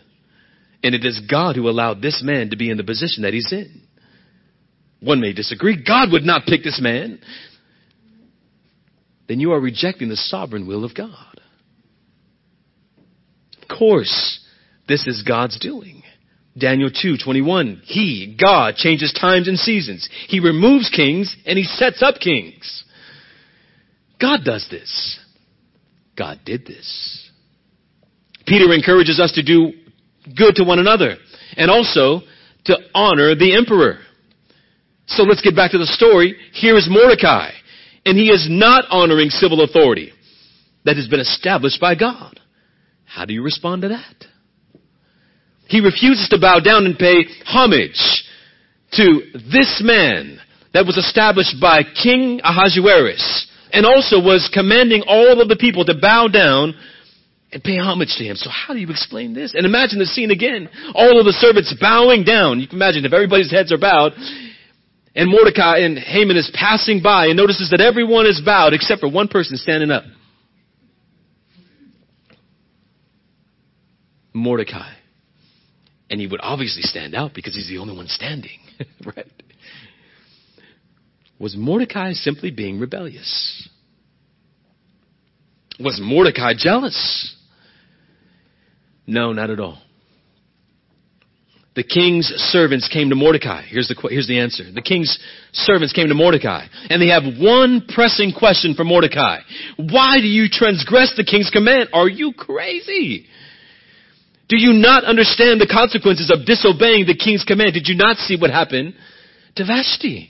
And 0.84 0.94
it 0.94 1.06
is 1.06 1.22
God 1.30 1.56
who 1.56 1.70
allowed 1.70 2.02
this 2.02 2.22
man 2.24 2.50
to 2.50 2.58
be 2.58 2.70
in 2.70 2.78
the 2.78 2.84
position 2.84 3.24
that 3.24 3.34
he's 3.34 3.52
in. 3.52 3.84
One 5.00 5.22
may 5.22 5.32
disagree. 5.32 5.82
God 5.82 6.12
would 6.12 6.24
not 6.24 6.46
pick 6.46 6.64
this 6.64 6.80
man. 6.82 7.20
Then 9.30 9.40
you 9.40 9.54
are 9.54 9.60
rejecting 9.60 10.10
the 10.10 10.18
sovereign 10.18 10.68
will 10.68 10.84
of 10.84 10.94
God. 10.94 11.40
Of 13.62 13.78
course, 13.78 14.41
this 14.92 15.08
is 15.08 15.24
God's 15.24 15.58
doing. 15.58 16.04
Daniel 16.58 16.90
2:21 16.90 17.82
He 17.84 18.36
God 18.40 18.76
changes 18.76 19.14
times 19.14 19.48
and 19.48 19.58
seasons. 19.58 20.10
He 20.28 20.40
removes 20.40 20.90
kings 20.90 21.36
and 21.46 21.58
he 21.58 21.64
sets 21.64 22.04
up 22.04 22.20
kings. 22.20 22.84
God 24.20 24.44
does 24.44 24.68
this. 24.70 25.20
God 26.16 26.40
did 26.46 26.66
this. 26.66 27.30
Peter 28.46 28.72
encourages 28.74 29.20
us 29.20 29.32
to 29.34 29.44
do 29.44 29.72
good 30.36 30.56
to 30.56 30.64
one 30.64 30.80
another 30.80 31.16
and 31.58 31.72
also 31.72 32.22
to 32.66 32.78
honor 32.94 33.34
the 33.34 33.56
emperor. 33.56 34.00
So 35.08 35.24
let's 35.24 35.42
get 35.42 35.56
back 35.56 35.72
to 35.72 35.78
the 35.78 35.86
story. 35.86 36.36
Here 36.54 36.78
is 36.78 36.88
Mordecai, 36.90 37.52
and 38.06 38.18
he 38.18 38.30
is 38.30 38.48
not 38.50 38.86
honoring 38.90 39.30
civil 39.30 39.62
authority 39.62 40.12
that 40.86 40.98
has 40.98 41.08
been 41.08 41.20
established 41.20 41.82
by 41.82 41.96
God. 41.96 42.40
How 43.06 43.26
do 43.26 43.34
you 43.34 43.44
respond 43.44 43.82
to 43.82 43.90
that? 43.90 44.31
He 45.72 45.80
refuses 45.80 46.28
to 46.30 46.38
bow 46.38 46.60
down 46.60 46.86
and 46.86 47.00
pay 47.00 47.24
homage 47.46 48.28
to 48.92 49.22
this 49.34 49.82
man 49.82 50.38
that 50.74 50.86
was 50.86 50.98
established 50.98 51.56
by 51.62 51.84
King 51.84 52.42
Ahasuerus 52.44 53.48
and 53.72 53.86
also 53.86 54.20
was 54.20 54.52
commanding 54.54 55.04
all 55.08 55.42
of 55.42 55.48
the 55.48 55.56
people 55.56 55.86
to 55.86 55.96
bow 55.96 56.28
down 56.28 56.76
and 57.54 57.64
pay 57.64 57.78
homage 57.78 58.16
to 58.18 58.24
him. 58.26 58.36
So 58.36 58.50
how 58.50 58.74
do 58.74 58.82
you 58.82 58.90
explain 58.90 59.34
this? 59.34 59.54
And 59.56 59.66
imagine 59.66 60.00
the 60.00 60.06
scene 60.06 60.30
again. 60.30 60.68
All 60.94 61.18
of 61.18 61.26
the 61.26 61.32
servants 61.32 61.74
bowing 61.80 62.26
down. 62.26 62.60
You 62.60 62.68
can 62.68 62.76
imagine 62.76 63.06
if 63.06 63.14
everybody's 63.14 63.50
heads 63.50 63.72
are 63.72 63.80
bowed 63.80 64.12
and 65.16 65.32
Mordecai 65.32 65.80
and 65.80 65.98
Haman 65.98 66.36
is 66.36 66.52
passing 66.54 67.02
by 67.02 67.28
and 67.28 67.38
notices 67.38 67.70
that 67.72 67.80
everyone 67.80 68.26
is 68.26 68.42
bowed 68.44 68.74
except 68.74 69.00
for 69.00 69.10
one 69.10 69.30
person 69.30 69.56
standing 69.56 69.90
up. 69.90 70.04
Mordecai. 74.34 74.96
And 76.12 76.20
he 76.20 76.28
would 76.28 76.42
obviously 76.44 76.82
stand 76.82 77.16
out 77.16 77.34
because 77.34 77.56
he's 77.56 77.70
the 77.70 77.78
only 77.78 77.96
one 77.96 78.08
standing, 78.08 78.60
right? 79.06 79.32
Was 81.40 81.56
Mordecai 81.56 82.12
simply 82.12 82.52
being 82.52 82.80
rebellious? 82.80 83.70
Was 85.80 86.00
Mordecai 86.04 86.54
jealous? 86.56 87.34
No, 89.08 89.32
not 89.32 89.50
at 89.50 89.60
all. 89.62 89.82
The 91.76 91.84
king's 91.84 92.26
servants 92.26 92.90
came 92.90 93.10
to 93.10 93.16
Mordecai. 93.16 93.62
Here's 93.62 93.88
the, 93.88 93.96
here's 94.10 94.28
the 94.28 94.40
answer. 94.40 94.70
The 94.70 94.82
king's 94.82 95.18
servants 95.54 95.94
came 95.94 96.10
to 96.10 96.14
Mordecai, 96.14 96.68
and 96.90 97.02
they 97.02 97.08
have 97.08 97.24
one 97.40 97.88
pressing 97.88 98.34
question 98.38 98.74
for 98.76 98.84
Mordecai. 98.84 99.40
Why 99.78 100.20
do 100.20 100.28
you 100.28 100.50
transgress 100.50 101.14
the 101.16 101.24
king's 101.24 101.50
command? 101.50 101.90
Are 101.94 102.10
you 102.10 102.34
crazy? 102.34 103.28
Do 104.52 104.58
you 104.58 104.74
not 104.74 105.06
understand 105.06 105.62
the 105.62 105.66
consequences 105.66 106.30
of 106.30 106.46
disobeying 106.46 107.06
the 107.06 107.16
king's 107.16 107.46
command? 107.46 107.72
Did 107.74 107.88
you 107.88 107.96
not 107.96 108.18
see 108.18 108.36
what 108.36 108.52
happened 108.52 108.96
to 109.56 109.64
Vashti? 109.66 110.30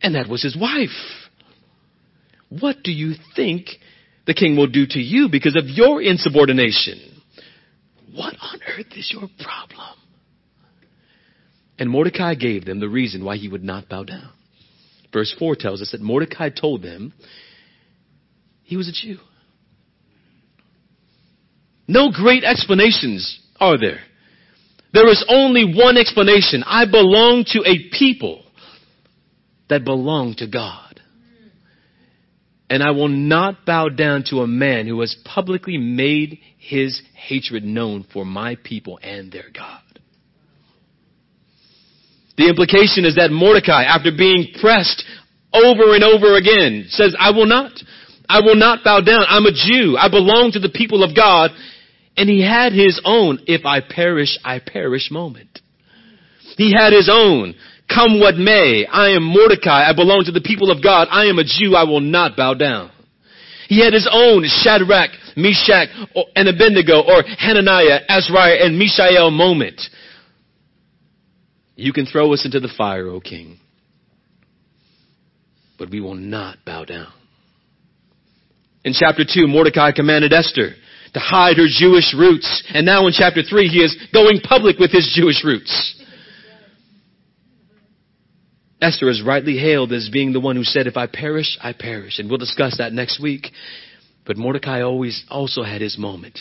And 0.00 0.14
that 0.14 0.30
was 0.30 0.42
his 0.42 0.56
wife. 0.56 0.88
What 2.48 2.76
do 2.82 2.90
you 2.90 3.12
think 3.36 3.66
the 4.26 4.32
king 4.32 4.56
will 4.56 4.66
do 4.66 4.86
to 4.86 4.98
you 4.98 5.28
because 5.30 5.56
of 5.56 5.68
your 5.68 6.00
insubordination? 6.00 7.22
What 8.14 8.34
on 8.40 8.60
earth 8.78 8.92
is 8.96 9.12
your 9.12 9.28
problem? 9.44 9.98
And 11.78 11.90
Mordecai 11.90 12.34
gave 12.34 12.64
them 12.64 12.80
the 12.80 12.88
reason 12.88 13.26
why 13.26 13.36
he 13.36 13.46
would 13.46 13.62
not 13.62 13.90
bow 13.90 14.04
down. 14.04 14.30
Verse 15.12 15.34
4 15.38 15.54
tells 15.56 15.82
us 15.82 15.90
that 15.92 16.00
Mordecai 16.00 16.48
told 16.48 16.82
them 16.82 17.12
he 18.62 18.78
was 18.78 18.88
a 18.88 18.92
Jew. 18.92 19.18
No 21.92 22.10
great 22.10 22.42
explanations 22.42 23.38
are 23.60 23.78
there. 23.78 24.00
There 24.94 25.10
is 25.10 25.22
only 25.28 25.74
one 25.76 25.98
explanation. 25.98 26.64
I 26.66 26.86
belong 26.86 27.44
to 27.48 27.62
a 27.66 27.90
people 27.98 28.42
that 29.68 29.84
belong 29.84 30.34
to 30.38 30.46
God. 30.46 31.00
And 32.70 32.82
I 32.82 32.92
will 32.92 33.08
not 33.08 33.66
bow 33.66 33.90
down 33.90 34.24
to 34.30 34.40
a 34.40 34.46
man 34.46 34.86
who 34.86 35.00
has 35.00 35.14
publicly 35.22 35.76
made 35.76 36.38
his 36.56 37.02
hatred 37.14 37.62
known 37.62 38.06
for 38.10 38.24
my 38.24 38.56
people 38.64 38.98
and 39.02 39.30
their 39.30 39.50
God. 39.54 39.82
The 42.38 42.48
implication 42.48 43.04
is 43.04 43.16
that 43.16 43.30
Mordecai, 43.30 43.82
after 43.82 44.10
being 44.16 44.54
pressed 44.58 45.04
over 45.52 45.94
and 45.94 46.02
over 46.02 46.38
again, 46.38 46.86
says, 46.88 47.14
I 47.18 47.32
will 47.32 47.44
not. 47.44 47.72
I 48.30 48.40
will 48.40 48.56
not 48.56 48.82
bow 48.82 49.02
down. 49.02 49.26
I'm 49.28 49.44
a 49.44 49.52
Jew. 49.52 49.98
I 49.98 50.08
belong 50.08 50.52
to 50.52 50.58
the 50.58 50.72
people 50.72 51.04
of 51.04 51.14
God. 51.14 51.50
And 52.16 52.28
he 52.28 52.42
had 52.42 52.72
his 52.72 53.00
own, 53.04 53.40
if 53.46 53.64
I 53.64 53.80
perish, 53.80 54.38
I 54.44 54.58
perish 54.58 55.10
moment. 55.10 55.60
He 56.56 56.72
had 56.72 56.92
his 56.92 57.08
own, 57.10 57.54
come 57.88 58.20
what 58.20 58.36
may, 58.36 58.86
I 58.86 59.10
am 59.10 59.22
Mordecai, 59.22 59.88
I 59.88 59.94
belong 59.94 60.24
to 60.26 60.32
the 60.32 60.42
people 60.42 60.70
of 60.70 60.82
God, 60.82 61.08
I 61.10 61.26
am 61.26 61.38
a 61.38 61.44
Jew, 61.44 61.74
I 61.74 61.84
will 61.84 62.00
not 62.00 62.36
bow 62.36 62.54
down. 62.54 62.90
He 63.68 63.82
had 63.82 63.94
his 63.94 64.08
own 64.10 64.44
Shadrach, 64.46 65.10
Meshach, 65.36 65.88
and 66.36 66.48
Abednego, 66.48 67.00
or 67.00 67.22
Hananiah, 67.22 68.00
Azariah, 68.08 68.58
and 68.60 68.78
Mishael 68.78 69.30
moment. 69.30 69.80
You 71.74 71.94
can 71.94 72.04
throw 72.04 72.34
us 72.34 72.44
into 72.44 72.60
the 72.60 72.72
fire, 72.76 73.08
O 73.08 73.20
king, 73.20 73.58
but 75.78 75.90
we 75.90 76.00
will 76.00 76.14
not 76.14 76.58
bow 76.66 76.84
down. 76.84 77.12
In 78.84 78.92
chapter 78.92 79.24
2, 79.24 79.46
Mordecai 79.46 79.92
commanded 79.92 80.32
Esther 80.34 80.74
to 81.14 81.20
hide 81.20 81.56
her 81.58 81.66
Jewish 81.68 82.14
roots. 82.16 82.62
And 82.72 82.86
now 82.86 83.06
in 83.06 83.12
chapter 83.12 83.42
3, 83.42 83.68
he 83.68 83.78
is 83.78 83.96
going 84.12 84.40
public 84.40 84.78
with 84.78 84.90
his 84.90 85.12
Jewish 85.14 85.44
roots. 85.44 86.02
Esther 88.80 89.08
is 89.08 89.22
rightly 89.22 89.56
hailed 89.56 89.92
as 89.92 90.08
being 90.10 90.32
the 90.32 90.40
one 90.40 90.56
who 90.56 90.64
said, 90.64 90.86
If 90.86 90.96
I 90.96 91.06
perish, 91.06 91.56
I 91.62 91.72
perish. 91.72 92.18
And 92.18 92.28
we'll 92.28 92.38
discuss 92.38 92.78
that 92.78 92.92
next 92.92 93.22
week. 93.22 93.48
But 94.26 94.36
Mordecai 94.36 94.82
always 94.82 95.24
also 95.28 95.62
had 95.62 95.80
his 95.80 95.96
moment. 95.98 96.38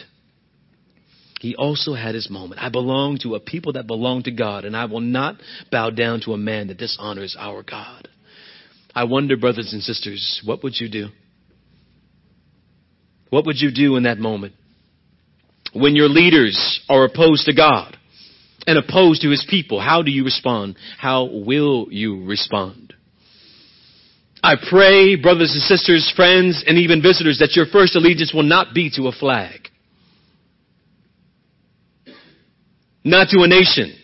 He 1.40 1.56
also 1.56 1.94
had 1.94 2.14
his 2.14 2.30
moment. 2.30 2.62
I 2.62 2.70
belong 2.70 3.18
to 3.24 3.36
a 3.36 3.40
people 3.40 3.74
that 3.74 3.88
belong 3.88 4.24
to 4.24 4.32
God, 4.32 4.64
and 4.64 4.78
I 4.78 4.86
will 4.86 5.00
not 5.00 5.38
bow 5.72 5.90
down 5.90 6.22
to 6.22 6.34
a 6.34 6.38
man 6.38 6.68
that 6.68 6.78
dishonors 6.78 7.36
our 7.38 7.64
God. 7.64 8.08
I 8.94 9.06
wonder, 9.06 9.38
brothers 9.38 9.74
and 9.74 9.82
sisters, 9.82 10.42
what 10.46 10.64
would 10.64 10.80
you 10.80 10.90
do? 10.90 11.08
What 13.30 13.46
would 13.46 13.60
you 13.60 13.72
do 13.72 13.96
in 13.96 14.04
that 14.04 14.20
moment? 14.20 14.54
When 15.74 15.96
your 15.96 16.10
leaders 16.10 16.82
are 16.90 17.06
opposed 17.06 17.46
to 17.46 17.54
God 17.54 17.98
and 18.68 18.78
opposed 18.78 19.22
to 19.22 19.30
his 19.30 19.46
people, 19.50 19.80
how 19.80 20.02
do 20.02 20.12
you 20.12 20.26
respond? 20.26 20.76
How 20.98 21.26
will 21.26 21.88
you 21.90 22.26
respond? 22.26 22.94
I 24.44 24.56
pray, 24.70 25.16
brothers 25.16 25.54
and 25.54 25.62
sisters, 25.62 26.12
friends, 26.16 26.64
and 26.66 26.78
even 26.78 27.02
visitors, 27.02 27.40
that 27.40 27.56
your 27.56 27.68
first 27.68 27.96
allegiance 27.96 28.34
will 28.34 28.44
not 28.44 28.74
be 28.74 28.90
to 28.96 29.08
a 29.08 29.12
flag, 29.12 29.68
not 33.04 33.30
to 33.30 33.44
a 33.44 33.48
nation, 33.48 33.96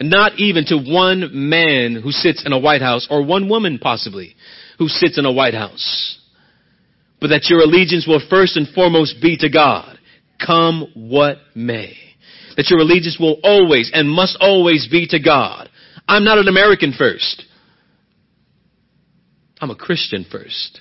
not 0.00 0.38
even 0.38 0.64
to 0.66 0.78
one 0.78 1.30
man 1.32 2.00
who 2.00 2.12
sits 2.12 2.46
in 2.46 2.52
a 2.52 2.58
White 2.58 2.80
House, 2.80 3.08
or 3.10 3.24
one 3.24 3.48
woman 3.48 3.78
possibly 3.78 4.36
who 4.78 4.86
sits 4.86 5.18
in 5.18 5.26
a 5.26 5.32
White 5.32 5.54
House 5.54 6.17
but 7.20 7.28
that 7.28 7.48
your 7.48 7.60
allegiance 7.60 8.06
will 8.06 8.20
first 8.30 8.56
and 8.56 8.68
foremost 8.68 9.20
be 9.20 9.36
to 9.38 9.48
God, 9.48 9.98
come 10.44 10.90
what 10.94 11.36
may. 11.54 11.96
That 12.56 12.70
your 12.70 12.80
allegiance 12.80 13.18
will 13.18 13.38
always 13.42 13.90
and 13.92 14.08
must 14.08 14.36
always 14.40 14.88
be 14.88 15.06
to 15.08 15.20
God. 15.20 15.68
I'm 16.06 16.24
not 16.24 16.38
an 16.38 16.48
American 16.48 16.92
first. 16.96 17.44
I'm 19.60 19.70
a 19.70 19.76
Christian 19.76 20.24
first. 20.30 20.80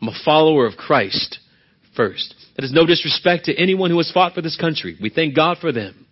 I'm 0.00 0.08
a 0.08 0.24
follower 0.24 0.66
of 0.66 0.76
Christ 0.76 1.38
first. 1.96 2.34
That 2.56 2.64
is 2.64 2.72
no 2.72 2.84
disrespect 2.84 3.46
to 3.46 3.54
anyone 3.54 3.90
who 3.90 3.98
has 3.98 4.10
fought 4.10 4.34
for 4.34 4.42
this 4.42 4.56
country. 4.56 4.96
We 5.00 5.10
thank 5.10 5.34
God 5.34 5.58
for 5.58 5.72
them. 5.72 6.06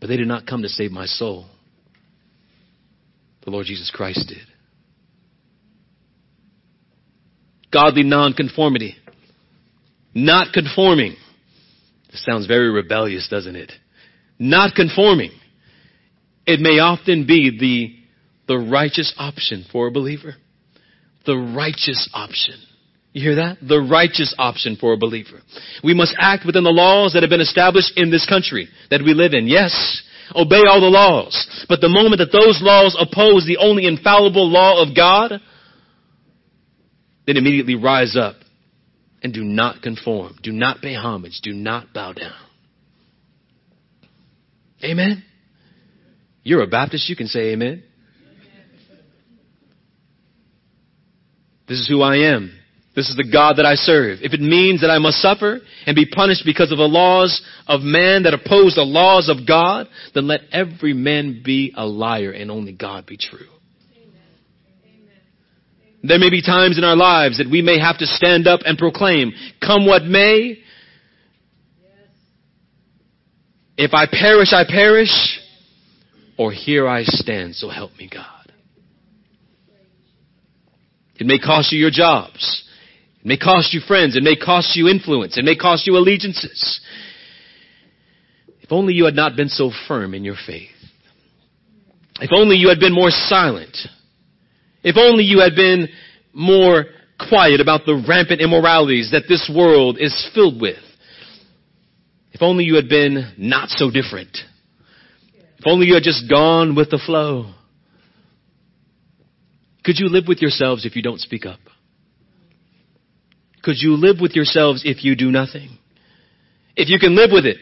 But 0.00 0.08
they 0.08 0.16
did 0.16 0.28
not 0.28 0.46
come 0.46 0.62
to 0.62 0.68
save 0.68 0.92
my 0.92 1.06
soul. 1.06 1.46
The 3.44 3.50
Lord 3.50 3.66
Jesus 3.66 3.90
Christ 3.94 4.28
did. 4.28 4.46
Godly 7.72 8.02
nonconformity. 8.02 8.96
Not 10.14 10.52
conforming. 10.52 11.16
This 12.10 12.24
sounds 12.24 12.46
very 12.46 12.70
rebellious, 12.70 13.28
doesn't 13.28 13.54
it? 13.56 13.70
Not 14.38 14.74
conforming. 14.74 15.30
It 16.46 16.60
may 16.60 16.78
often 16.80 17.26
be 17.26 17.56
the, 17.58 18.52
the 18.52 18.58
righteous 18.58 19.14
option 19.16 19.64
for 19.70 19.86
a 19.86 19.90
believer. 19.92 20.34
The 21.26 21.36
righteous 21.36 22.08
option. 22.12 22.56
You 23.12 23.22
hear 23.22 23.34
that? 23.36 23.58
The 23.60 23.80
righteous 23.80 24.34
option 24.38 24.76
for 24.76 24.92
a 24.92 24.96
believer. 24.96 25.40
We 25.84 25.94
must 25.94 26.14
act 26.18 26.46
within 26.46 26.64
the 26.64 26.70
laws 26.70 27.12
that 27.12 27.22
have 27.22 27.30
been 27.30 27.40
established 27.40 27.92
in 27.96 28.10
this 28.10 28.26
country 28.26 28.68
that 28.90 29.02
we 29.02 29.14
live 29.14 29.32
in. 29.32 29.46
Yes, 29.46 30.02
obey 30.34 30.62
all 30.66 30.80
the 30.80 30.86
laws. 30.86 31.66
But 31.68 31.80
the 31.80 31.88
moment 31.88 32.18
that 32.18 32.32
those 32.32 32.60
laws 32.62 32.96
oppose 32.98 33.46
the 33.46 33.58
only 33.58 33.86
infallible 33.86 34.48
law 34.48 34.82
of 34.82 34.94
God, 34.94 35.40
then 37.30 37.36
immediately 37.36 37.76
rise 37.76 38.16
up 38.16 38.34
and 39.22 39.32
do 39.32 39.44
not 39.44 39.82
conform. 39.82 40.36
Do 40.42 40.50
not 40.50 40.80
pay 40.80 40.94
homage. 40.94 41.38
Do 41.44 41.52
not 41.52 41.92
bow 41.94 42.12
down. 42.12 42.34
Amen? 44.82 45.22
You're 46.42 46.62
a 46.62 46.66
Baptist, 46.66 47.08
you 47.08 47.14
can 47.14 47.28
say 47.28 47.52
amen. 47.52 47.84
This 51.68 51.78
is 51.78 51.88
who 51.88 52.02
I 52.02 52.34
am. 52.34 52.52
This 52.96 53.08
is 53.08 53.16
the 53.16 53.30
God 53.30 53.58
that 53.58 53.66
I 53.66 53.76
serve. 53.76 54.18
If 54.22 54.32
it 54.32 54.40
means 54.40 54.80
that 54.80 54.90
I 54.90 54.98
must 54.98 55.18
suffer 55.18 55.60
and 55.86 55.94
be 55.94 56.06
punished 56.06 56.42
because 56.44 56.72
of 56.72 56.78
the 56.78 56.84
laws 56.84 57.40
of 57.68 57.82
man 57.82 58.24
that 58.24 58.34
oppose 58.34 58.74
the 58.74 58.82
laws 58.82 59.28
of 59.28 59.46
God, 59.46 59.86
then 60.14 60.26
let 60.26 60.40
every 60.50 60.94
man 60.94 61.42
be 61.44 61.72
a 61.76 61.86
liar 61.86 62.32
and 62.32 62.50
only 62.50 62.72
God 62.72 63.06
be 63.06 63.16
true. 63.16 63.46
There 66.02 66.18
may 66.18 66.30
be 66.30 66.40
times 66.40 66.78
in 66.78 66.84
our 66.84 66.96
lives 66.96 67.38
that 67.38 67.50
we 67.50 67.60
may 67.60 67.78
have 67.78 67.98
to 67.98 68.06
stand 68.06 68.46
up 68.46 68.60
and 68.64 68.78
proclaim, 68.78 69.32
come 69.60 69.86
what 69.86 70.04
may. 70.04 70.58
If 73.76 73.92
I 73.92 74.06
perish, 74.06 74.52
I 74.52 74.64
perish, 74.66 75.40
or 76.38 76.52
here 76.52 76.88
I 76.88 77.04
stand, 77.04 77.54
so 77.54 77.68
help 77.68 77.96
me 77.96 78.08
God. 78.12 78.52
It 81.16 81.26
may 81.26 81.38
cost 81.38 81.70
you 81.72 81.78
your 81.78 81.90
jobs. 81.90 82.64
It 83.20 83.26
may 83.26 83.36
cost 83.36 83.74
you 83.74 83.80
friends. 83.80 84.16
It 84.16 84.22
may 84.22 84.36
cost 84.36 84.74
you 84.74 84.88
influence. 84.88 85.36
It 85.36 85.44
may 85.44 85.54
cost 85.54 85.86
you 85.86 85.96
allegiances. 85.98 86.80
If 88.62 88.72
only 88.72 88.94
you 88.94 89.04
had 89.04 89.14
not 89.14 89.36
been 89.36 89.50
so 89.50 89.70
firm 89.86 90.14
in 90.14 90.24
your 90.24 90.36
faith. 90.46 90.70
If 92.20 92.30
only 92.32 92.56
you 92.56 92.70
had 92.70 92.80
been 92.80 92.94
more 92.94 93.10
silent. 93.10 93.76
If 94.82 94.96
only 94.96 95.24
you 95.24 95.40
had 95.40 95.54
been 95.54 95.88
more 96.32 96.86
quiet 97.28 97.60
about 97.60 97.84
the 97.84 98.02
rampant 98.08 98.40
immoralities 98.40 99.10
that 99.12 99.24
this 99.28 99.50
world 99.54 99.98
is 99.98 100.30
filled 100.34 100.60
with. 100.60 100.78
If 102.32 102.42
only 102.42 102.64
you 102.64 102.76
had 102.76 102.88
been 102.88 103.34
not 103.36 103.68
so 103.68 103.90
different. 103.90 104.36
If 105.58 105.66
only 105.66 105.86
you 105.86 105.94
had 105.94 106.02
just 106.02 106.30
gone 106.30 106.74
with 106.74 106.90
the 106.90 107.00
flow. 107.04 107.52
Could 109.84 109.98
you 109.98 110.08
live 110.08 110.24
with 110.26 110.40
yourselves 110.40 110.86
if 110.86 110.96
you 110.96 111.02
don't 111.02 111.20
speak 111.20 111.44
up? 111.44 111.60
Could 113.62 113.76
you 113.78 113.96
live 113.96 114.16
with 114.20 114.32
yourselves 114.32 114.82
if 114.84 115.04
you 115.04 115.14
do 115.16 115.30
nothing? 115.30 115.78
If 116.76 116.88
you 116.88 116.98
can 116.98 117.14
live 117.14 117.30
with 117.30 117.44
it, 117.44 117.58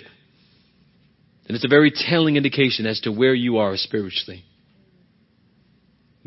then 1.46 1.56
it's 1.56 1.64
a 1.64 1.68
very 1.68 1.90
telling 1.92 2.36
indication 2.36 2.86
as 2.86 3.00
to 3.00 3.10
where 3.10 3.34
you 3.34 3.58
are 3.58 3.76
spiritually. 3.76 4.44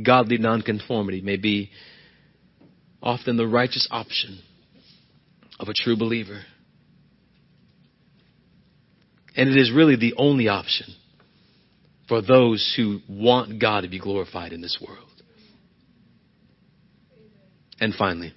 Godly 0.04 0.38
nonconformity 0.38 1.22
may 1.22 1.38
be 1.38 1.72
often 3.02 3.38
the 3.38 3.48
righteous 3.48 3.88
option 3.92 4.40
of 5.60 5.68
a 5.68 5.74
true 5.74 5.98
believer. 5.98 6.42
And 9.36 9.50
it 9.50 9.58
is 9.58 9.72
really 9.72 9.96
the 9.96 10.14
only 10.18 10.48
option 10.48 10.88
for 12.08 12.22
those 12.22 12.74
who 12.76 13.00
want 13.08 13.60
God 13.60 13.82
to 13.82 13.88
be 13.88 14.00
glorified 14.00 14.52
in 14.52 14.62
this 14.62 14.78
world. 14.86 15.08
And 17.80 17.94
finally, 17.96 18.34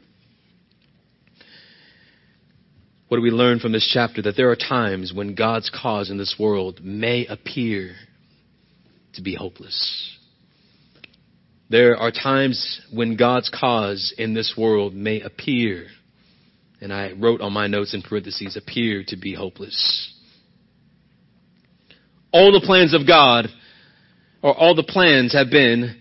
what 3.09 3.19
do 3.19 3.23
we 3.23 3.31
learn 3.31 3.59
from 3.59 3.73
this 3.73 3.89
chapter? 3.93 4.23
That 4.23 4.37
there 4.37 4.51
are 4.51 4.57
times 4.57 5.13
when 5.13 5.35
God's 5.35 5.71
cause 5.71 6.11
in 6.11 6.19
this 6.19 6.37
world 6.39 6.81
may 6.83 7.27
appear 7.27 7.95
to 9.15 9.23
be 9.23 9.35
hopeless. 9.35 10.14
There 11.71 11.97
are 11.97 12.11
times 12.11 12.81
when 12.93 13.17
God's 13.17 13.49
cause 13.49 14.15
in 14.19 14.35
this 14.35 14.55
world 14.57 14.95
may 14.95 15.21
appear, 15.21 15.87
and 16.81 16.93
I 16.93 17.13
wrote 17.13 17.41
on 17.41 17.53
my 17.53 17.67
notes 17.67 17.95
in 17.95 18.03
parentheses, 18.03 18.57
appear 18.57 19.05
to 19.09 19.17
be 19.17 19.35
hopeless. 19.35 20.13
All 22.33 22.53
the 22.53 22.65
plans 22.65 22.93
of 22.95 23.07
God, 23.07 23.49
or 24.43 24.55
all 24.55 24.75
the 24.75 24.83
plans 24.83 25.33
have 25.33 25.51
been 25.51 25.97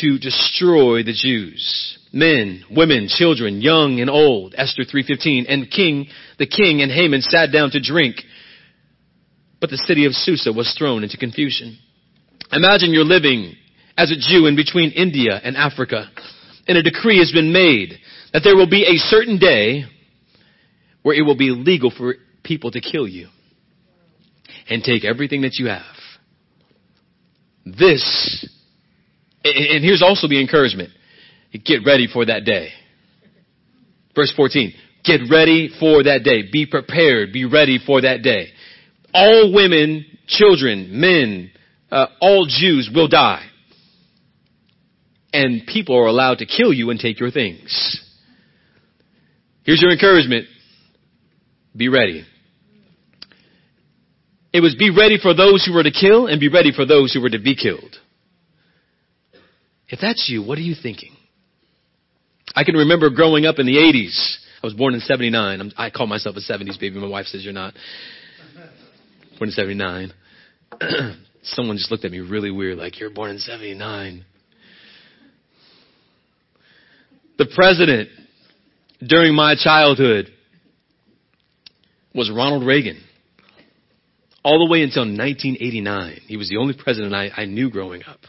to 0.00 0.18
destroy 0.18 1.02
the 1.02 1.12
Jews 1.12 1.98
men, 2.14 2.64
women, 2.70 3.08
children, 3.08 3.60
young 3.60 4.00
and 4.00 4.08
old. 4.08 4.54
Esther 4.56 4.84
3:15 4.84 5.46
and 5.48 5.70
king 5.70 6.08
the 6.38 6.46
king 6.46 6.80
and 6.80 6.90
Haman 6.90 7.20
sat 7.20 7.50
down 7.50 7.72
to 7.72 7.80
drink. 7.80 8.24
But 9.60 9.70
the 9.70 9.78
city 9.78 10.04
of 10.04 10.14
Susa 10.14 10.52
was 10.52 10.72
thrown 10.74 11.02
into 11.02 11.16
confusion. 11.16 11.78
Imagine 12.52 12.92
you're 12.92 13.04
living 13.04 13.56
as 13.96 14.10
a 14.10 14.16
Jew 14.16 14.46
in 14.46 14.56
between 14.56 14.90
India 14.90 15.40
and 15.42 15.56
Africa 15.56 16.10
and 16.66 16.78
a 16.78 16.82
decree 16.82 17.18
has 17.18 17.30
been 17.32 17.52
made 17.52 17.98
that 18.32 18.42
there 18.42 18.56
will 18.56 18.68
be 18.68 18.82
a 18.82 18.96
certain 18.96 19.38
day 19.38 19.84
where 21.02 21.14
it 21.14 21.22
will 21.22 21.36
be 21.36 21.50
legal 21.50 21.90
for 21.90 22.14
people 22.42 22.70
to 22.70 22.80
kill 22.80 23.06
you 23.06 23.28
and 24.68 24.82
take 24.82 25.04
everything 25.04 25.42
that 25.42 25.56
you 25.58 25.68
have. 25.68 25.82
This, 27.64 28.48
and 29.44 29.84
here's 29.84 30.02
also 30.02 30.28
the 30.28 30.40
encouragement. 30.40 30.90
Get 31.64 31.80
ready 31.86 32.08
for 32.12 32.26
that 32.26 32.44
day. 32.44 32.70
Verse 34.14 34.32
14. 34.34 34.72
Get 35.04 35.20
ready 35.30 35.70
for 35.78 36.02
that 36.04 36.22
day. 36.24 36.44
Be 36.50 36.66
prepared. 36.66 37.32
Be 37.32 37.44
ready 37.44 37.78
for 37.84 38.00
that 38.00 38.22
day. 38.22 38.48
All 39.12 39.52
women, 39.54 40.04
children, 40.26 40.88
men, 41.00 41.50
uh, 41.90 42.06
all 42.20 42.46
Jews 42.46 42.90
will 42.92 43.08
die. 43.08 43.46
And 45.34 45.66
people 45.66 45.98
are 45.98 46.06
allowed 46.06 46.38
to 46.38 46.46
kill 46.46 46.72
you 46.72 46.90
and 46.90 46.98
take 46.98 47.18
your 47.18 47.32
things. 47.32 48.00
Here's 49.64 49.82
your 49.82 49.90
encouragement. 49.90 50.46
Be 51.76 51.88
ready. 51.88 52.24
It 54.52 54.60
was 54.60 54.76
be 54.76 54.90
ready 54.90 55.18
for 55.20 55.34
those 55.34 55.66
who 55.66 55.74
were 55.74 55.82
to 55.82 55.90
kill 55.90 56.28
and 56.28 56.38
be 56.38 56.48
ready 56.48 56.70
for 56.70 56.86
those 56.86 57.12
who 57.12 57.20
were 57.20 57.30
to 57.30 57.40
be 57.40 57.56
killed. 57.56 57.96
If 59.88 59.98
that's 60.00 60.28
you, 60.30 60.44
what 60.44 60.56
are 60.56 60.62
you 60.62 60.76
thinking? 60.80 61.16
I 62.54 62.62
can 62.62 62.76
remember 62.76 63.10
growing 63.10 63.44
up 63.44 63.58
in 63.58 63.66
the 63.66 63.76
80s. 63.76 64.36
I 64.62 64.66
was 64.66 64.74
born 64.74 64.94
in 64.94 65.00
79. 65.00 65.60
I'm, 65.60 65.72
i 65.76 65.90
call 65.90 66.06
myself 66.06 66.36
a 66.36 66.52
70s 66.52 66.78
baby. 66.78 67.00
My 67.00 67.08
wife 67.08 67.26
says 67.26 67.42
you're 67.42 67.52
not. 67.52 67.74
Born 69.38 69.48
in 69.48 69.50
79. 69.50 70.12
Someone 71.42 71.76
just 71.76 71.90
looked 71.90 72.04
at 72.04 72.12
me 72.12 72.20
really 72.20 72.52
weird, 72.52 72.78
like, 72.78 73.00
you're 73.00 73.10
born 73.10 73.32
in 73.32 73.38
79. 73.38 74.24
The 77.38 77.46
president 77.54 78.08
during 79.06 79.34
my 79.34 79.54
childhood 79.56 80.30
was 82.14 82.30
Ronald 82.30 82.64
Reagan. 82.64 83.02
All 84.44 84.64
the 84.64 84.70
way 84.70 84.82
until 84.82 85.02
1989. 85.02 86.20
He 86.26 86.36
was 86.36 86.48
the 86.48 86.58
only 86.58 86.74
president 86.74 87.14
I, 87.14 87.30
I 87.34 87.44
knew 87.46 87.70
growing 87.70 88.02
up. 88.04 88.20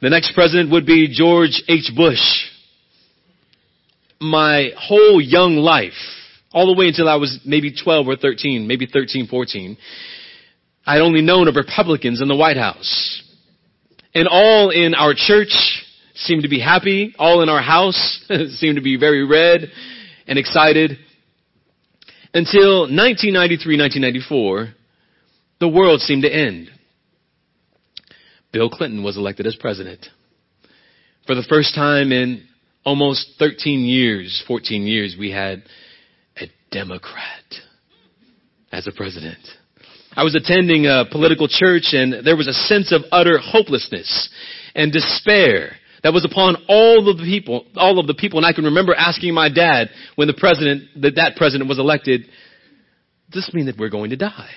The 0.00 0.10
next 0.10 0.34
president 0.34 0.70
would 0.70 0.84
be 0.84 1.08
George 1.12 1.62
H. 1.66 1.90
Bush 1.96 2.20
my 4.24 4.70
whole 4.76 5.20
young 5.20 5.56
life, 5.56 5.92
all 6.52 6.66
the 6.66 6.78
way 6.78 6.88
until 6.88 7.08
I 7.08 7.16
was 7.16 7.40
maybe 7.44 7.74
12 7.74 8.08
or 8.08 8.16
13, 8.16 8.66
maybe 8.66 8.86
13, 8.86 9.26
14, 9.26 9.76
I 10.86 10.94
had 10.94 11.02
only 11.02 11.22
known 11.22 11.48
of 11.48 11.56
Republicans 11.56 12.20
in 12.20 12.28
the 12.28 12.36
White 12.36 12.56
House. 12.56 13.22
And 14.14 14.28
all 14.28 14.70
in 14.70 14.94
our 14.94 15.14
church 15.14 15.83
seemed 16.14 16.42
to 16.42 16.48
be 16.48 16.60
happy. 16.60 17.14
All 17.18 17.42
in 17.42 17.48
our 17.48 17.62
house 17.62 18.24
seemed 18.56 18.76
to 18.76 18.82
be 18.82 18.96
very 18.96 19.24
red 19.26 19.70
and 20.26 20.38
excited. 20.38 20.98
Until 22.32 22.82
1993, 22.82 23.78
1994, 23.78 24.74
the 25.60 25.68
world 25.68 26.00
seemed 26.00 26.22
to 26.22 26.34
end. 26.34 26.70
Bill 28.52 28.70
Clinton 28.70 29.02
was 29.02 29.16
elected 29.16 29.46
as 29.46 29.56
president. 29.56 30.06
For 31.26 31.34
the 31.34 31.44
first 31.48 31.74
time 31.74 32.12
in 32.12 32.46
almost 32.84 33.30
13 33.38 33.80
years, 33.80 34.42
14 34.46 34.86
years, 34.86 35.16
we 35.18 35.30
had 35.30 35.62
a 36.36 36.46
Democrat 36.70 37.44
as 38.70 38.86
a 38.86 38.92
president. 38.92 39.38
I 40.16 40.22
was 40.22 40.34
attending 40.34 40.86
a 40.86 41.04
political 41.10 41.48
church 41.48 41.92
and 41.92 42.24
there 42.24 42.36
was 42.36 42.46
a 42.46 42.52
sense 42.52 42.92
of 42.92 43.02
utter 43.10 43.38
hopelessness 43.38 44.28
and 44.74 44.92
despair 44.92 45.76
that 46.04 46.12
was 46.12 46.24
upon 46.24 46.56
all 46.68 47.08
of 47.08 47.16
the 47.16 47.24
people, 47.24 47.64
all 47.76 47.98
of 47.98 48.06
the 48.06 48.12
people. 48.12 48.38
And 48.38 48.46
I 48.46 48.52
can 48.52 48.64
remember 48.64 48.94
asking 48.94 49.32
my 49.32 49.48
dad 49.48 49.88
when 50.16 50.28
the 50.28 50.34
president, 50.34 51.00
that 51.00 51.14
that 51.16 51.36
president 51.36 51.66
was 51.66 51.78
elected, 51.78 52.26
does 53.30 53.46
this 53.46 53.54
mean 53.54 53.66
that 53.66 53.78
we're 53.78 53.88
going 53.88 54.10
to 54.10 54.16
die? 54.16 54.50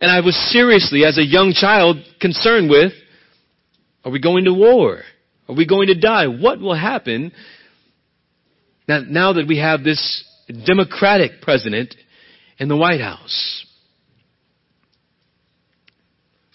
And 0.00 0.10
I 0.10 0.20
was 0.20 0.34
seriously, 0.50 1.04
as 1.04 1.18
a 1.18 1.22
young 1.22 1.52
child, 1.52 1.98
concerned 2.22 2.70
with, 2.70 2.92
are 4.02 4.10
we 4.10 4.18
going 4.18 4.44
to 4.46 4.54
war? 4.54 5.02
Are 5.46 5.54
we 5.54 5.66
going 5.66 5.88
to 5.88 6.00
die? 6.00 6.26
What 6.26 6.58
will 6.58 6.74
happen 6.74 7.32
now, 8.88 9.02
now 9.06 9.32
that 9.34 9.46
we 9.46 9.58
have 9.58 9.84
this 9.84 10.24
Democratic 10.64 11.42
president 11.42 11.94
in 12.58 12.68
the 12.68 12.78
White 12.78 13.02
House? 13.02 13.66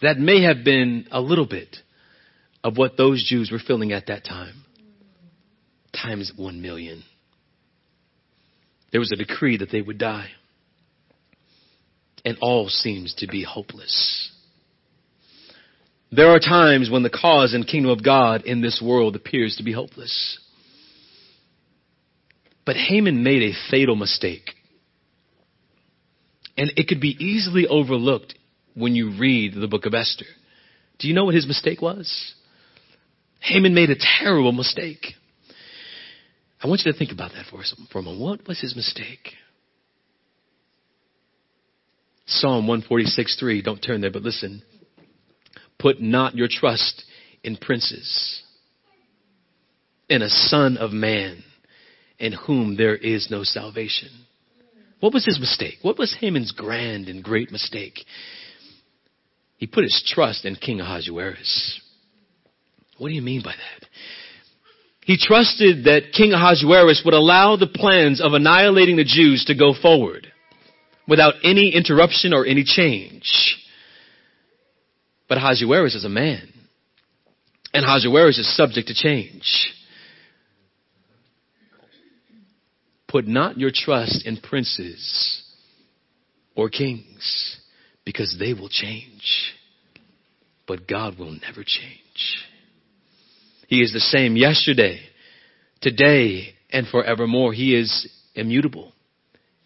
That 0.02 0.18
may 0.18 0.42
have 0.42 0.66
been 0.66 1.08
a 1.12 1.22
little 1.22 1.46
bit 1.46 1.78
of 2.66 2.78
what 2.78 2.98
those 2.98 3.24
Jews 3.24 3.52
were 3.52 3.60
feeling 3.60 3.94
at 3.94 4.08
that 4.08 4.26
time. 4.26 4.66
Times 5.94 6.34
one 6.36 6.64
million. 6.64 7.04
There 8.92 9.00
was 9.00 9.12
a 9.12 9.16
decree 9.16 9.58
that 9.58 9.70
they 9.72 9.84
would 9.84 10.00
die. 10.00 10.30
And 12.26 12.40
all 12.42 12.68
seems 12.68 13.14
to 13.20 13.28
be 13.28 13.44
hopeless. 13.44 14.32
There 16.12 16.30
are 16.30 16.40
times 16.40 16.90
when 16.90 17.04
the 17.04 17.10
cause 17.12 17.54
and 17.54 17.68
kingdom 17.68 17.92
of 17.92 18.04
God 18.04 18.46
in 18.46 18.62
this 18.62 18.82
world 18.84 19.16
appears 19.16 19.58
to 19.58 19.64
be 19.64 19.72
hopeless. 19.72 20.40
But 22.66 22.78
Haman 22.78 23.24
made 23.24 23.44
a 23.44 23.56
fatal 23.70 23.96
mistake. 23.96 24.50
And 26.58 26.74
it 26.78 26.88
could 26.88 27.00
be 27.00 27.16
easily 27.20 27.68
overlooked 27.68 28.34
when 28.74 28.96
you 28.96 29.20
read 29.20 29.54
the 29.54 29.68
book 29.68 29.86
of 29.86 29.94
Esther. 29.94 30.26
Do 30.98 31.08
you 31.08 31.14
know 31.14 31.26
what 31.26 31.36
his 31.36 31.46
mistake 31.46 31.80
was? 31.80 32.34
Haman 33.46 33.76
made 33.76 33.92
a 33.92 33.96
terrible 34.20 34.52
mistake. 34.52 35.06
I 36.62 36.68
want 36.68 36.82
you 36.84 36.92
to 36.92 36.98
think 36.98 37.12
about 37.12 37.34
that 37.34 37.46
for, 37.46 37.62
for 37.92 38.00
a 38.00 38.02
moment. 38.02 38.22
What 38.22 38.48
was 38.48 38.60
his 38.60 38.76
mistake? 38.76 39.34
Psalm 42.26 42.68
146 42.68 43.40
3. 43.40 43.62
Don't 43.62 43.78
turn 43.78 44.02
there, 44.02 44.12
but 44.12 44.24
listen. 44.24 44.64
Put 45.78 46.02
not 46.02 46.36
your 46.36 46.48
trust 46.50 47.04
in 47.44 47.58
princes, 47.58 48.42
in 50.10 50.24
a 50.24 50.30
son 50.30 50.78
of 50.78 50.92
man, 50.92 51.44
in 52.18 52.34
whom 52.34 52.78
there 52.78 52.96
is 52.96 53.28
no 53.30 53.44
salvation. 53.44 54.10
What 55.02 55.14
was 55.14 55.26
his 55.26 55.40
mistake? 55.40 55.76
What 55.84 56.00
was 56.00 56.18
Haman's 56.20 56.52
grand 56.52 57.10
and 57.10 57.24
great 57.24 57.52
mistake? 57.52 58.00
He 59.58 59.68
put 59.68 59.84
his 59.84 60.04
trust 60.08 60.46
in 60.46 60.56
King 60.56 60.82
Ahasuerus. 60.82 61.82
What 62.98 63.10
do 63.10 63.14
you 63.14 63.22
mean 63.22 63.42
by 63.44 63.52
that? 63.52 63.88
He 65.06 65.18
trusted 65.18 65.84
that 65.86 66.14
King 66.14 66.34
Ahasuerus 66.34 67.04
would 67.06 67.14
allow 67.14 67.58
the 67.58 67.68
plans 67.68 68.20
of 68.22 68.34
annihilating 68.34 68.96
the 68.96 69.04
Jews 69.04 69.46
to 69.46 69.56
go 69.56 69.74
forward 69.80 70.28
without 71.08 71.36
any 71.44 71.74
interruption 71.76 72.34
or 72.34 72.46
any 72.46 72.64
change. 72.64 73.58
But 75.30 75.38
Ahasuerus 75.38 75.96
is 75.96 76.06
a 76.06 76.10
man. 76.10 76.52
And 77.74 77.86
Ahasuerus 77.86 78.40
is 78.40 78.56
subject 78.56 78.88
to 78.88 78.96
change. 78.96 79.72
Put 83.08 83.28
not 83.28 83.60
your 83.60 83.72
trust 83.74 84.26
in 84.26 84.38
princes 84.38 85.44
or 86.56 86.70
kings 86.70 87.58
because 88.06 88.36
they 88.40 88.54
will 88.54 88.70
change. 88.70 89.54
But 90.68 90.88
God 90.88 91.20
will 91.20 91.32
never 91.32 91.64
change. 91.64 92.46
He 93.68 93.82
is 93.82 93.94
the 93.94 94.00
same 94.00 94.36
yesterday, 94.36 95.00
today, 95.82 96.56
and 96.70 96.88
forevermore. 96.88 97.54
He 97.54 97.76
is 97.76 98.10
immutable. 98.36 98.92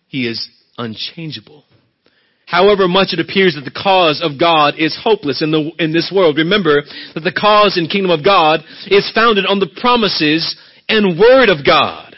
He 0.08 0.28
is 0.28 0.50
unchangeable. 0.78 1.66
However 2.45 2.88
much 2.88 3.10
it 3.14 3.20
appears 3.20 3.54
that 3.54 3.62
the 3.62 3.84
cause 3.84 4.22
of 4.24 4.39
God 4.39 4.74
is 4.78 4.97
hopeless 5.02 5.43
in, 5.43 5.52
the, 5.52 5.72
in 5.78 5.93
this 5.93 6.12
world, 6.14 6.38
remember 6.38 6.82
that 7.14 7.22
the 7.22 7.32
cause 7.32 7.78
and 7.78 7.89
kingdom 7.89 8.10
of 8.10 8.26
God 8.26 8.62
is 8.88 9.12
founded 9.14 9.45
on 9.45 9.60
the 9.60 9.70
promises 9.80 10.58
and 10.88 11.20
word 11.20 11.50
of 11.50 11.64
God. 11.64 12.16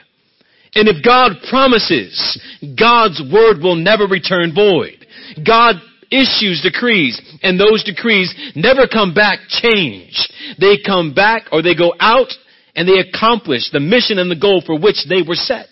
And 0.73 0.87
if 0.87 1.03
God 1.03 1.33
promises, 1.49 2.39
God's 2.79 3.21
word 3.31 3.59
will 3.61 3.75
never 3.75 4.07
return 4.07 4.55
void. 4.55 5.05
God 5.45 5.75
issues 6.11 6.61
decrees, 6.61 7.19
and 7.41 7.59
those 7.59 7.83
decrees 7.83 8.33
never 8.55 8.85
come 8.87 9.13
back 9.13 9.39
changed. 9.47 10.31
They 10.59 10.77
come 10.85 11.13
back 11.13 11.43
or 11.51 11.61
they 11.61 11.73
go 11.73 11.93
out 11.99 12.31
and 12.75 12.87
they 12.87 12.99
accomplish 12.99 13.71
the 13.71 13.79
mission 13.79 14.19
and 14.19 14.29
the 14.29 14.35
goal 14.35 14.61
for 14.65 14.77
which 14.77 15.05
they 15.09 15.21
were 15.21 15.35
set. 15.35 15.67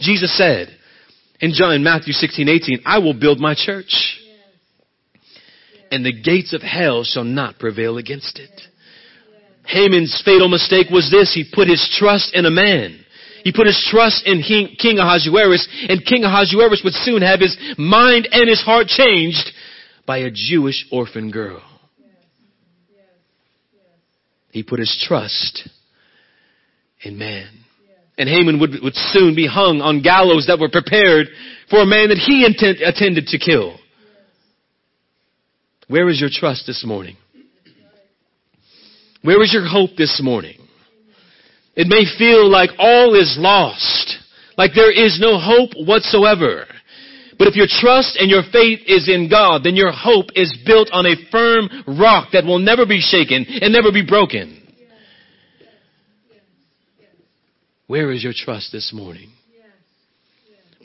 Jesus 0.00 0.36
said 0.36 0.68
in 1.40 1.52
John 1.52 1.82
Matthew 1.82 2.12
16, 2.12 2.48
18, 2.48 2.80
I 2.84 2.98
will 2.98 3.14
build 3.14 3.38
my 3.38 3.54
church. 3.54 4.18
And 5.90 6.04
the 6.04 6.12
gates 6.12 6.52
of 6.52 6.62
hell 6.62 7.04
shall 7.04 7.24
not 7.24 7.58
prevail 7.58 7.96
against 7.96 8.38
it. 8.38 8.50
Haman's 9.64 10.20
fatal 10.24 10.48
mistake 10.48 10.88
was 10.90 11.10
this. 11.10 11.32
He 11.32 11.50
put 11.50 11.68
his 11.68 11.94
trust 11.98 12.34
in 12.34 12.46
a 12.46 12.50
man. 12.50 13.04
He 13.48 13.52
put 13.52 13.66
his 13.66 13.82
trust 13.90 14.26
in 14.26 14.42
King 14.42 14.98
Ahasuerus, 14.98 15.66
and 15.88 16.04
King 16.04 16.22
Ahasuerus 16.24 16.82
would 16.84 16.92
soon 16.92 17.22
have 17.22 17.40
his 17.40 17.56
mind 17.78 18.28
and 18.30 18.46
his 18.46 18.60
heart 18.60 18.88
changed 18.88 19.52
by 20.04 20.18
a 20.18 20.30
Jewish 20.30 20.84
orphan 20.92 21.30
girl. 21.30 21.62
He 24.50 24.62
put 24.62 24.80
his 24.80 25.02
trust 25.08 25.66
in 27.00 27.16
man. 27.16 27.48
And 28.18 28.28
Haman 28.28 28.60
would, 28.60 28.82
would 28.82 28.94
soon 28.94 29.34
be 29.34 29.46
hung 29.46 29.80
on 29.80 30.02
gallows 30.02 30.44
that 30.48 30.58
were 30.60 30.68
prepared 30.68 31.28
for 31.70 31.80
a 31.80 31.86
man 31.86 32.10
that 32.10 32.18
he 32.18 32.44
intended 32.44 33.28
to 33.28 33.38
kill. 33.38 33.78
Where 35.86 36.10
is 36.10 36.20
your 36.20 36.28
trust 36.30 36.66
this 36.66 36.84
morning? 36.84 37.16
Where 39.22 39.42
is 39.42 39.54
your 39.54 39.66
hope 39.66 39.96
this 39.96 40.20
morning? 40.22 40.67
It 41.78 41.86
may 41.86 42.02
feel 42.18 42.50
like 42.50 42.70
all 42.76 43.14
is 43.14 43.36
lost, 43.38 44.18
like 44.56 44.72
there 44.74 44.90
is 44.90 45.20
no 45.20 45.38
hope 45.38 45.70
whatsoever. 45.76 46.66
But 47.38 47.46
if 47.46 47.54
your 47.54 47.68
trust 47.70 48.16
and 48.18 48.28
your 48.28 48.42
faith 48.50 48.80
is 48.84 49.08
in 49.08 49.30
God, 49.30 49.62
then 49.62 49.76
your 49.76 49.92
hope 49.92 50.26
is 50.34 50.52
built 50.66 50.90
on 50.90 51.06
a 51.06 51.14
firm 51.30 51.68
rock 51.86 52.30
that 52.32 52.44
will 52.44 52.58
never 52.58 52.84
be 52.84 53.00
shaken 53.00 53.46
and 53.48 53.72
never 53.72 53.92
be 53.92 54.04
broken. 54.04 54.60
Where 57.86 58.10
is 58.10 58.24
your 58.24 58.34
trust 58.34 58.72
this 58.72 58.92
morning? 58.92 59.30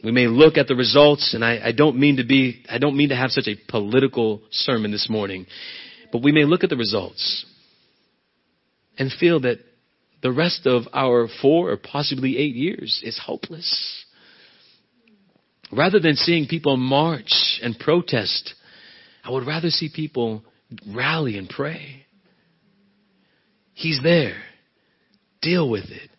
We 0.03 0.11
may 0.11 0.27
look 0.27 0.57
at 0.57 0.67
the 0.67 0.75
results, 0.75 1.33
and 1.33 1.43
I, 1.43 1.69
I, 1.69 1.71
don't 1.71 1.97
mean 1.97 2.17
to 2.17 2.23
be, 2.23 2.63
I 2.69 2.77
don't 2.77 2.95
mean 2.95 3.09
to 3.09 3.15
have 3.15 3.31
such 3.31 3.47
a 3.47 3.55
political 3.67 4.41
sermon 4.51 4.91
this 4.91 5.09
morning, 5.09 5.47
but 6.11 6.21
we 6.21 6.31
may 6.31 6.43
look 6.43 6.63
at 6.63 6.69
the 6.69 6.77
results 6.77 7.45
and 8.99 9.11
feel 9.11 9.39
that 9.39 9.57
the 10.23 10.31
rest 10.31 10.65
of 10.65 10.83
our 10.93 11.27
four 11.41 11.69
or 11.69 11.77
possibly 11.77 12.37
eight 12.37 12.55
years 12.55 13.01
is 13.03 13.19
hopeless. 13.23 14.05
Rather 15.71 15.99
than 15.99 16.15
seeing 16.15 16.47
people 16.47 16.77
march 16.77 17.59
and 17.61 17.77
protest, 17.77 18.55
I 19.23 19.31
would 19.31 19.45
rather 19.45 19.69
see 19.69 19.89
people 19.93 20.43
rally 20.87 21.37
and 21.37 21.49
pray. 21.49 22.05
He's 23.73 23.99
there. 24.01 24.41
Deal 25.41 25.69
with 25.69 25.85
it. 25.89 26.09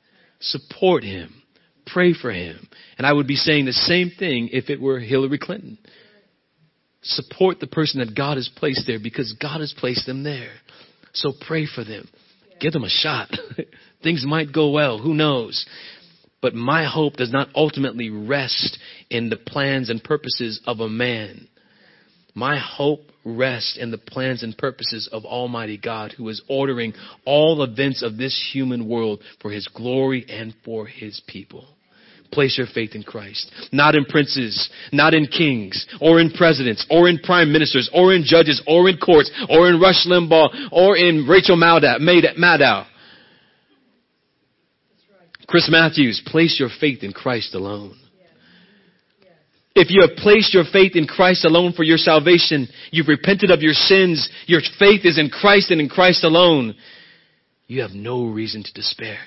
Support 0.40 1.02
him. 1.02 1.42
Pray 1.86 2.12
for 2.12 2.30
him. 2.30 2.68
And 2.98 3.07
I 3.07 3.12
would 3.12 3.26
be 3.26 3.36
saying 3.36 3.64
the 3.64 3.72
same 3.72 4.11
thing 4.18 4.50
if 4.52 4.68
it 4.68 4.80
were 4.80 5.00
Hillary 5.00 5.38
Clinton. 5.38 5.78
Support 7.02 7.59
the 7.61 7.66
person 7.66 8.00
that 8.00 8.14
God 8.14 8.36
has 8.36 8.50
placed 8.55 8.86
there 8.86 8.98
because 9.02 9.34
God 9.40 9.61
has 9.61 9.74
placed 9.78 10.07
them 10.07 10.24
there. 10.24 10.52
So 11.14 11.32
pray 11.46 11.66
for 11.66 11.84
them. 11.84 12.09
Give 12.61 12.72
them 12.72 12.84
a 12.84 12.88
shot. 12.88 13.30
Things 14.05 14.24
might 14.24 14.52
go 14.52 14.70
well. 14.70 14.98
Who 14.98 15.14
knows? 15.14 15.66
But 16.40 16.55
my 16.55 16.84
hope 16.84 17.14
does 17.14 17.32
not 17.32 17.48
ultimately 17.57 18.11
rest 18.11 18.78
in 19.09 19.30
the 19.30 19.36
plans 19.36 19.88
and 19.88 20.05
purposes 20.05 20.61
of 20.66 20.80
a 20.80 20.88
man. 20.88 21.48
My 22.34 22.59
hope 22.59 23.00
rests 23.24 23.78
in 23.80 23.90
the 23.90 23.98
plans 23.98 24.42
and 24.42 24.57
purposes 24.57 25.09
of 25.11 25.24
Almighty 25.24 25.78
God 25.78 26.12
who 26.12 26.28
is 26.28 26.42
ordering 26.50 26.92
all 27.24 27.62
events 27.62 28.02
of 28.02 28.18
this 28.18 28.50
human 28.52 28.86
world 28.88 29.22
for 29.40 29.50
His 29.50 29.66
glory 29.68 30.26
and 30.28 30.55
for 30.64 30.86
His 30.86 31.22
people. 31.26 31.66
Place 32.30 32.59
your 32.59 32.66
faith 32.66 32.94
in 32.94 33.05
Christ. 33.05 33.50
Not 33.72 33.94
in 33.94 34.05
princes, 34.05 34.68
not 34.92 35.14
in 35.14 35.26
kings, 35.26 35.86
or 36.00 36.20
in 36.20 36.30
presidents, 36.30 36.84
or 36.90 37.09
in 37.09 37.20
prime 37.20 37.52
ministers, 37.52 37.88
or 37.94 38.12
in 38.12 38.24
judges, 38.24 38.61
or 38.66 38.88
in 38.88 38.98
courts, 38.98 39.30
or 39.48 39.68
in 39.68 39.80
Rush 39.80 40.07
Limbaugh, 40.07 40.70
or 40.72 40.96
in 40.96 41.26
Rachel 41.26 41.57
Maddow. 41.57 42.00
Maddow. 42.00 42.86
Chris 45.47 45.68
Matthews, 45.70 46.22
place 46.26 46.59
your 46.59 46.70
faith 46.80 47.03
in 47.03 47.12
Christ 47.12 47.55
alone. 47.55 47.97
If 49.74 49.90
you 49.90 50.03
have 50.03 50.16
placed 50.16 50.55
your 50.55 50.64
faith 50.72 50.92
in 50.95 51.07
Christ 51.07 51.45
alone 51.45 51.72
for 51.72 51.82
your 51.82 51.99
salvation, 51.99 52.68
you've 52.92 53.09
repented 53.09 53.51
of 53.51 53.61
your 53.61 53.72
sins, 53.72 54.28
your 54.47 54.61
faith 54.78 55.05
is 55.05 55.18
in 55.18 55.30
Christ 55.30 55.70
and 55.70 55.80
in 55.80 55.88
Christ 55.88 56.22
alone, 56.22 56.74
you 57.66 57.82
have 57.82 57.90
no 57.90 58.26
reason 58.26 58.62
to 58.62 58.72
despair. 58.72 59.18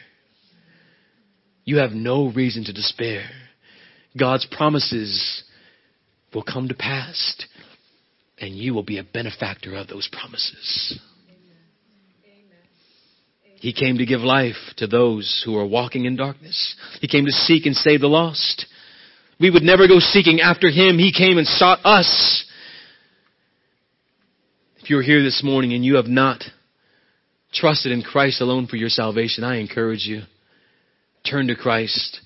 You 1.65 1.77
have 1.77 1.91
no 1.91 2.31
reason 2.31 2.63
to 2.63 2.73
despair. 2.73 3.25
God's 4.17 4.47
promises 4.49 5.43
will 6.33 6.43
come 6.43 6.69
to 6.69 6.73
pass, 6.73 7.35
and 8.39 8.55
you 8.55 8.73
will 8.73 8.83
be 8.83 8.99
a 8.99 9.03
benefactor 9.03 9.75
of 9.75 9.87
those 9.87 10.09
promises. 10.11 10.97
He 13.59 13.73
came 13.73 13.97
to 13.97 14.05
give 14.05 14.21
life 14.21 14.55
to 14.77 14.87
those 14.87 15.41
who 15.45 15.57
are 15.57 15.65
walking 15.65 16.05
in 16.05 16.15
darkness. 16.15 16.75
He 17.01 17.07
came 17.07 17.25
to 17.25 17.31
seek 17.31 17.65
and 17.65 17.75
save 17.75 18.01
the 18.01 18.07
lost. 18.07 18.65
We 19.39 19.49
would 19.49 19.63
never 19.63 19.87
go 19.87 19.99
seeking 19.99 20.41
after 20.41 20.69
Him. 20.69 20.97
He 20.97 21.11
came 21.11 21.37
and 21.37 21.47
sought 21.47 21.79
us. 21.83 22.45
If 24.77 24.89
you're 24.89 25.01
here 25.01 25.23
this 25.23 25.41
morning 25.43 25.73
and 25.73 25.83
you 25.83 25.95
have 25.95 26.07
not 26.07 26.43
trusted 27.53 27.91
in 27.91 28.03
Christ 28.03 28.41
alone 28.41 28.67
for 28.67 28.75
your 28.75 28.89
salvation, 28.89 29.43
I 29.43 29.57
encourage 29.57 30.05
you. 30.05 30.21
Turn 31.29 31.47
to 31.47 31.55
Christ. 31.55 32.21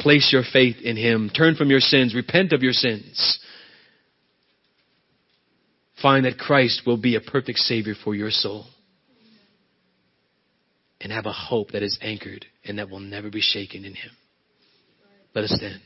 Place 0.00 0.30
your 0.32 0.42
faith 0.50 0.76
in 0.82 0.96
Him. 0.96 1.30
Turn 1.30 1.56
from 1.56 1.70
your 1.70 1.80
sins. 1.80 2.14
Repent 2.14 2.52
of 2.52 2.62
your 2.62 2.72
sins. 2.72 3.38
Find 6.02 6.24
that 6.24 6.38
Christ 6.38 6.82
will 6.86 6.96
be 6.96 7.16
a 7.16 7.20
perfect 7.20 7.58
Savior 7.58 7.94
for 8.02 8.14
your 8.14 8.30
soul. 8.30 8.66
And 11.04 11.12
have 11.12 11.26
a 11.26 11.32
hope 11.32 11.72
that 11.72 11.82
is 11.82 11.98
anchored 12.00 12.46
and 12.64 12.78
that 12.78 12.88
will 12.90 12.98
never 12.98 13.30
be 13.30 13.42
shaken 13.42 13.84
in 13.84 13.94
Him. 13.94 14.10
Let 15.34 15.44
us 15.44 15.54
stand. 15.54 15.82